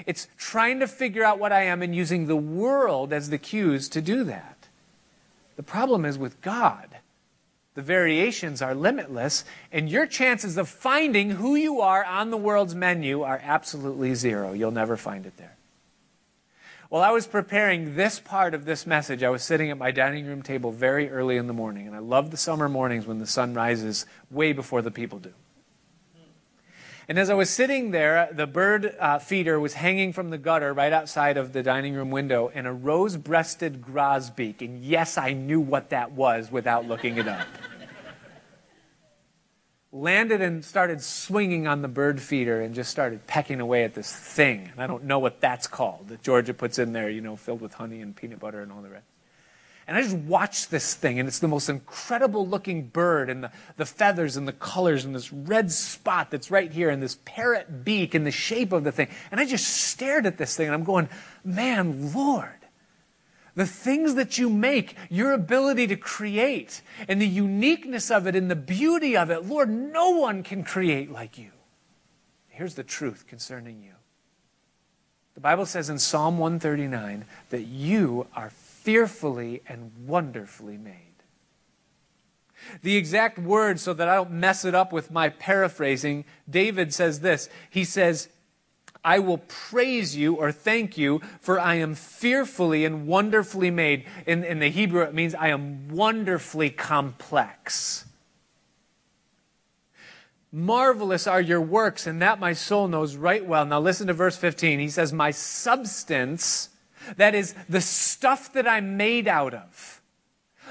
It's 0.05 0.27
trying 0.37 0.79
to 0.81 0.87
figure 0.87 1.23
out 1.23 1.39
what 1.39 1.51
I 1.51 1.63
am 1.63 1.81
and 1.81 1.95
using 1.95 2.27
the 2.27 2.35
world 2.35 3.11
as 3.11 3.29
the 3.29 3.37
cues 3.37 3.89
to 3.89 4.01
do 4.01 4.23
that. 4.25 4.67
The 5.55 5.63
problem 5.63 6.05
is 6.05 6.17
with 6.17 6.41
God, 6.41 6.89
the 7.75 7.81
variations 7.81 8.61
are 8.61 8.75
limitless, 8.75 9.45
and 9.71 9.89
your 9.89 10.05
chances 10.05 10.57
of 10.57 10.69
finding 10.69 11.31
who 11.31 11.55
you 11.55 11.81
are 11.81 12.03
on 12.05 12.29
the 12.29 12.37
world's 12.37 12.75
menu 12.75 13.23
are 13.23 13.41
absolutely 13.43 14.13
zero. 14.13 14.53
You'll 14.53 14.71
never 14.71 14.97
find 14.97 15.25
it 15.25 15.37
there. 15.37 15.55
While 16.93 17.01
I 17.01 17.09
was 17.09 17.25
preparing 17.25 17.95
this 17.95 18.19
part 18.19 18.53
of 18.53 18.65
this 18.65 18.85
message, 18.85 19.23
I 19.23 19.31
was 19.31 19.41
sitting 19.41 19.71
at 19.71 19.79
my 19.79 19.89
dining 19.89 20.27
room 20.27 20.43
table 20.43 20.71
very 20.71 21.09
early 21.09 21.37
in 21.37 21.47
the 21.47 21.51
morning, 21.53 21.87
and 21.87 21.95
I 21.95 21.99
love 21.99 22.29
the 22.29 22.37
summer 22.37 22.69
mornings 22.69 23.07
when 23.07 23.17
the 23.17 23.25
sun 23.25 23.55
rises 23.55 24.05
way 24.29 24.53
before 24.53 24.83
the 24.83 24.91
people 24.91 25.17
do. 25.17 25.33
And 27.07 27.17
as 27.17 27.31
I 27.31 27.33
was 27.33 27.49
sitting 27.49 27.89
there, 27.89 28.29
the 28.31 28.45
bird 28.45 28.95
uh, 28.99 29.17
feeder 29.17 29.59
was 29.59 29.73
hanging 29.73 30.13
from 30.13 30.29
the 30.29 30.37
gutter 30.37 30.71
right 30.71 30.93
outside 30.93 31.35
of 31.35 31.51
the 31.51 31.63
dining 31.63 31.95
room 31.95 32.11
window, 32.11 32.51
and 32.53 32.67
a 32.67 32.71
rose 32.71 33.17
breasted 33.17 33.81
grosbeak. 33.81 34.61
And 34.61 34.83
yes, 34.83 35.17
I 35.17 35.33
knew 35.33 35.61
what 35.61 35.89
that 35.89 36.11
was 36.11 36.51
without 36.51 36.87
looking 36.87 37.17
it 37.17 37.27
up 37.27 37.47
landed 39.93 40.41
and 40.41 40.65
started 40.65 41.01
swinging 41.01 41.67
on 41.67 41.83
the 41.83 41.87
bird 41.87 42.19
feeder 42.19 42.61
and 42.61 42.73
just 42.73 42.89
started 42.89 43.25
pecking 43.27 43.61
away 43.61 43.83
at 43.83 43.93
this 43.93 44.11
thing. 44.11 44.69
And 44.71 44.81
I 44.81 44.87
don't 44.87 45.03
know 45.03 45.19
what 45.19 45.39
that's 45.39 45.67
called 45.67 46.07
that 46.07 46.23
Georgia 46.23 46.53
puts 46.53 46.79
in 46.79 46.93
there, 46.93 47.09
you 47.09 47.21
know, 47.21 47.35
filled 47.35 47.61
with 47.61 47.75
honey 47.75 48.01
and 48.01 48.15
peanut 48.15 48.39
butter 48.39 48.61
and 48.61 48.71
all 48.71 48.81
the 48.81 48.89
rest. 48.89 49.05
And 49.85 49.97
I 49.97 50.01
just 50.01 50.15
watched 50.15 50.71
this 50.71 50.93
thing, 50.93 51.19
and 51.19 51.27
it's 51.27 51.39
the 51.39 51.47
most 51.47 51.67
incredible 51.67 52.47
looking 52.47 52.87
bird, 52.87 53.29
and 53.29 53.43
the, 53.43 53.51
the 53.75 53.85
feathers 53.85 54.37
and 54.37 54.47
the 54.47 54.53
colors, 54.53 55.03
and 55.03 55.13
this 55.13 55.31
red 55.33 55.71
spot 55.71 56.31
that's 56.31 56.49
right 56.49 56.71
here, 56.71 56.89
and 56.89 57.03
this 57.03 57.19
parrot 57.25 57.83
beak, 57.83 58.15
and 58.15 58.25
the 58.25 58.31
shape 58.31 58.71
of 58.71 58.85
the 58.85 58.93
thing. 58.93 59.09
And 59.29 59.41
I 59.41 59.45
just 59.45 59.67
stared 59.67 60.25
at 60.25 60.37
this 60.37 60.55
thing, 60.55 60.67
and 60.67 60.73
I'm 60.73 60.85
going, 60.85 61.09
man, 61.43 62.13
Lord, 62.13 62.62
the 63.55 63.65
things 63.65 64.15
that 64.15 64.37
you 64.37 64.49
make, 64.49 64.95
your 65.09 65.31
ability 65.31 65.87
to 65.87 65.95
create, 65.95 66.81
and 67.07 67.21
the 67.21 67.27
uniqueness 67.27 68.09
of 68.09 68.27
it 68.27 68.35
and 68.35 68.49
the 68.49 68.55
beauty 68.55 69.15
of 69.15 69.29
it. 69.29 69.45
Lord, 69.45 69.69
no 69.69 70.11
one 70.11 70.43
can 70.43 70.63
create 70.63 71.11
like 71.11 71.37
you. 71.37 71.51
Here's 72.49 72.75
the 72.75 72.83
truth 72.83 73.27
concerning 73.27 73.81
you. 73.81 73.93
The 75.35 75.41
Bible 75.41 75.65
says 75.65 75.89
in 75.89 75.97
Psalm 75.97 76.37
139 76.37 77.25
that 77.49 77.63
you 77.63 78.27
are 78.35 78.51
fearfully 78.51 79.63
and 79.67 79.91
wonderfully 80.05 80.77
made. 80.77 81.13
The 82.81 82.95
exact 82.95 83.39
words, 83.39 83.81
so 83.81 83.93
that 83.93 84.07
I 84.07 84.15
don't 84.15 84.31
mess 84.31 84.63
it 84.63 84.75
up 84.75 84.93
with 84.93 85.11
my 85.11 85.29
paraphrasing, 85.29 86.25
David 86.49 86.93
says 86.93 87.19
this. 87.19 87.49
He 87.69 87.83
says, 87.83 88.29
I 89.03 89.19
will 89.19 89.39
praise 89.39 90.15
you 90.15 90.35
or 90.35 90.51
thank 90.51 90.97
you, 90.97 91.21
for 91.41 91.59
I 91.59 91.75
am 91.75 91.93
fearfully 91.93 92.85
and 92.85 93.05
wonderfully 93.05 93.69
made. 93.69 94.05
In, 94.25 94.43
in 94.43 94.59
the 94.59 94.69
Hebrew, 94.69 95.01
it 95.01 95.13
means 95.13 95.35
I 95.35 95.49
am 95.49 95.89
wonderfully 95.89 96.69
complex. 96.69 98.05
Marvelous 100.53 101.27
are 101.27 101.41
your 101.41 101.59
works, 101.59 102.07
and 102.07 102.21
that 102.21 102.39
my 102.39 102.53
soul 102.53 102.87
knows 102.87 103.15
right 103.15 103.45
well. 103.45 103.65
Now 103.65 103.79
listen 103.79 104.07
to 104.07 104.13
verse 104.13 104.37
15. 104.37 104.79
He 104.79 104.87
says, 104.87 105.11
My 105.11 105.31
substance, 105.31 106.69
that 107.17 107.35
is 107.35 107.55
the 107.67 107.81
stuff 107.81 108.53
that 108.53 108.67
I'm 108.67 108.95
made 108.95 109.27
out 109.27 109.53
of, 109.53 110.01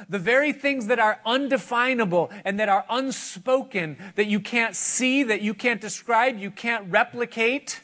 the 0.09 0.21
very 0.21 0.53
things 0.53 0.87
that 0.87 1.01
are 1.01 1.21
undefinable 1.27 2.31
and 2.45 2.59
that 2.61 2.69
are 2.69 2.87
unspoken, 2.89 3.99
that 4.15 4.27
you 4.27 4.41
can't 4.41 4.75
see, 4.75 5.25
that 5.25 5.43
you 5.43 5.53
can't 5.53 5.81
describe, 5.81 6.39
you 6.39 6.51
can't 6.51 6.91
replicate 6.91 7.81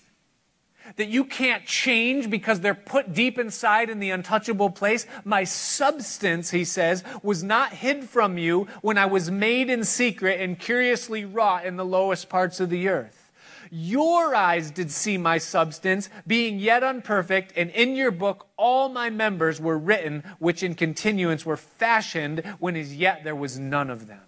that 0.96 1.08
you 1.08 1.24
can't 1.24 1.64
change 1.66 2.30
because 2.30 2.60
they're 2.60 2.74
put 2.74 3.12
deep 3.12 3.38
inside 3.38 3.90
in 3.90 4.00
the 4.00 4.10
untouchable 4.10 4.70
place. 4.70 5.06
My 5.24 5.44
substance, 5.44 6.50
he 6.50 6.64
says, 6.64 7.04
was 7.22 7.42
not 7.42 7.72
hid 7.72 8.04
from 8.04 8.38
you 8.38 8.66
when 8.82 8.98
I 8.98 9.06
was 9.06 9.30
made 9.30 9.70
in 9.70 9.84
secret 9.84 10.40
and 10.40 10.58
curiously 10.58 11.24
wrought 11.24 11.64
in 11.64 11.76
the 11.76 11.84
lowest 11.84 12.28
parts 12.28 12.60
of 12.60 12.70
the 12.70 12.88
earth. 12.88 13.30
Your 13.70 14.34
eyes 14.34 14.70
did 14.70 14.90
see 14.90 15.18
my 15.18 15.38
substance, 15.38 16.08
being 16.26 16.58
yet 16.58 16.82
unperfect, 16.82 17.52
and 17.54 17.70
in 17.70 17.96
your 17.96 18.10
book 18.10 18.46
all 18.56 18.88
my 18.88 19.10
members 19.10 19.60
were 19.60 19.78
written, 19.78 20.24
which 20.38 20.62
in 20.62 20.74
continuance 20.74 21.44
were 21.44 21.56
fashioned 21.56 22.40
when 22.58 22.76
as 22.76 22.96
yet 22.96 23.24
there 23.24 23.36
was 23.36 23.58
none 23.58 23.90
of 23.90 24.06
them. 24.06 24.22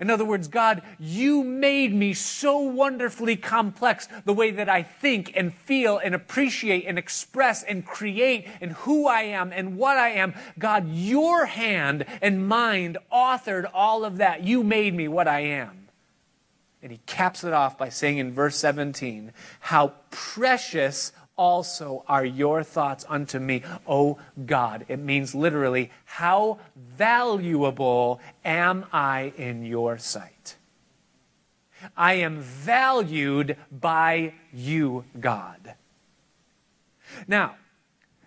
In 0.00 0.10
other 0.10 0.24
words, 0.24 0.48
God, 0.48 0.82
you 0.98 1.44
made 1.44 1.94
me 1.94 2.14
so 2.14 2.58
wonderfully 2.58 3.36
complex 3.36 4.08
the 4.24 4.32
way 4.32 4.50
that 4.50 4.68
I 4.68 4.82
think 4.82 5.32
and 5.34 5.52
feel 5.54 5.98
and 5.98 6.14
appreciate 6.14 6.86
and 6.86 6.98
express 6.98 7.62
and 7.62 7.84
create 7.84 8.46
and 8.60 8.72
who 8.72 9.06
I 9.06 9.22
am 9.22 9.52
and 9.52 9.76
what 9.76 9.96
I 9.96 10.10
am. 10.10 10.34
God, 10.58 10.88
your 10.88 11.46
hand 11.46 12.04
and 12.20 12.46
mind 12.46 12.98
authored 13.12 13.70
all 13.72 14.04
of 14.04 14.18
that. 14.18 14.42
You 14.42 14.62
made 14.62 14.94
me 14.94 15.08
what 15.08 15.28
I 15.28 15.40
am. 15.40 15.88
And 16.82 16.90
he 16.90 17.00
caps 17.06 17.44
it 17.44 17.52
off 17.52 17.78
by 17.78 17.90
saying 17.90 18.18
in 18.18 18.32
verse 18.32 18.56
17, 18.56 19.32
How 19.60 19.92
precious 20.10 21.12
also 21.36 22.04
are 22.08 22.24
your 22.24 22.62
thoughts 22.62 23.04
unto 23.08 23.38
me, 23.38 23.62
O 23.86 24.18
God. 24.46 24.84
It 24.88 24.98
means 24.98 25.34
literally, 25.34 25.90
how 26.04 26.58
valuable 26.76 28.20
am 28.44 28.86
I 28.92 29.32
in 29.36 29.64
your 29.64 29.98
sight? 29.98 30.56
I 31.96 32.14
am 32.14 32.40
valued 32.40 33.56
by 33.70 34.34
you, 34.52 35.04
God. 35.18 35.74
Now, 37.26 37.56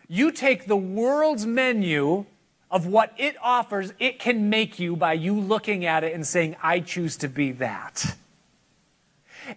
you 0.08 0.32
take 0.32 0.66
the 0.66 0.78
world's 0.78 1.46
menu 1.46 2.26
of 2.70 2.86
what 2.86 3.14
it 3.18 3.36
offers, 3.42 3.94
it 4.00 4.20
can 4.20 4.50
make 4.50 4.80
you 4.80 4.96
by 4.96 5.14
you 5.14 5.40
looking 5.40 5.86
at 5.86 6.04
it 6.04 6.14
and 6.14 6.26
saying, 6.26 6.56
I 6.62 6.80
choose 6.82 7.16
to 7.18 7.28
be 7.28 7.52
that. 7.54 8.16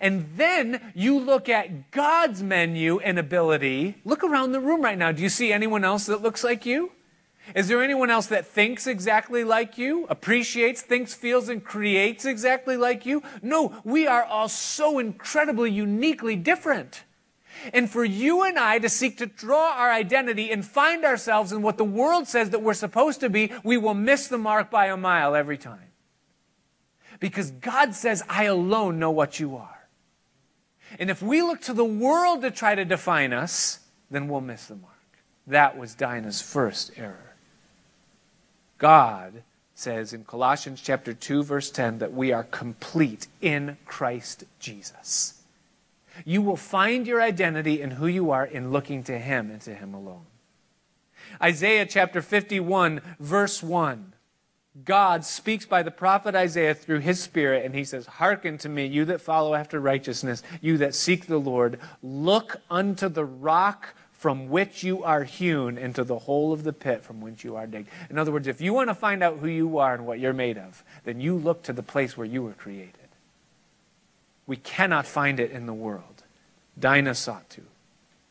And 0.01 0.29
then 0.37 0.93
you 0.95 1.19
look 1.19 1.49
at 1.49 1.91
God's 1.91 2.43
menu 2.43 2.99
and 3.01 3.19
ability. 3.19 3.97
Look 4.05 4.23
around 4.23 4.53
the 4.53 4.61
room 4.61 4.83
right 4.83 4.99
now. 4.99 5.13
Do 5.13 5.23
you 5.23 5.29
see 5.29 5.53
anyone 5.53 5.85
else 5.85 6.07
that 6.07 6.23
looks 6.23 6.45
like 6.45 6.67
you? 6.67 6.93
Is 7.55 7.69
there 7.69 7.83
anyone 7.83 8.11
else 8.11 8.27
that 8.27 8.47
thinks 8.47 8.87
exactly 8.87 9.43
like 9.43 9.79
you, 9.79 10.07
appreciates, 10.11 10.83
thinks, 10.83 11.15
feels, 11.15 11.49
and 11.49 11.65
creates 11.65 12.27
exactly 12.27 12.77
like 12.77 13.07
you? 13.07 13.23
No, 13.41 13.81
we 13.85 14.07
are 14.07 14.25
all 14.25 14.49
so 14.49 14.99
incredibly 14.99 15.71
uniquely 15.71 16.37
different. 16.37 17.05
And 17.73 17.91
for 17.91 18.05
you 18.05 18.43
and 18.43 18.59
I 18.59 18.79
to 18.79 18.89
seek 18.89 19.19
to 19.19 19.27
draw 19.27 19.73
our 19.73 19.91
identity 19.91 20.51
and 20.51 20.65
find 20.65 21.05
ourselves 21.05 21.51
in 21.51 21.63
what 21.63 21.79
the 21.79 21.85
world 21.85 22.29
says 22.29 22.51
that 22.51 22.63
we're 22.63 22.75
supposed 22.75 23.21
to 23.21 23.31
be, 23.31 23.53
we 23.65 23.77
will 23.77 23.95
miss 23.95 24.29
the 24.29 24.39
mark 24.39 24.71
by 24.71 24.87
a 24.87 24.97
mile 24.97 25.35
every 25.35 25.59
time. 25.59 25.91
Because 27.19 27.51
God 27.51 27.95
says, 27.95 28.23
I 28.29 28.45
alone 28.45 28.99
know 28.99 29.11
what 29.11 29.41
you 29.41 29.57
are. 29.57 29.78
And 30.99 31.11
if 31.11 31.23
we 31.23 31.43
look 31.43 31.61
to 31.63 31.73
the 31.73 31.85
world 31.85 32.43
to 32.43 32.51
try 32.51 32.75
to 32.75 32.85
define 32.85 33.33
us, 33.33 33.81
then 34.11 34.29
we'll 34.29 34.41
miss 34.41 34.67
the 34.67 34.77
mark. 34.77 34.95
That 35.47 35.77
was 35.79 35.95
Dinah's 35.95 36.41
first 36.41 36.93
error. 36.97 37.35
God 38.79 39.43
says 39.75 40.13
in 40.13 40.25
Colossians 40.25 40.81
chapter 40.81 41.13
2 41.13 41.43
verse 41.43 41.71
10 41.71 41.99
that 41.99 42.13
we 42.13 42.33
are 42.33 42.45
complete 42.45 43.27
in 43.41 43.77
Christ 43.87 44.45
Jesus. 44.59 45.43
You 46.25 46.43
will 46.43 46.57
find 46.57 47.07
your 47.07 47.23
identity 47.23 47.81
in 47.81 47.93
who 47.93 48.07
you 48.07 48.31
are 48.31 48.45
in 48.45 48.73
looking 48.73 49.05
to 49.05 49.19
him 49.19 49.51
and 49.51 49.61
to 49.63 49.75
him 49.75 49.95
alone. 49.95 50.27
Isaiah 51.41 51.87
chapter 51.87 52.21
51 52.23 53.01
verse 53.21 53.63
1 53.63 54.15
God 54.85 55.25
speaks 55.25 55.67
by 55.67 55.83
the 55.83 55.91
prophet 55.91 56.35
Isaiah 56.35 56.75
through 56.75 57.01
his 57.01 57.21
spirit, 57.21 57.65
and 57.65 57.75
he 57.75 57.85
says, 57.85 58.07
Hearken 58.07 58.59
to 58.59 58.69
me, 58.69 58.87
you 58.87 59.05
that 59.07 59.21
follow 59.21 59.55
after 59.55 59.81
righteousness, 59.81 60.43
you 60.61 60.77
that 60.79 60.95
seek 60.95 61.27
the 61.27 61.39
Lord. 61.39 61.81
Look 62.03 62.57
unto 62.71 63.09
the 63.09 63.25
rock 63.25 63.95
from 64.13 64.49
which 64.49 64.83
you 64.83 65.03
are 65.05 65.25
hewn, 65.25 65.79
into 65.79 66.05
the 66.05 66.19
hole 66.19 66.53
of 66.53 66.65
the 66.65 66.73
pit 66.73 67.03
from 67.03 67.21
which 67.21 67.45
you 67.45 67.57
are 67.57 67.67
digged. 67.67 67.89
In 68.11 68.19
other 68.19 68.33
words, 68.33 68.49
if 68.49 68.61
you 68.61 68.75
want 68.75 68.91
to 68.91 68.95
find 68.95 69.23
out 69.23 69.39
who 69.39 69.47
you 69.47 69.79
are 69.79 69.95
and 69.95 70.07
what 70.07 70.19
you're 70.19 70.33
made 70.33 70.59
of, 70.59 70.83
then 71.05 71.21
you 71.21 71.37
look 71.37 71.63
to 71.63 71.73
the 71.73 71.83
place 71.83 72.17
where 72.17 72.27
you 72.27 72.43
were 72.43 72.53
created. 72.53 72.95
We 74.47 74.57
cannot 74.57 75.07
find 75.07 75.39
it 75.39 75.51
in 75.51 75.67
the 75.67 75.75
world. 75.75 76.25
Dinah 76.79 77.15
sought 77.15 77.49
to. 77.51 77.63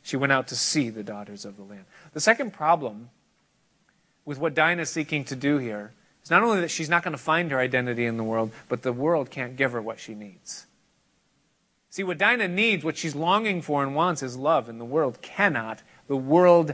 She 0.03 0.17
went 0.17 0.31
out 0.31 0.47
to 0.49 0.55
see 0.55 0.89
the 0.89 1.03
daughters 1.03 1.45
of 1.45 1.57
the 1.57 1.63
land. 1.63 1.85
The 2.13 2.19
second 2.19 2.51
problem 2.53 3.09
with 4.25 4.39
what 4.39 4.53
Dinah 4.53 4.81
is 4.81 4.89
seeking 4.89 5.23
to 5.25 5.35
do 5.35 5.57
here 5.57 5.93
it's 6.27 6.31
not 6.31 6.43
only 6.43 6.59
that 6.59 6.71
she's 6.71 6.89
not 6.89 7.03
going 7.03 7.13
to 7.13 7.17
find 7.17 7.51
her 7.51 7.57
identity 7.57 8.05
in 8.05 8.17
the 8.17 8.23
world, 8.23 8.51
but 8.67 8.81
the 8.81 8.91
world 8.91 9.29
can't 9.29 9.55
give 9.55 9.71
her 9.71 9.81
what 9.81 9.97
she 9.97 10.13
needs. 10.13 10.65
See, 11.89 12.03
what 12.03 12.17
Dinah 12.17 12.49
needs, 12.49 12.83
what 12.83 12.97
she's 12.97 13.15
longing 13.15 13.61
for 13.61 13.81
and 13.81 13.95
wants 13.95 14.21
is 14.21 14.35
love, 14.35 14.67
and 14.67 14.77
the 14.77 14.83
world 14.83 15.21
cannot, 15.21 15.83
the 16.09 16.17
world 16.17 16.73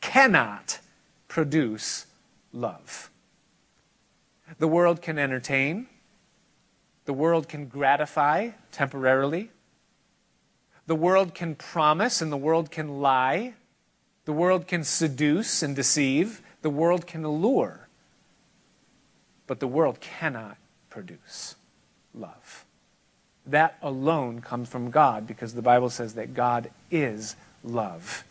cannot 0.00 0.80
produce 1.28 2.06
love. 2.54 3.10
The 4.58 4.66
world 4.66 5.02
can 5.02 5.18
entertain, 5.18 5.86
the 7.04 7.12
world 7.12 7.50
can 7.50 7.66
gratify 7.66 8.52
temporarily, 8.72 9.50
the 10.86 10.96
world 10.96 11.34
can 11.34 11.54
promise, 11.54 12.22
and 12.22 12.32
the 12.32 12.38
world 12.38 12.70
can 12.70 13.02
lie, 13.02 13.52
the 14.24 14.32
world 14.32 14.66
can 14.66 14.84
seduce 14.84 15.62
and 15.62 15.76
deceive, 15.76 16.40
the 16.62 16.70
world 16.70 17.06
can 17.06 17.24
allure. 17.24 17.83
But 19.46 19.60
the 19.60 19.68
world 19.68 20.00
cannot 20.00 20.56
produce 20.90 21.56
love. 22.14 22.64
That 23.46 23.76
alone 23.82 24.40
comes 24.40 24.68
from 24.68 24.90
God 24.90 25.26
because 25.26 25.54
the 25.54 25.62
Bible 25.62 25.90
says 25.90 26.14
that 26.14 26.34
God 26.34 26.70
is 26.90 27.36
love 27.62 28.24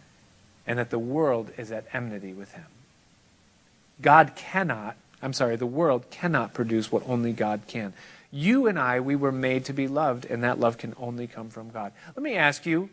and 0.66 0.80
that 0.80 0.90
the 0.90 1.00
world 1.00 1.52
is 1.58 1.72
at 1.72 1.86
enmity 1.94 2.34
with 2.34 2.54
him. 2.54 2.66
God 4.02 4.34
cannot, 4.36 4.96
I'm 5.22 5.34
sorry, 5.34 5.56
the 5.56 5.66
world 5.66 6.10
cannot 6.10 6.54
produce 6.54 6.92
what 6.92 7.08
only 7.08 7.34
God 7.34 7.62
can. 7.68 7.94
You 8.32 8.66
and 8.66 8.80
I, 8.80 9.00
we 9.00 9.16
were 9.16 9.32
made 9.32 9.66
to 9.66 9.74
be 9.74 9.88
loved, 9.88 10.26
and 10.26 10.44
that 10.44 10.60
love 10.60 10.78
can 10.78 10.96
only 10.98 11.28
come 11.28 11.50
from 11.50 11.70
God. 11.70 11.92
Let 12.16 12.24
me 12.24 12.36
ask 12.36 12.66
you 12.66 12.90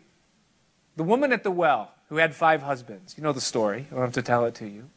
the 0.95 1.03
woman 1.03 1.33
at 1.33 1.43
the 1.43 1.51
well 1.51 1.93
who 2.09 2.17
had 2.17 2.35
five 2.35 2.61
husbands, 2.61 3.15
you 3.17 3.23
know 3.23 3.33
the 3.33 3.41
story, 3.41 3.87
I 3.89 3.95
don't 3.95 4.03
have 4.03 4.13
to 4.13 4.21
tell 4.21 4.45
it 4.45 4.53
to 4.55 4.67
you 4.67 4.89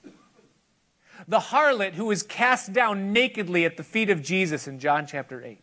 the 1.27 1.39
harlot 1.39 1.95
who 1.95 2.07
was 2.07 2.23
cast 2.23 2.73
down 2.73 3.13
nakedly 3.13 3.65
at 3.65 3.77
the 3.77 3.85
feet 3.85 4.11
of 4.11 4.23
Jesus 4.23 4.67
in 4.67 4.79
John 4.79 5.07
chapter 5.07 5.43
8. 5.43 5.61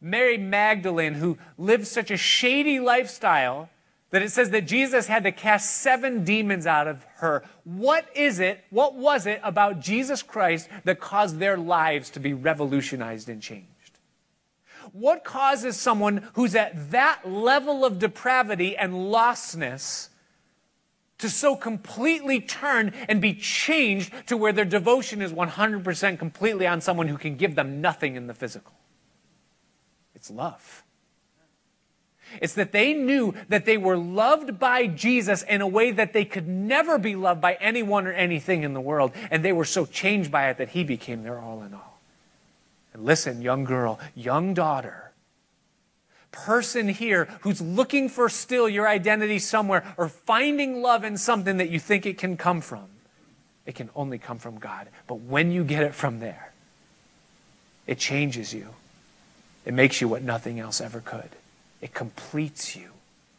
Mary 0.00 0.38
Magdalene, 0.38 1.14
who 1.14 1.38
lived 1.56 1.86
such 1.86 2.10
a 2.10 2.16
shady 2.16 2.78
lifestyle 2.78 3.68
that 4.10 4.22
it 4.22 4.30
says 4.30 4.50
that 4.50 4.66
Jesus 4.66 5.06
had 5.06 5.24
to 5.24 5.32
cast 5.32 5.76
seven 5.76 6.24
demons 6.24 6.66
out 6.66 6.86
of 6.86 7.04
her. 7.16 7.44
What 7.64 8.06
is 8.14 8.40
it, 8.40 8.64
what 8.70 8.94
was 8.94 9.26
it 9.26 9.40
about 9.42 9.80
Jesus 9.80 10.22
Christ 10.22 10.68
that 10.84 11.00
caused 11.00 11.38
their 11.38 11.58
lives 11.58 12.08
to 12.10 12.20
be 12.20 12.32
revolutionized 12.32 13.28
and 13.28 13.42
changed? 13.42 13.98
What 14.92 15.24
causes 15.24 15.76
someone 15.76 16.28
who's 16.32 16.54
at 16.54 16.90
that 16.90 17.28
level 17.30 17.84
of 17.84 17.98
depravity 17.98 18.76
and 18.76 18.94
lostness 18.94 20.08
to 21.18 21.28
so 21.28 21.56
completely 21.56 22.40
turn 22.40 22.92
and 23.08 23.20
be 23.20 23.34
changed 23.34 24.12
to 24.26 24.36
where 24.36 24.52
their 24.52 24.64
devotion 24.64 25.20
is 25.20 25.32
100% 25.32 26.18
completely 26.18 26.66
on 26.66 26.80
someone 26.80 27.08
who 27.08 27.18
can 27.18 27.36
give 27.36 27.54
them 27.54 27.80
nothing 27.80 28.16
in 28.16 28.26
the 28.26 28.34
physical. 28.34 28.72
It's 30.14 30.30
love. 30.30 30.84
It's 32.40 32.54
that 32.54 32.72
they 32.72 32.92
knew 32.92 33.34
that 33.48 33.64
they 33.64 33.78
were 33.78 33.96
loved 33.96 34.58
by 34.58 34.86
Jesus 34.86 35.42
in 35.42 35.60
a 35.60 35.66
way 35.66 35.90
that 35.92 36.12
they 36.12 36.24
could 36.24 36.46
never 36.46 36.98
be 36.98 37.16
loved 37.16 37.40
by 37.40 37.54
anyone 37.54 38.06
or 38.06 38.12
anything 38.12 38.62
in 38.62 38.74
the 38.74 38.80
world. 38.80 39.12
And 39.30 39.44
they 39.44 39.52
were 39.52 39.64
so 39.64 39.86
changed 39.86 40.30
by 40.30 40.50
it 40.50 40.58
that 40.58 40.70
he 40.70 40.84
became 40.84 41.22
their 41.22 41.38
all 41.38 41.62
in 41.62 41.72
all. 41.72 42.00
And 42.92 43.04
listen, 43.04 43.42
young 43.42 43.64
girl, 43.64 43.98
young 44.14 44.54
daughter, 44.54 45.07
person 46.30 46.88
here 46.88 47.28
who's 47.40 47.60
looking 47.60 48.08
for 48.08 48.28
still 48.28 48.68
your 48.68 48.88
identity 48.88 49.38
somewhere 49.38 49.94
or 49.96 50.08
finding 50.08 50.82
love 50.82 51.04
in 51.04 51.16
something 51.16 51.56
that 51.56 51.70
you 51.70 51.78
think 51.78 52.06
it 52.06 52.18
can 52.18 52.36
come 52.36 52.60
from, 52.60 52.86
it 53.66 53.74
can 53.74 53.90
only 53.94 54.18
come 54.18 54.38
from 54.38 54.58
God. 54.58 54.88
But 55.06 55.16
when 55.16 55.50
you 55.50 55.64
get 55.64 55.82
it 55.82 55.94
from 55.94 56.20
there, 56.20 56.52
it 57.86 57.98
changes 57.98 58.52
you. 58.52 58.68
It 59.64 59.74
makes 59.74 60.00
you 60.00 60.08
what 60.08 60.22
nothing 60.22 60.60
else 60.60 60.80
ever 60.80 61.00
could. 61.00 61.30
It 61.80 61.94
completes 61.94 62.76
you. 62.76 62.90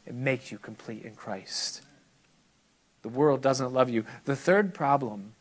It 0.05 0.13
makes 0.13 0.51
you 0.51 0.57
complete 0.57 1.03
in 1.03 1.15
Christ. 1.15 1.81
The 3.01 3.09
world 3.09 3.41
doesn't 3.41 3.73
love 3.73 3.89
you. 3.89 4.05
The 4.25 4.35
third 4.35 4.73
problem, 4.73 5.33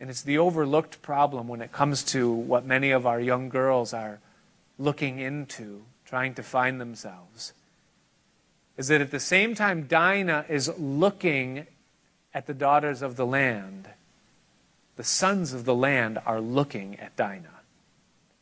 and 0.00 0.10
it's 0.10 0.22
the 0.22 0.38
overlooked 0.38 1.00
problem 1.02 1.48
when 1.48 1.62
it 1.62 1.72
comes 1.72 2.02
to 2.04 2.30
what 2.30 2.64
many 2.64 2.90
of 2.90 3.06
our 3.06 3.20
young 3.20 3.48
girls 3.48 3.94
are 3.94 4.18
looking 4.78 5.18
into, 5.18 5.82
trying 6.10 6.34
to 6.34 6.42
find 6.42 6.80
themselves, 6.80 7.52
is 8.76 8.88
that 8.88 9.00
at 9.00 9.12
the 9.12 9.20
same 9.20 9.54
time 9.54 9.86
Dinah 9.86 10.44
is 10.48 10.68
looking 10.76 11.68
at 12.34 12.48
the 12.48 12.54
daughters 12.54 13.00
of 13.00 13.14
the 13.14 13.24
land, 13.24 13.88
the 14.96 15.04
sons 15.04 15.52
of 15.52 15.64
the 15.64 15.74
land 15.74 16.18
are 16.26 16.40
looking 16.40 16.98
at 16.98 17.14
Dinah. 17.14 17.60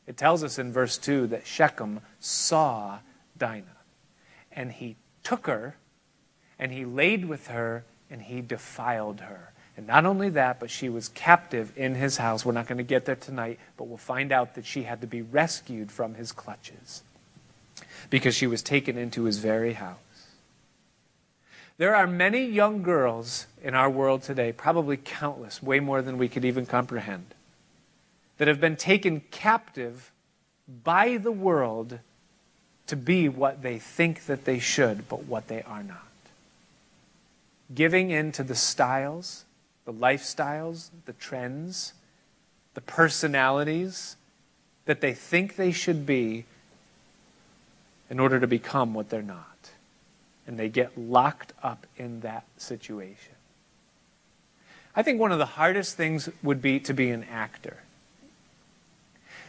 It 0.07 0.17
tells 0.17 0.43
us 0.43 0.59
in 0.59 0.73
verse 0.73 0.97
2 0.97 1.27
that 1.27 1.47
Shechem 1.47 2.01
saw 2.19 3.01
Dinah, 3.37 3.67
and 4.51 4.73
he 4.73 4.97
took 5.23 5.47
her, 5.47 5.77
and 6.59 6.73
he 6.73 6.87
laid 6.87 7.27
with 7.27 7.49
her, 7.49 7.85
and 8.11 8.23
he 8.23 8.41
defiled 8.41 9.21
her. 9.21 9.53
And 9.77 9.87
not 9.87 10.07
only 10.07 10.31
that, 10.31 10.59
but 10.59 10.71
she 10.71 10.89
was 10.89 11.11
captive 11.11 11.71
in 11.77 11.95
his 11.95 12.17
house. 12.17 12.47
We're 12.47 12.53
not 12.53 12.67
going 12.67 12.79
to 12.79 12.85
get 12.85 13.05
there 13.05 13.15
tonight, 13.15 13.61
but 13.77 13.89
we'll 13.89 13.99
find 13.99 14.33
out 14.33 14.55
that 14.55 14.65
she 14.65 14.85
had 14.85 15.03
to 15.03 15.07
be 15.07 15.21
rescued 15.21 15.93
from 15.93 16.15
his 16.15 16.33
clutches 16.33 17.03
because 18.11 18.35
she 18.35 18.47
was 18.47 18.63
taken 18.63 18.97
into 18.97 19.25
his 19.25 19.39
very 19.39 19.75
house. 19.75 19.99
There 21.77 21.95
are 21.95 22.07
many 22.07 22.45
young 22.45 22.83
girls 22.83 23.47
in 23.63 23.75
our 23.75 23.89
world 23.89 24.23
today, 24.23 24.53
probably 24.53 24.97
countless, 24.97 25.63
way 25.63 25.79
more 25.79 26.03
than 26.03 26.19
we 26.19 26.29
could 26.29 26.45
even 26.45 26.67
comprehend, 26.67 27.35
that 28.39 28.49
have 28.49 28.61
been 28.61 28.77
taken 28.77 29.23
captive 29.31 30.11
by 30.85 31.17
the 31.17 31.33
world 31.33 32.01
to 32.89 32.97
be 32.97 33.29
what 33.29 33.63
they 33.63 33.79
think 33.79 34.27
that 34.27 34.45
they 34.45 34.59
should, 34.59 35.09
but 35.09 35.25
what 35.25 35.47
they 35.49 35.63
are 35.63 35.83
not. 35.83 36.03
Giving 37.73 38.11
in 38.11 38.33
to 38.33 38.43
the 38.43 38.55
styles, 38.55 39.45
the 39.85 39.93
lifestyles, 39.93 40.91
the 41.05 41.13
trends, 41.13 41.93
the 42.75 42.81
personalities 42.81 44.17
that 44.87 45.01
they 45.01 45.13
think 45.13 45.57
they 45.57 45.71
should 45.71 46.07
be 46.07 46.45
in 48.11 48.21
order 48.21 48.41
to 48.41 48.47
become 48.47 48.95
what 48.95 49.11
they're 49.11 49.23
not. 49.23 49.71
And 50.47 50.59
they 50.59 50.69
get 50.69 50.97
locked 50.99 51.53
up 51.63 51.87
in 51.97 52.21
that 52.21 52.45
situation. 52.57 53.35
I 54.97 55.03
think 55.03 55.21
one 55.21 55.33
of 55.33 55.39
the 55.39 55.47
hardest 55.47 55.97
things 55.97 56.29
would 56.43 56.63
be 56.63 56.81
to 56.81 56.95
be 56.95 57.11
an 57.11 57.25
actor. 57.25 57.79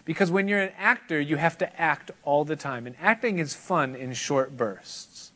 Because 0.06 0.32
when 0.32 0.48
you're 0.48 0.62
an 0.62 0.74
actor, 0.78 1.20
you 1.20 1.38
have 1.38 1.58
to 1.60 1.82
act 1.82 2.12
all 2.24 2.44
the 2.44 2.56
time. 2.56 2.86
And 2.86 2.96
acting 3.02 3.40
is 3.40 3.54
fun 3.54 3.96
in 3.96 4.14
short 4.14 4.58
bursts. 4.58 5.32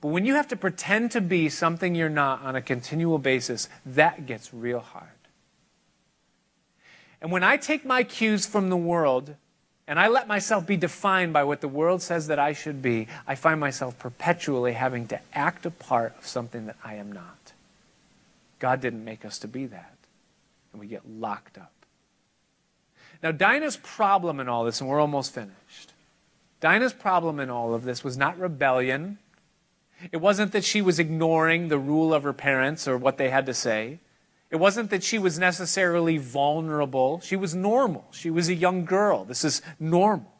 But 0.00 0.08
when 0.08 0.26
you 0.26 0.34
have 0.34 0.48
to 0.48 0.56
pretend 0.56 1.12
to 1.12 1.20
be 1.20 1.48
something 1.48 1.94
you're 1.94 2.08
not 2.08 2.42
on 2.42 2.56
a 2.56 2.62
continual 2.62 3.18
basis, 3.18 3.68
that 3.84 4.26
gets 4.26 4.52
real 4.52 4.80
hard. 4.80 5.08
And 7.20 7.30
when 7.30 7.42
I 7.42 7.56
take 7.56 7.84
my 7.84 8.02
cues 8.02 8.46
from 8.46 8.68
the 8.68 8.76
world, 8.76 9.36
and 9.88 10.00
I 10.00 10.08
let 10.08 10.26
myself 10.26 10.66
be 10.66 10.76
defined 10.76 11.32
by 11.32 11.44
what 11.44 11.60
the 11.60 11.68
world 11.68 12.02
says 12.02 12.26
that 12.26 12.38
I 12.38 12.52
should 12.52 12.82
be, 12.82 13.06
I 13.26 13.36
find 13.36 13.60
myself 13.60 13.98
perpetually 13.98 14.72
having 14.72 15.06
to 15.08 15.20
act 15.32 15.64
a 15.64 15.70
part 15.70 16.16
of 16.18 16.26
something 16.26 16.66
that 16.66 16.76
I 16.84 16.94
am 16.94 17.12
not. 17.12 17.52
God 18.58 18.80
didn't 18.80 19.04
make 19.04 19.24
us 19.24 19.38
to 19.40 19.48
be 19.48 19.66
that. 19.66 19.94
And 20.72 20.80
we 20.80 20.88
get 20.88 21.08
locked 21.08 21.56
up. 21.56 21.72
Now, 23.22 23.30
Dinah's 23.32 23.76
problem 23.76 24.40
in 24.40 24.48
all 24.48 24.64
this, 24.64 24.80
and 24.80 24.90
we're 24.90 25.00
almost 25.00 25.32
finished. 25.32 25.92
Dinah's 26.60 26.92
problem 26.92 27.38
in 27.38 27.50
all 27.50 27.74
of 27.74 27.84
this 27.84 28.02
was 28.02 28.16
not 28.16 28.38
rebellion. 28.38 29.18
It 30.12 30.18
wasn't 30.18 30.52
that 30.52 30.64
she 30.64 30.82
was 30.82 30.98
ignoring 30.98 31.68
the 31.68 31.78
rule 31.78 32.12
of 32.12 32.24
her 32.24 32.32
parents 32.32 32.86
or 32.86 32.98
what 32.98 33.18
they 33.18 33.30
had 33.30 33.46
to 33.46 33.54
say. 33.54 34.00
It 34.50 34.56
wasn't 34.56 34.90
that 34.90 35.02
she 35.02 35.18
was 35.18 35.38
necessarily 35.38 36.18
vulnerable. 36.18 37.20
She 37.20 37.36
was 37.36 37.54
normal. 37.54 38.06
She 38.12 38.30
was 38.30 38.48
a 38.48 38.54
young 38.54 38.84
girl. 38.84 39.24
This 39.24 39.44
is 39.44 39.60
normal. 39.80 40.32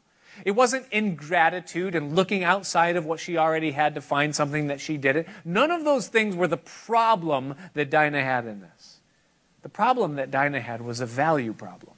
It 0.45 0.53
wasn't 0.53 0.87
ingratitude 0.93 1.95
and 1.95 2.15
looking 2.15 2.45
outside 2.45 2.97
of 2.97 3.07
what 3.07 3.21
she 3.21 3.37
already 3.37 3.73
had 3.73 3.95
to 3.95 4.01
find 4.01 4.37
something 4.37 4.67
that 4.67 4.81
she 4.81 4.97
didn't. 4.97 5.27
None 5.45 5.71
of 5.71 5.85
those 5.85 6.09
things 6.09 6.37
were 6.37 6.47
the 6.47 6.57
problem 6.57 7.55
that 7.75 7.91
Dinah 7.91 8.23
had 8.23 8.47
in 8.47 8.61
this. 8.61 9.01
The 9.63 9.69
problem 9.69 10.17
that 10.17 10.31
Dinah 10.31 10.61
had 10.61 10.83
was 10.83 11.01
a 11.01 11.07
value 11.07 11.53
problem. 11.53 11.95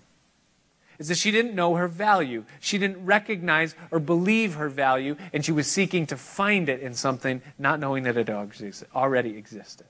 Is 0.98 1.08
that 1.08 1.18
she 1.18 1.30
didn't 1.30 1.54
know 1.54 1.74
her 1.74 1.88
value. 1.88 2.44
She 2.60 2.78
didn't 2.78 3.04
recognize 3.04 3.74
or 3.90 4.00
believe 4.00 4.54
her 4.54 4.68
value, 4.68 5.16
and 5.32 5.44
she 5.44 5.52
was 5.52 5.70
seeking 5.70 6.06
to 6.06 6.16
find 6.16 6.68
it 6.68 6.80
in 6.80 6.94
something, 6.94 7.42
not 7.58 7.80
knowing 7.80 8.04
that 8.04 8.16
it 8.16 8.30
already 8.30 9.36
existed. 9.36 9.86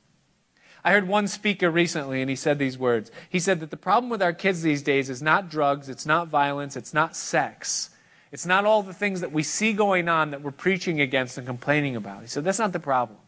I 0.85 0.93
heard 0.93 1.09
one 1.09 1.29
speaker 1.29 1.70
recently, 1.70 2.20
and 2.20 2.31
he 2.31 2.37
said 2.37 2.59
these 2.59 2.79
words. 2.79 3.11
He 3.29 3.41
said 3.41 3.61
that 3.61 3.70
the 3.70 3.76
problem 3.76 4.11
with 4.11 4.22
our 4.22 4.33
kids 4.33 4.62
these 4.62 4.83
days 4.83 5.11
is 5.11 5.20
not 5.20 5.51
drugs, 5.51 5.89
it's 5.89 6.07
not 6.07 6.29
violence, 6.29 6.76
it's 6.76 6.95
not 6.95 7.16
sex. 7.16 7.91
It's 8.31 8.47
not 8.47 8.64
all 8.64 8.83
the 8.83 8.93
things 8.93 9.20
that 9.20 9.33
we 9.33 9.43
see 9.43 9.72
going 9.72 10.09
on 10.09 10.31
that 10.31 10.43
we're 10.43 10.51
preaching 10.51 11.01
against 11.01 11.39
and 11.39 11.47
complaining 11.47 11.97
about. 11.97 12.22
He 12.22 12.29
said, 12.29 12.45
that's 12.45 12.59
not 12.59 12.72
the 12.72 12.81
problem. 12.81 13.18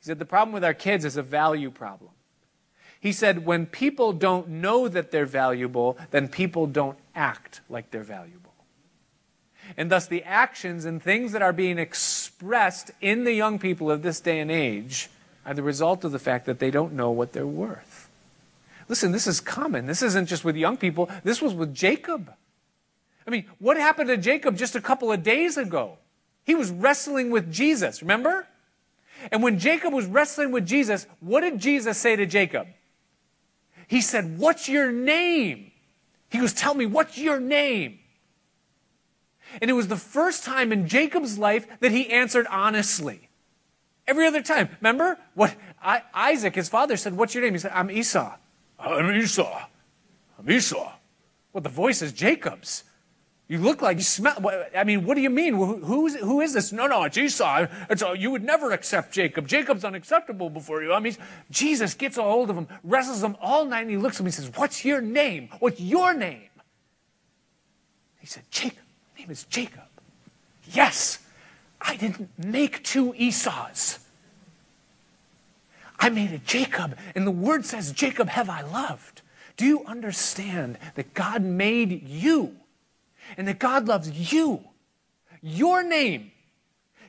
He 0.00 0.06
said, 0.06 0.18
the 0.18 0.26
problem 0.26 0.52
with 0.52 0.64
our 0.64 0.74
kids 0.74 1.04
is 1.04 1.16
a 1.16 1.22
value 1.22 1.70
problem. 1.70 2.10
He 3.00 3.12
said, 3.12 3.44
when 3.44 3.66
people 3.66 4.12
don't 4.12 4.48
know 4.48 4.88
that 4.88 5.10
they're 5.10 5.26
valuable, 5.26 5.98
then 6.10 6.28
people 6.28 6.66
don't 6.66 6.98
act 7.14 7.60
like 7.68 7.90
they're 7.90 8.02
valuable. 8.02 8.54
And 9.76 9.90
thus, 9.90 10.06
the 10.06 10.22
actions 10.24 10.84
and 10.84 11.02
things 11.02 11.32
that 11.32 11.42
are 11.42 11.52
being 11.52 11.78
expressed 11.78 12.90
in 13.00 13.24
the 13.24 13.32
young 13.32 13.58
people 13.58 13.90
of 13.90 14.02
this 14.02 14.20
day 14.20 14.40
and 14.40 14.50
age 14.50 15.08
are 15.44 15.54
the 15.54 15.62
result 15.62 16.04
of 16.04 16.12
the 16.12 16.18
fact 16.18 16.46
that 16.46 16.58
they 16.58 16.70
don't 16.70 16.92
know 16.92 17.10
what 17.10 17.32
they're 17.32 17.46
worth. 17.46 18.08
Listen, 18.88 19.12
this 19.12 19.26
is 19.26 19.40
common. 19.40 19.86
This 19.86 20.02
isn't 20.02 20.26
just 20.26 20.44
with 20.44 20.56
young 20.56 20.76
people, 20.76 21.10
this 21.22 21.40
was 21.40 21.54
with 21.54 21.74
Jacob. 21.74 22.32
I 23.26 23.30
mean, 23.30 23.46
what 23.58 23.76
happened 23.76 24.08
to 24.08 24.16
Jacob 24.16 24.56
just 24.56 24.76
a 24.76 24.80
couple 24.80 25.10
of 25.10 25.22
days 25.22 25.56
ago? 25.56 25.98
He 26.44 26.54
was 26.54 26.70
wrestling 26.70 27.30
with 27.30 27.50
Jesus, 27.50 28.02
remember? 28.02 28.46
And 29.32 29.42
when 29.42 29.58
Jacob 29.58 29.94
was 29.94 30.04
wrestling 30.04 30.52
with 30.52 30.66
Jesus, 30.66 31.06
what 31.20 31.40
did 31.40 31.58
Jesus 31.58 31.96
say 31.96 32.16
to 32.16 32.26
Jacob? 32.26 32.66
He 33.88 34.00
said, 34.00 34.38
What's 34.38 34.68
your 34.68 34.92
name? 34.92 35.70
He 36.30 36.38
goes, 36.38 36.52
Tell 36.52 36.74
me, 36.74 36.84
what's 36.84 37.16
your 37.16 37.40
name? 37.40 37.98
And 39.60 39.70
it 39.70 39.74
was 39.74 39.88
the 39.88 39.96
first 39.96 40.44
time 40.44 40.72
in 40.72 40.88
Jacob's 40.88 41.38
life 41.38 41.66
that 41.80 41.92
he 41.92 42.10
answered 42.10 42.46
honestly. 42.50 43.28
Every 44.06 44.26
other 44.26 44.42
time, 44.42 44.68
remember 44.80 45.18
what 45.34 45.54
I, 45.82 46.02
Isaac, 46.12 46.54
his 46.54 46.68
father, 46.68 46.96
said, 46.96 47.16
"What's 47.16 47.34
your 47.34 47.42
name?" 47.42 47.54
He 47.54 47.58
said, 47.58 47.72
"I'm 47.74 47.90
Esau." 47.90 48.36
I'm 48.78 49.14
Esau. 49.14 49.62
I'm 50.38 50.50
Esau. 50.50 50.92
Well, 51.52 51.62
the 51.62 51.68
voice 51.68 52.02
is 52.02 52.12
Jacob's. 52.12 52.84
You 53.46 53.58
look 53.58 53.82
like 53.82 53.98
you 53.98 54.02
smell. 54.02 54.42
I 54.76 54.84
mean, 54.84 55.04
what 55.04 55.14
do 55.16 55.20
you 55.20 55.30
mean? 55.30 55.54
Who, 55.54 56.08
who 56.08 56.40
is 56.40 56.54
this? 56.54 56.72
No, 56.72 56.86
no, 56.86 57.04
it's 57.04 57.18
Esau. 57.18 57.66
It's 57.90 58.02
a, 58.02 58.16
you 58.16 58.30
would 58.30 58.42
never 58.42 58.72
accept 58.72 59.12
Jacob. 59.12 59.46
Jacob's 59.46 59.84
unacceptable 59.84 60.48
before 60.48 60.82
you. 60.82 60.94
I 60.94 60.98
mean, 60.98 61.14
Jesus 61.50 61.92
gets 61.92 62.16
a 62.16 62.22
hold 62.22 62.48
of 62.48 62.56
him, 62.56 62.68
wrestles 62.82 63.22
him 63.22 63.36
all 63.42 63.66
night, 63.66 63.82
and 63.82 63.90
he 63.90 63.98
looks 63.98 64.16
at 64.16 64.20
him 64.20 64.26
and 64.26 64.34
says, 64.34 64.50
What's 64.54 64.84
your 64.84 65.02
name? 65.02 65.50
What's 65.60 65.78
your 65.78 66.14
name? 66.14 66.48
He 68.18 68.26
said, 68.26 68.44
Jacob. 68.50 68.78
My 69.14 69.20
name 69.20 69.30
is 69.30 69.44
Jacob. 69.44 69.82
Yes, 70.72 71.18
I 71.86 71.96
didn't 71.96 72.30
make 72.38 72.82
two 72.82 73.14
Esau's. 73.14 73.98
I 76.00 76.08
made 76.08 76.32
a 76.32 76.38
Jacob, 76.38 76.98
and 77.14 77.26
the 77.26 77.30
word 77.30 77.64
says, 77.64 77.92
Jacob 77.92 78.28
have 78.30 78.50
I 78.50 78.62
loved. 78.62 79.22
Do 79.56 79.64
you 79.64 79.84
understand 79.84 80.78
that 80.96 81.14
God 81.14 81.42
made 81.42 82.08
you? 82.08 82.56
and 83.36 83.48
that 83.48 83.58
God 83.58 83.86
loves 83.86 84.32
you, 84.32 84.64
your 85.42 85.82
name. 85.82 86.32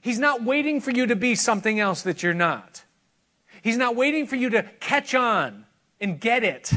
He's 0.02 0.20
not 0.20 0.44
waiting 0.44 0.82
for 0.82 0.92
you 0.92 1.08
to 1.08 1.16
be 1.16 1.36
something 1.36 1.80
else 1.80 2.02
that 2.04 2.22
you're 2.22 2.34
not. 2.34 2.84
He's 3.62 3.78
not 3.78 3.96
waiting 3.96 4.28
for 4.28 4.36
you 4.36 4.50
to 4.52 4.64
catch 4.80 5.16
on 5.16 5.66
and 6.00 6.20
get 6.20 6.44
it 6.44 6.72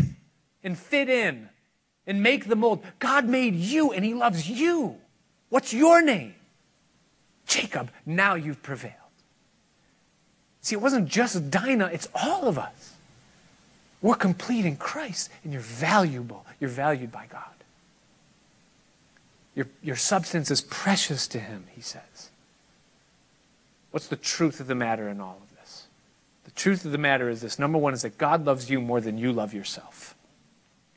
and 0.65 0.79
fit 0.79 1.09
in 1.09 1.51
and 2.07 2.23
make 2.23 2.47
the 2.47 2.57
mold. 2.57 2.83
God 2.99 3.27
made 3.27 3.55
you 3.55 3.93
and 3.93 4.05
He 4.05 4.15
loves 4.15 4.49
you. 4.49 4.97
What's 5.51 5.75
your 5.75 6.01
name? 6.01 6.35
Jacob, 7.49 7.91
now 8.07 8.35
you've 8.35 8.63
prevailed. 8.63 8.95
See, 10.61 10.77
it 10.77 10.83
wasn't 10.83 11.09
just 11.09 11.51
Dinah, 11.51 11.91
it's 11.93 12.09
all 12.15 12.47
of 12.47 12.59
us. 12.59 12.95
We're 14.01 14.15
complete 14.15 14.65
in 14.65 14.77
Christ, 14.77 15.31
and 15.43 15.53
you're 15.53 15.63
valuable. 15.63 16.47
You're 16.61 16.71
valued 16.71 17.11
by 17.11 17.27
God. 17.27 17.43
Your, 19.57 19.67
your 19.83 19.97
substance 19.97 20.51
is 20.53 20.61
precious 20.61 21.27
to 21.29 21.41
him, 21.41 21.65
he 21.75 21.81
says. 21.81 22.31
What's 23.91 24.07
the 24.07 24.15
truth 24.15 24.61
of 24.61 24.69
the 24.69 24.75
matter 24.75 25.09
in 25.09 25.21
all 25.21 25.41
of 25.43 25.57
this? 25.57 25.87
The 26.45 26.51
truth 26.53 26.85
of 26.85 26.93
the 26.93 26.99
matter 26.99 27.29
is 27.29 27.41
this 27.41 27.59
number 27.59 27.79
one 27.79 27.95
is 27.95 28.03
that 28.03 28.19
God 28.19 28.45
loves 28.45 28.71
you 28.71 28.81
more 28.81 29.01
than 29.01 29.19
you 29.19 29.33
love 29.33 29.55
yourself. 29.55 30.15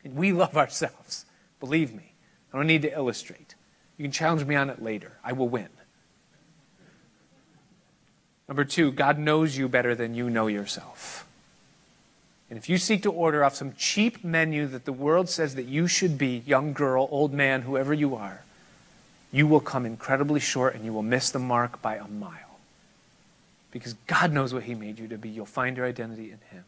And 0.03 0.15
we 0.15 0.31
love 0.33 0.57
ourselves. 0.57 1.25
Believe 1.59 1.93
me. 1.93 2.13
I 2.53 2.57
don't 2.57 2.67
need 2.67 2.81
to 2.83 2.93
illustrate. 2.93 3.55
You 3.97 4.03
can 4.03 4.11
challenge 4.11 4.45
me 4.45 4.55
on 4.55 4.69
it 4.69 4.81
later. 4.81 5.13
I 5.23 5.31
will 5.33 5.49
win. 5.49 5.69
Number 8.51 8.65
two, 8.65 8.91
God 8.91 9.17
knows 9.17 9.55
you 9.55 9.69
better 9.69 9.95
than 9.95 10.13
you 10.13 10.29
know 10.29 10.47
yourself. 10.47 11.25
And 12.49 12.59
if 12.59 12.67
you 12.67 12.77
seek 12.77 13.01
to 13.03 13.09
order 13.09 13.45
off 13.45 13.55
some 13.55 13.71
cheap 13.77 14.25
menu 14.25 14.67
that 14.67 14.83
the 14.83 14.91
world 14.91 15.29
says 15.29 15.55
that 15.55 15.67
you 15.67 15.87
should 15.87 16.17
be, 16.17 16.43
young 16.45 16.73
girl, 16.73 17.07
old 17.11 17.31
man, 17.31 17.61
whoever 17.61 17.93
you 17.93 18.13
are, 18.13 18.41
you 19.31 19.47
will 19.47 19.61
come 19.61 19.85
incredibly 19.85 20.41
short 20.41 20.75
and 20.75 20.83
you 20.83 20.91
will 20.91 21.01
miss 21.01 21.31
the 21.31 21.39
mark 21.39 21.81
by 21.81 21.95
a 21.95 22.09
mile. 22.09 22.59
Because 23.71 23.93
God 24.05 24.33
knows 24.33 24.53
what 24.53 24.63
He 24.63 24.75
made 24.75 24.99
you 24.99 25.07
to 25.07 25.17
be. 25.17 25.29
You'll 25.29 25.45
find 25.45 25.77
your 25.77 25.85
identity 25.85 26.25
in 26.25 26.39
Him. 26.51 26.65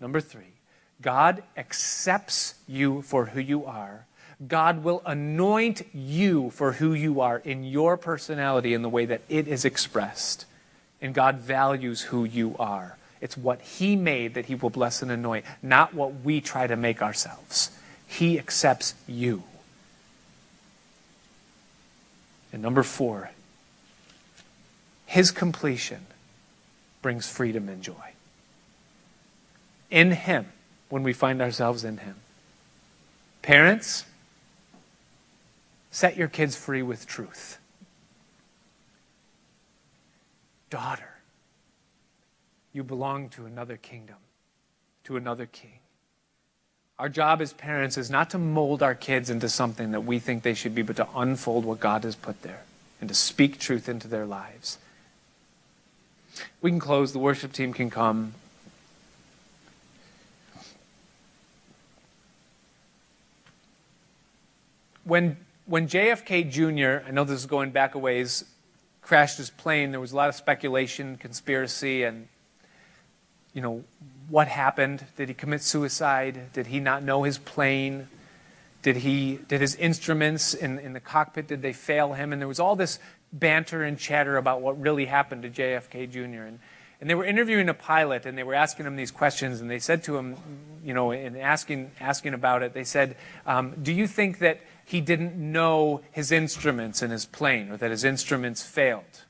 Number 0.00 0.20
three, 0.20 0.54
God 1.00 1.42
accepts 1.56 2.54
you 2.68 3.02
for 3.02 3.24
who 3.24 3.40
you 3.40 3.64
are. 3.66 4.06
God 4.46 4.84
will 4.84 5.02
anoint 5.04 5.82
you 5.92 6.50
for 6.50 6.74
who 6.74 6.94
you 6.94 7.20
are 7.20 7.38
in 7.38 7.64
your 7.64 7.96
personality 7.96 8.74
in 8.74 8.82
the 8.82 8.88
way 8.88 9.06
that 9.06 9.22
it 9.28 9.48
is 9.48 9.64
expressed. 9.64 10.46
And 11.02 11.12
God 11.12 11.36
values 11.36 12.00
who 12.00 12.24
you 12.24 12.56
are. 12.58 12.96
It's 13.20 13.36
what 13.36 13.60
He 13.60 13.96
made 13.96 14.32
that 14.34 14.46
He 14.46 14.54
will 14.54 14.70
bless 14.70 15.02
and 15.02 15.10
anoint, 15.10 15.44
not 15.62 15.92
what 15.92 16.22
we 16.24 16.40
try 16.40 16.66
to 16.66 16.76
make 16.76 17.02
ourselves. 17.02 17.70
He 18.06 18.38
accepts 18.38 18.94
you. 19.06 19.42
And 22.52 22.62
number 22.62 22.82
four, 22.82 23.30
his 25.06 25.30
completion 25.30 26.06
brings 27.02 27.28
freedom 27.28 27.68
and 27.68 27.82
joy. 27.82 28.12
In 29.90 30.12
him, 30.12 30.46
when 30.88 31.02
we 31.02 31.12
find 31.12 31.40
ourselves 31.40 31.84
in 31.84 31.98
him. 31.98 32.16
Parents, 33.40 34.04
set 35.90 36.16
your 36.16 36.28
kids 36.28 36.56
free 36.56 36.82
with 36.82 37.06
truth. 37.06 37.58
Daughter, 40.72 41.18
you 42.72 42.82
belong 42.82 43.28
to 43.28 43.44
another 43.44 43.76
kingdom, 43.76 44.16
to 45.04 45.18
another 45.18 45.44
king. 45.44 45.80
Our 46.98 47.10
job 47.10 47.42
as 47.42 47.52
parents 47.52 47.98
is 47.98 48.08
not 48.08 48.30
to 48.30 48.38
mold 48.38 48.82
our 48.82 48.94
kids 48.94 49.28
into 49.28 49.50
something 49.50 49.90
that 49.90 50.00
we 50.04 50.18
think 50.18 50.42
they 50.42 50.54
should 50.54 50.74
be, 50.74 50.80
but 50.80 50.96
to 50.96 51.06
unfold 51.14 51.66
what 51.66 51.78
God 51.78 52.04
has 52.04 52.16
put 52.16 52.40
there 52.40 52.62
and 53.00 53.08
to 53.10 53.14
speak 53.14 53.58
truth 53.58 53.86
into 53.86 54.08
their 54.08 54.24
lives. 54.24 54.78
We 56.62 56.70
can 56.70 56.80
close, 56.80 57.12
the 57.12 57.18
worship 57.18 57.52
team 57.52 57.74
can 57.74 57.90
come. 57.90 58.32
When, 65.04 65.36
when 65.66 65.86
JFK 65.86 66.50
Jr., 66.50 67.06
I 67.06 67.10
know 67.10 67.24
this 67.24 67.40
is 67.40 67.44
going 67.44 67.72
back 67.72 67.94
a 67.94 67.98
ways, 67.98 68.46
crashed 69.12 69.36
his 69.36 69.50
plane, 69.50 69.90
there 69.90 70.00
was 70.00 70.12
a 70.12 70.16
lot 70.16 70.30
of 70.30 70.34
speculation, 70.34 71.18
conspiracy, 71.18 72.02
and 72.02 72.28
you 73.52 73.60
know, 73.60 73.84
what 74.30 74.48
happened? 74.48 75.04
Did 75.18 75.28
he 75.28 75.34
commit 75.34 75.60
suicide? 75.60 76.50
Did 76.54 76.68
he 76.68 76.80
not 76.80 77.02
know 77.02 77.22
his 77.22 77.36
plane? 77.36 78.08
Did, 78.80 78.96
he, 78.96 79.38
did 79.48 79.60
his 79.60 79.74
instruments 79.74 80.54
in, 80.54 80.78
in 80.78 80.94
the 80.94 81.00
cockpit, 81.00 81.46
did 81.46 81.60
they 81.60 81.74
fail 81.74 82.14
him? 82.14 82.32
And 82.32 82.40
there 82.40 82.48
was 82.48 82.58
all 82.58 82.74
this 82.74 82.98
banter 83.34 83.84
and 83.84 83.98
chatter 83.98 84.38
about 84.38 84.62
what 84.62 84.80
really 84.80 85.04
happened 85.04 85.42
to 85.42 85.50
JFK 85.50 86.10
Jr. 86.10 86.44
And, 86.44 86.58
and 86.98 87.10
they 87.10 87.14
were 87.14 87.26
interviewing 87.26 87.68
a 87.68 87.74
pilot 87.74 88.24
and 88.24 88.38
they 88.38 88.44
were 88.44 88.54
asking 88.54 88.86
him 88.86 88.96
these 88.96 89.10
questions 89.10 89.60
and 89.60 89.70
they 89.70 89.78
said 89.78 90.04
to 90.04 90.16
him, 90.16 90.36
you 90.82 90.94
know, 90.94 91.10
in 91.10 91.36
asking, 91.36 91.90
asking 92.00 92.32
about 92.32 92.62
it, 92.62 92.72
they 92.72 92.84
said, 92.84 93.16
um, 93.44 93.74
do 93.82 93.92
you 93.92 94.06
think 94.06 94.38
that 94.38 94.62
he 94.84 95.00
didn't 95.00 95.36
know 95.36 96.02
his 96.10 96.32
instruments 96.32 97.02
in 97.02 97.10
his 97.10 97.24
plane 97.24 97.70
or 97.70 97.76
that 97.76 97.90
his 97.90 98.04
instruments 98.04 98.62
failed? 98.62 99.24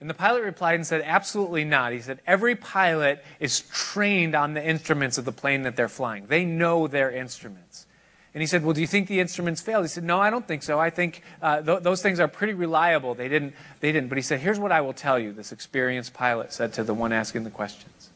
And 0.00 0.08
the 0.08 0.14
pilot 0.14 0.42
replied 0.42 0.76
and 0.76 0.86
said, 0.86 1.02
Absolutely 1.04 1.64
not. 1.64 1.92
He 1.92 2.00
said, 2.00 2.20
Every 2.26 2.56
pilot 2.56 3.22
is 3.38 3.60
trained 3.60 4.34
on 4.34 4.54
the 4.54 4.64
instruments 4.64 5.18
of 5.18 5.26
the 5.26 5.32
plane 5.32 5.62
that 5.62 5.76
they're 5.76 5.88
flying, 5.88 6.26
they 6.26 6.44
know 6.44 6.86
their 6.86 7.10
instruments. 7.10 7.86
And 8.32 8.40
he 8.40 8.46
said, 8.46 8.64
Well, 8.64 8.72
do 8.72 8.80
you 8.80 8.86
think 8.86 9.08
the 9.08 9.20
instruments 9.20 9.60
failed? 9.60 9.84
He 9.84 9.88
said, 9.88 10.04
No, 10.04 10.18
I 10.20 10.30
don't 10.30 10.46
think 10.46 10.62
so. 10.62 10.78
I 10.78 10.88
think 10.88 11.22
uh, 11.42 11.60
th- 11.60 11.82
those 11.82 12.00
things 12.00 12.18
are 12.18 12.28
pretty 12.28 12.54
reliable. 12.54 13.14
They 13.14 13.28
didn't, 13.28 13.54
they 13.80 13.92
didn't. 13.92 14.08
But 14.08 14.18
he 14.18 14.22
said, 14.22 14.40
Here's 14.40 14.58
what 14.58 14.72
I 14.72 14.80
will 14.80 14.94
tell 14.94 15.18
you, 15.18 15.32
this 15.32 15.52
experienced 15.52 16.14
pilot 16.14 16.52
said 16.52 16.72
to 16.74 16.84
the 16.84 16.94
one 16.94 17.12
asking 17.12 17.44
the 17.44 17.50
questions. 17.50 18.10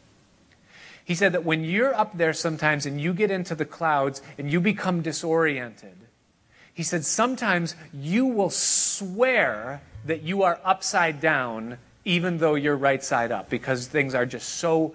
He 1.05 1.15
said 1.15 1.33
that 1.33 1.45
when 1.45 1.65
you're 1.65 1.95
up 1.95 2.17
there 2.17 2.33
sometimes 2.33 2.87
and 2.87 2.99
you 2.99 3.12
get 3.12 3.31
into 3.31 3.55
the 3.55 3.67
clouds 3.67 4.23
and 4.39 4.51
you 4.51 4.61
become 4.61 5.03
disoriented, 5.03 5.97
he 6.75 6.83
said, 6.83 7.05
sometimes 7.05 7.77
you 7.93 8.27
will 8.27 8.51
swear 8.51 9.81
that 10.05 10.22
you 10.22 10.43
are 10.43 10.61
upside 10.64 11.20
down 11.20 11.79
even 12.05 12.39
though 12.39 12.57
you're 12.57 12.77
right 12.77 13.03
side 13.03 13.33
up 13.33 13.49
because 13.49 13.87
things 13.87 14.14
are 14.14 14.27
just 14.27 14.49
so 14.49 14.95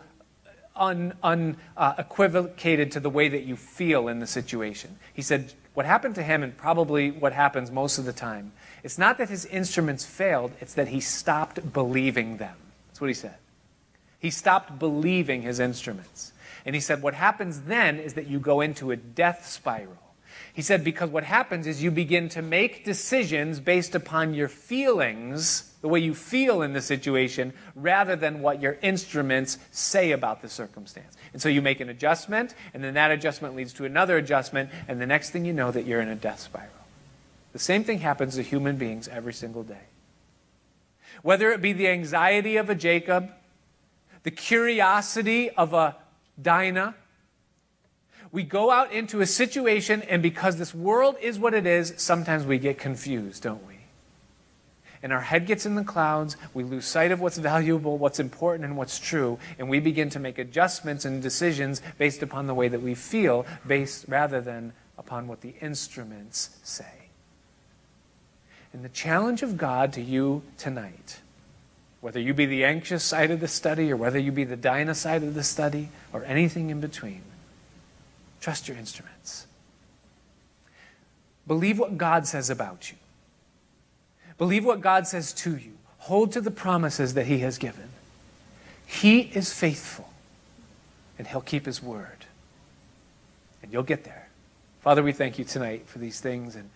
unequivocated 0.76 2.82
un, 2.82 2.88
uh, 2.88 2.94
to 2.94 3.00
the 3.00 3.10
way 3.10 3.30
that 3.30 3.44
you 3.44 3.56
feel 3.56 4.08
in 4.08 4.20
the 4.20 4.28
situation. 4.28 4.98
He 5.14 5.22
said, 5.22 5.54
What 5.74 5.86
happened 5.86 6.16
to 6.16 6.24
him, 6.24 6.44
and 6.44 6.56
probably 6.56 7.12
what 7.12 7.34
happens 7.34 7.72
most 7.72 7.98
of 7.98 8.06
the 8.06 8.14
time, 8.14 8.52
it's 8.84 8.98
not 8.98 9.18
that 9.18 9.30
his 9.30 9.46
instruments 9.46 10.06
failed, 10.06 10.52
it's 10.62 10.74
that 10.76 10.90
he 10.90 11.00
stopped 11.00 11.74
believing 11.74 12.38
them. 12.38 12.56
That's 12.88 13.02
what 13.02 13.08
he 13.08 13.14
said. 13.14 13.36
He 14.20 14.30
stopped 14.30 14.80
believing 14.80 15.42
his 15.42 15.60
instruments. 15.60 16.34
And 16.66 16.76
he 16.76 16.82
said, 16.82 17.02
What 17.02 17.14
happens 17.14 17.62
then 17.62 17.98
is 17.98 18.14
that 18.14 18.28
you 18.28 18.40
go 18.40 18.62
into 18.62 18.92
a 18.92 18.96
death 18.96 19.48
spiral. 19.48 20.09
He 20.60 20.64
said, 20.64 20.84
Because 20.84 21.10
what 21.10 21.24
happens 21.24 21.68
is 21.68 21.82
you 21.82 21.90
begin 21.90 22.28
to 22.28 22.42
make 22.42 22.84
decisions 22.84 23.62
based 23.62 23.96
upon 23.96 24.34
your 24.34 24.50
feelings 24.50 25.74
the 25.80 25.88
way 25.88 26.02
you 26.02 26.14
feel 26.14 26.62
in 26.62 26.74
the 26.74 26.82
situation, 26.82 27.54
rather 27.76 28.18
than 28.18 28.42
what 28.42 28.62
your 28.62 28.78
instruments 28.82 29.58
say 29.72 30.12
about 30.12 30.42
the 30.42 30.50
circumstance. 30.50 31.16
And 31.32 31.42
so 31.42 31.48
you 31.48 31.62
make 31.62 31.80
an 31.80 31.88
adjustment, 31.88 32.56
and 32.74 32.84
then 32.84 32.96
that 32.96 33.10
adjustment 33.10 33.56
leads 33.56 33.72
to 33.76 33.86
another 33.86 34.18
adjustment, 34.18 34.70
and 34.90 35.00
the 35.00 35.06
next 35.06 35.30
thing 35.30 35.46
you 35.46 35.54
know 35.54 35.72
that 35.72 35.86
you're 35.86 36.02
in 36.02 36.10
a 36.10 36.16
death 36.16 36.42
spiral. 36.42 36.68
The 37.54 37.60
same 37.60 37.86
thing 37.86 38.00
happens 38.00 38.36
to 38.36 38.42
human 38.42 38.76
beings 38.76 39.08
every 39.08 39.32
single 39.32 39.64
day. 39.64 39.86
Whether 41.22 41.54
it 41.54 41.62
be 41.62 41.72
the 41.72 41.88
anxiety 41.88 42.58
of 42.58 42.70
a 42.70 42.76
Jacob, 42.76 43.32
the 44.24 44.32
curiosity 44.32 45.52
of 45.52 45.74
a 45.74 45.96
Dinah, 46.42 46.96
we 48.32 48.44
go 48.44 48.72
out 48.72 48.92
into 48.92 49.22
a 49.22 49.26
situation, 49.26 50.02
and 50.04 50.22
because 50.22 50.58
this 50.58 50.74
world 50.74 51.16
is 51.22 51.40
what 51.40 51.54
it 51.54 51.66
is, 51.66 51.94
sometimes 51.98 52.46
we 52.46 52.60
get 52.60 52.78
confused, 52.78 53.44
don't 53.44 53.66
we? 53.68 53.80
and 55.02 55.14
our 55.14 55.22
head 55.22 55.46
gets 55.46 55.66
in 55.66 55.76
the 55.76 55.84
clouds, 55.84 56.36
we 56.54 56.64
lose 56.64 56.86
sight 56.86 57.12
of 57.12 57.22
what's 57.22 57.38
valuable, 57.38 57.98
what's 57.98 58.20
important, 58.20 58.66
and 58.66 58.76
what's 58.76 59.00
true, 59.00 59.40
and 59.58 59.70
we 59.70 59.80
begin 59.80 60.10
to 60.10 60.20
make 60.20 60.38
adjustments 60.38 61.06
and 61.06 61.22
decisions 61.22 61.82
based 61.98 62.22
upon 62.22 62.48
the 62.48 62.54
way 62.54 62.68
that 62.68 62.82
we 62.82 62.96
feel, 62.96 63.46
based 63.66 64.06
rather 64.08 64.42
than 64.42 64.74
upon 64.98 65.28
what 65.28 65.42
the 65.42 65.54
instruments 65.62 66.58
say. 66.64 67.10
And 68.74 68.84
the 68.84 68.90
challenge 68.90 69.42
of 69.42 69.58
God 69.58 69.94
to 69.94 70.02
you 70.02 70.44
tonight, 70.58 71.22
whether 72.02 72.20
you 72.20 72.34
be 72.34 72.46
the 72.46 72.66
anxious 72.66 73.04
side 73.04 73.32
of 73.32 73.40
the 73.40 73.48
study 73.48 73.92
or 73.92 73.98
whether 73.98 74.20
you 74.20 74.32
be 74.32 74.44
the 74.44 74.56
Dinah 74.56 74.96
side 74.96 75.24
of 75.24 75.34
the 75.34 75.44
study 75.44 75.90
or 76.14 76.24
anything 76.26 76.70
in 76.70 76.82
between, 76.82 77.24
trust 78.40 78.68
your 78.68 78.78
instruments. 78.78 79.48
Believe 81.48 81.80
what 81.80 81.98
God 81.98 82.28
says 82.28 82.50
about 82.50 82.92
you. 82.92 82.98
Believe 84.38 84.64
what 84.64 84.82
God 84.82 85.08
says 85.08 85.34
to 85.34 85.58
you. 85.58 85.74
Hold 86.00 86.32
to 86.34 86.42
the 86.42 86.52
promises 86.52 87.16
that 87.16 87.26
He 87.26 87.40
has 87.40 87.58
given. 87.58 87.90
He 88.86 89.20
is 89.20 89.52
faithful, 89.54 90.10
and 91.18 91.28
He'll 91.28 91.42
keep 91.42 91.66
His 91.66 91.84
word. 91.84 92.26
And 93.62 93.74
you'll 93.74 93.84
get 93.84 94.04
there. 94.04 94.30
Father, 94.82 95.04
we 95.04 95.12
thank 95.12 95.38
you 95.38 95.46
tonight 95.46 95.88
for 95.88 96.00
these 96.00 96.20
things. 96.20 96.56
And 96.56 96.70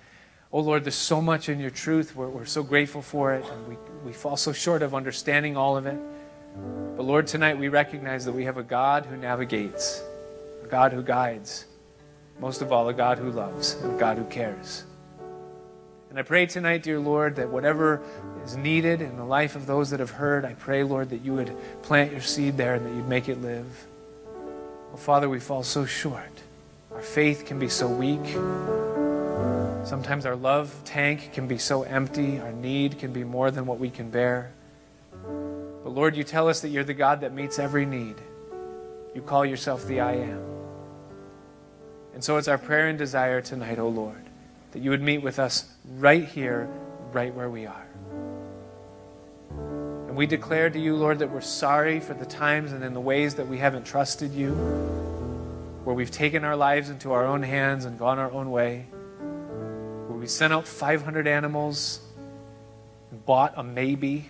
oh 0.51 0.59
Lord, 0.59 0.83
there's 0.83 0.95
so 0.95 1.21
much 1.21 1.49
in 1.49 1.59
your 1.59 1.69
truth. 1.69 2.15
We're, 2.15 2.27
we're 2.27 2.45
so 2.45 2.63
grateful 2.63 3.01
for 3.01 3.33
it. 3.33 3.45
And 3.49 3.67
we, 3.67 3.77
we 4.05 4.13
fall 4.13 4.37
so 4.37 4.51
short 4.51 4.81
of 4.81 4.93
understanding 4.93 5.55
all 5.55 5.77
of 5.77 5.85
it. 5.85 5.97
But 6.97 7.03
Lord, 7.03 7.27
tonight 7.27 7.57
we 7.57 7.69
recognize 7.69 8.25
that 8.25 8.33
we 8.33 8.43
have 8.45 8.57
a 8.57 8.63
God 8.63 9.05
who 9.05 9.17
navigates, 9.17 10.03
God 10.73 10.91
who 10.91 11.03
guides, 11.03 11.67
most 12.39 12.63
of 12.63 12.71
all, 12.71 12.89
a 12.89 12.93
God 12.95 13.19
who 13.19 13.29
loves, 13.29 13.75
and 13.75 13.93
a 13.93 13.99
God 13.99 14.17
who 14.17 14.23
cares. 14.23 14.85
And 16.09 16.17
I 16.17 16.23
pray 16.23 16.47
tonight, 16.47 16.81
dear 16.81 16.99
Lord, 16.99 17.35
that 17.35 17.47
whatever 17.47 18.01
is 18.43 18.57
needed 18.57 18.99
in 18.99 19.15
the 19.15 19.23
life 19.23 19.55
of 19.55 19.67
those 19.67 19.91
that 19.91 19.99
have 19.99 20.09
heard, 20.09 20.45
I 20.45 20.55
pray, 20.55 20.81
Lord, 20.81 21.11
that 21.11 21.21
you 21.21 21.35
would 21.35 21.55
plant 21.83 22.11
your 22.11 22.21
seed 22.21 22.57
there 22.57 22.73
and 22.73 22.87
that 22.87 22.95
you'd 22.95 23.07
make 23.07 23.29
it 23.29 23.39
live. 23.39 23.85
Oh, 24.91 24.97
Father, 24.97 25.29
we 25.29 25.39
fall 25.39 25.61
so 25.61 25.85
short. 25.85 26.41
Our 26.91 27.03
faith 27.03 27.45
can 27.45 27.59
be 27.59 27.69
so 27.69 27.87
weak. 27.87 28.25
Sometimes 29.85 30.25
our 30.25 30.35
love 30.35 30.73
tank 30.85 31.33
can 31.33 31.47
be 31.47 31.59
so 31.59 31.83
empty. 31.83 32.39
Our 32.39 32.51
need 32.51 32.97
can 32.97 33.13
be 33.13 33.23
more 33.23 33.51
than 33.51 33.67
what 33.67 33.77
we 33.77 33.91
can 33.91 34.09
bear. 34.09 34.51
But 35.21 35.91
Lord, 35.91 36.17
you 36.17 36.23
tell 36.23 36.49
us 36.49 36.61
that 36.61 36.69
you're 36.69 36.83
the 36.83 36.95
God 36.95 37.21
that 37.21 37.31
meets 37.31 37.59
every 37.59 37.85
need. 37.85 38.15
You 39.13 39.21
call 39.21 39.45
yourself 39.45 39.85
the 39.85 39.99
I 39.99 40.13
am. 40.13 40.52
And 42.13 42.23
so 42.23 42.37
it's 42.37 42.47
our 42.47 42.57
prayer 42.57 42.87
and 42.87 42.97
desire 42.97 43.41
tonight, 43.41 43.79
O 43.79 43.85
oh 43.85 43.89
Lord 43.89 44.23
that 44.73 44.81
you 44.81 44.89
would 44.89 45.01
meet 45.01 45.19
with 45.19 45.39
us 45.39 45.65
right 45.97 46.25
here, 46.25 46.67
right 47.11 47.33
where 47.33 47.49
we 47.49 47.67
are. 47.67 47.85
And 50.07 50.17
we 50.17 50.25
declare 50.25 50.69
to 50.69 50.79
you, 50.79 50.95
Lord, 50.95 51.19
that 51.19 51.29
we're 51.29 51.41
sorry 51.41 51.99
for 51.99 52.15
the 52.15 52.25
times 52.25 52.71
and 52.71 52.83
in 52.83 52.95
the 52.95 52.99
ways 52.99 53.35
that 53.35 53.47
we 53.47 53.59
haven't 53.59 53.85
trusted 53.85 54.33
you, 54.33 54.51
where 55.83 55.95
we've 55.95 56.11
taken 56.11 56.43
our 56.43 56.55
lives 56.55 56.89
into 56.89 57.11
our 57.11 57.25
own 57.25 57.43
hands 57.43 57.85
and 57.85 57.99
gone 57.99 58.17
our 58.17 58.31
own 58.31 58.49
way, 58.49 58.87
where 60.07 60.17
we 60.17 60.25
sent 60.25 60.53
out 60.53 60.67
500 60.67 61.27
animals 61.27 61.99
and 63.11 63.23
bought 63.27 63.53
a 63.55 63.63
maybe, 63.63 64.25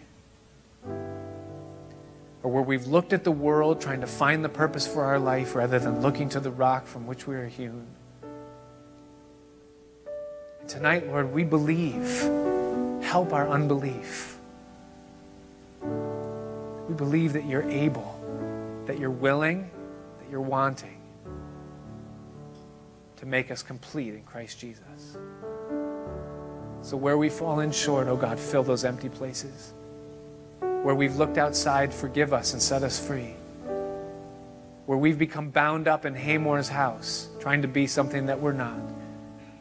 or 2.43 2.51
where 2.51 2.61
we've 2.61 2.87
looked 2.87 3.13
at 3.13 3.23
the 3.23 3.31
world 3.31 3.79
trying 3.79 4.01
to 4.01 4.07
find 4.07 4.43
the 4.43 4.49
purpose 4.49 4.85
for 4.85 5.03
our 5.05 5.17
life 5.17 5.55
rather 5.55 5.79
than 5.79 6.01
looking 6.01 6.27
to 6.29 6.41
the 6.41 6.51
rock 6.51 6.85
from 6.85 7.07
which 7.07 7.25
we 7.25 7.35
are 7.35 7.47
hewn. 7.47 7.87
Tonight, 10.67 11.07
Lord, 11.07 11.33
we 11.33 11.43
believe. 11.43 12.21
Help 13.01 13.31
our 13.33 13.47
unbelief. 13.47 14.37
We 15.81 16.95
believe 16.95 17.33
that 17.33 17.45
you're 17.45 17.69
able, 17.69 18.83
that 18.85 18.99
you're 18.99 19.09
willing, 19.09 19.69
that 20.19 20.29
you're 20.29 20.41
wanting 20.41 20.99
to 23.17 23.25
make 23.25 23.51
us 23.51 23.63
complete 23.63 24.13
in 24.13 24.23
Christ 24.23 24.59
Jesus. 24.59 25.17
So, 26.81 26.97
where 26.97 27.17
we've 27.17 27.31
fallen 27.31 27.71
short, 27.71 28.07
oh 28.07 28.17
God, 28.17 28.37
fill 28.37 28.63
those 28.63 28.83
empty 28.83 29.07
places. 29.07 29.73
Where 30.83 30.93
we've 30.93 31.15
looked 31.15 31.37
outside, 31.37 31.93
forgive 31.93 32.33
us 32.33 32.53
and 32.53 32.61
set 32.61 32.83
us 32.83 32.99
free. 32.99 33.33
Where 34.85 34.97
we've 34.97 35.17
become 35.17 35.49
bound 35.49 35.87
up 35.87 36.05
in 36.05 36.13
Hamor's 36.13 36.67
house, 36.67 37.29
trying 37.39 37.61
to 37.61 37.67
be 37.67 37.87
something 37.87 38.25
that 38.27 38.39
we're 38.39 38.51
not 38.51 38.79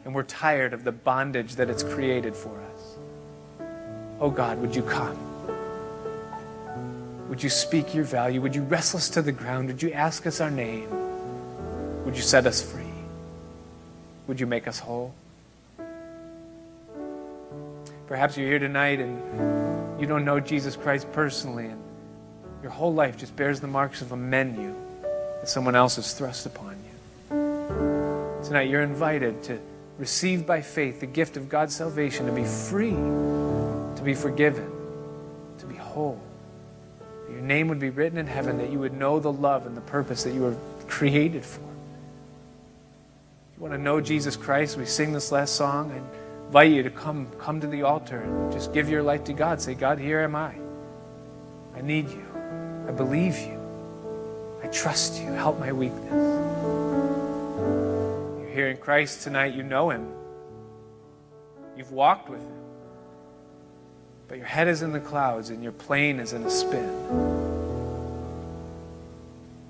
and 0.05 0.13
we're 0.13 0.23
tired 0.23 0.73
of 0.73 0.83
the 0.83 0.91
bondage 0.91 1.55
that 1.55 1.69
it's 1.69 1.83
created 1.83 2.35
for 2.35 2.59
us. 2.75 2.95
Oh 4.19 4.29
God, 4.29 4.59
would 4.59 4.75
you 4.75 4.83
come? 4.83 5.17
Would 7.29 7.41
you 7.41 7.49
speak 7.49 7.95
your 7.95 8.03
value? 8.03 8.41
Would 8.41 8.53
you 8.53 8.63
wrestle 8.63 8.97
us 8.97 9.09
to 9.11 9.21
the 9.21 9.31
ground? 9.31 9.67
Would 9.67 9.81
you 9.81 9.91
ask 9.93 10.27
us 10.27 10.41
our 10.41 10.51
name? 10.51 10.89
Would 12.05 12.15
you 12.15 12.21
set 12.21 12.45
us 12.45 12.61
free? 12.61 12.83
Would 14.27 14.39
you 14.39 14.45
make 14.45 14.67
us 14.67 14.79
whole? 14.79 15.13
Perhaps 18.07 18.37
you're 18.37 18.47
here 18.47 18.59
tonight 18.59 18.99
and 18.99 19.62
you 20.03 20.09
don't 20.09 20.25
know 20.25 20.41
Jesus 20.41 20.75
Christ 20.75 21.09
personally, 21.13 21.67
and 21.67 21.81
your 22.61 22.71
whole 22.71 22.93
life 22.93 23.15
just 23.15 23.33
bears 23.37 23.61
the 23.61 23.67
marks 23.67 24.01
of 24.01 24.11
a 24.11 24.17
menu 24.17 24.75
that 25.39 25.47
someone 25.47 25.75
else 25.75 25.95
has 25.95 26.13
thrust 26.13 26.45
upon 26.45 26.75
you. 26.75 28.41
Tonight, 28.43 28.69
you're 28.69 28.81
invited 28.81 29.41
to 29.43 29.57
receive 29.97 30.45
by 30.45 30.61
faith 30.61 30.99
the 30.99 31.05
gift 31.05 31.37
of 31.37 31.47
God's 31.47 31.73
salvation, 31.73 32.25
to 32.25 32.33
be 32.33 32.43
free, 32.43 32.91
to 32.91 34.01
be 34.03 34.13
forgiven, 34.13 34.69
to 35.59 35.65
be 35.65 35.75
whole. 35.75 36.21
Your 37.29 37.39
name 37.39 37.69
would 37.69 37.79
be 37.79 37.89
written 37.89 38.17
in 38.17 38.27
heaven, 38.27 38.57
that 38.57 38.71
you 38.71 38.79
would 38.79 38.93
know 38.93 39.21
the 39.21 39.31
love 39.31 39.65
and 39.65 39.77
the 39.77 39.81
purpose 39.81 40.23
that 40.25 40.33
you 40.33 40.41
were 40.41 40.57
created 40.89 41.45
for. 41.45 41.61
If 43.51 43.57
you 43.57 43.63
want 43.63 43.73
to 43.73 43.77
know 43.77 44.01
Jesus 44.01 44.35
Christ, 44.35 44.77
we 44.77 44.85
sing 44.85 45.13
this 45.13 45.31
last 45.31 45.55
song. 45.55 45.93
I 45.93 46.22
invite 46.47 46.71
you 46.71 46.83
to 46.83 46.89
come, 46.89 47.27
come 47.39 47.59
to 47.61 47.67
the 47.67 47.83
altar 47.83 48.21
and 48.21 48.51
just 48.51 48.73
give 48.73 48.89
your 48.89 49.03
life 49.03 49.23
to 49.25 49.33
God. 49.33 49.61
Say, 49.61 49.73
God, 49.73 49.99
here 49.99 50.19
am 50.21 50.35
I. 50.35 50.55
I 51.75 51.81
need 51.81 52.09
you. 52.09 52.25
I 52.87 52.91
believe 52.91 53.37
you. 53.39 53.59
I 54.63 54.67
trust 54.67 55.21
you. 55.21 55.31
Help 55.31 55.59
my 55.59 55.71
weakness 55.71 56.11
You're 58.39 58.49
here 58.53 58.69
in 58.69 58.77
Christ 58.77 59.23
tonight, 59.23 59.53
you 59.55 59.63
know 59.63 59.89
Him. 59.89 60.07
You've 61.75 61.91
walked 61.91 62.29
with 62.29 62.41
Him. 62.41 62.59
but 64.27 64.37
your 64.37 64.47
head 64.47 64.67
is 64.67 64.81
in 64.83 64.93
the 64.93 64.99
clouds 64.99 65.49
and 65.49 65.63
your 65.63 65.71
plane 65.71 66.19
is 66.19 66.33
in 66.33 66.43
a 66.43 66.49
spin. 66.49 66.89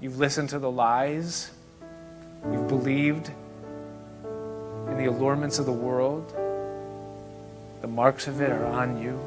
You've 0.01 0.19
listened 0.19 0.49
to 0.49 0.59
the 0.59 0.69
lies. 0.69 1.49
You've 2.51 2.67
believed 2.67 3.31
in 4.89 4.97
the 4.97 5.05
allurements 5.05 5.59
of 5.59 5.65
the 5.65 5.71
world. 5.71 6.35
The 7.83 7.89
marks 7.89 8.27
of 8.27 8.39
it 8.39 8.49
are 8.49 8.65
on 8.65 9.03
you. 9.03 9.19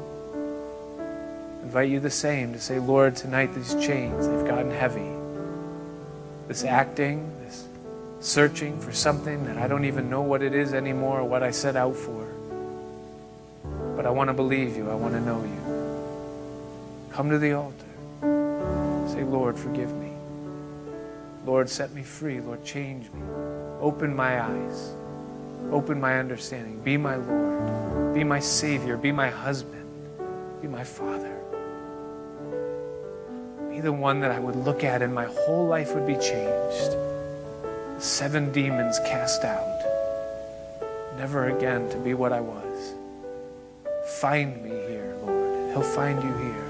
I 1.59 1.61
invite 1.61 1.89
you 1.89 1.99
the 1.99 2.09
same 2.09 2.53
to 2.53 2.59
say, 2.59 2.79
Lord, 2.79 3.15
tonight 3.15 3.53
these 3.53 3.75
chains, 3.75 4.27
they've 4.27 4.47
gotten 4.47 4.71
heavy. 4.71 5.11
This 6.47 6.63
acting, 6.63 7.31
this 7.43 7.67
searching 8.19 8.79
for 8.79 8.91
something 8.91 9.45
that 9.45 9.59
I 9.59 9.67
don't 9.67 9.85
even 9.85 10.09
know 10.09 10.23
what 10.23 10.41
it 10.41 10.55
is 10.55 10.73
anymore 10.73 11.19
or 11.19 11.23
what 11.23 11.43
I 11.43 11.51
set 11.51 11.75
out 11.75 11.95
for. 11.95 12.27
But 13.95 14.07
I 14.07 14.09
want 14.09 14.29
to 14.29 14.33
believe 14.33 14.75
you. 14.75 14.89
I 14.89 14.95
want 14.95 15.13
to 15.13 15.21
know 15.21 15.43
you. 15.43 17.11
Come 17.11 17.29
to 17.29 17.37
the 17.37 17.53
altar. 17.53 17.75
Say, 19.13 19.23
Lord, 19.23 19.59
forgive 19.59 19.93
me. 19.93 20.13
Lord, 21.45 21.69
set 21.69 21.93
me 21.93 22.01
free. 22.01 22.41
Lord, 22.41 22.65
change 22.65 23.11
me. 23.11 23.21
Open 23.81 24.15
my 24.15 24.41
eyes. 24.41 24.96
Open 25.71 25.99
my 25.99 26.19
understanding. 26.19 26.79
Be 26.79 26.97
my 26.97 27.15
Lord. 27.15 28.13
Be 28.13 28.23
my 28.23 28.39
Savior. 28.39 28.97
Be 28.97 29.11
my 29.11 29.29
husband. 29.29 29.85
Be 30.61 30.67
my 30.67 30.83
Father. 30.83 31.35
Be 33.69 33.81
the 33.81 33.93
one 33.93 34.21
that 34.21 34.31
I 34.31 34.39
would 34.39 34.55
look 34.55 34.83
at 34.83 35.01
and 35.01 35.13
my 35.13 35.25
whole 35.25 35.67
life 35.67 35.93
would 35.93 36.07
be 36.07 36.15
changed. 36.15 36.95
Seven 37.99 38.51
demons 38.51 38.99
cast 38.99 39.43
out. 39.43 39.81
Never 41.17 41.49
again 41.49 41.89
to 41.89 41.97
be 41.97 42.13
what 42.13 42.31
I 42.31 42.39
was. 42.39 42.93
Find 44.19 44.63
me 44.63 44.69
here, 44.69 45.17
Lord. 45.23 45.71
He'll 45.71 45.81
find 45.81 46.23
you 46.23 46.33
here. 46.37 46.66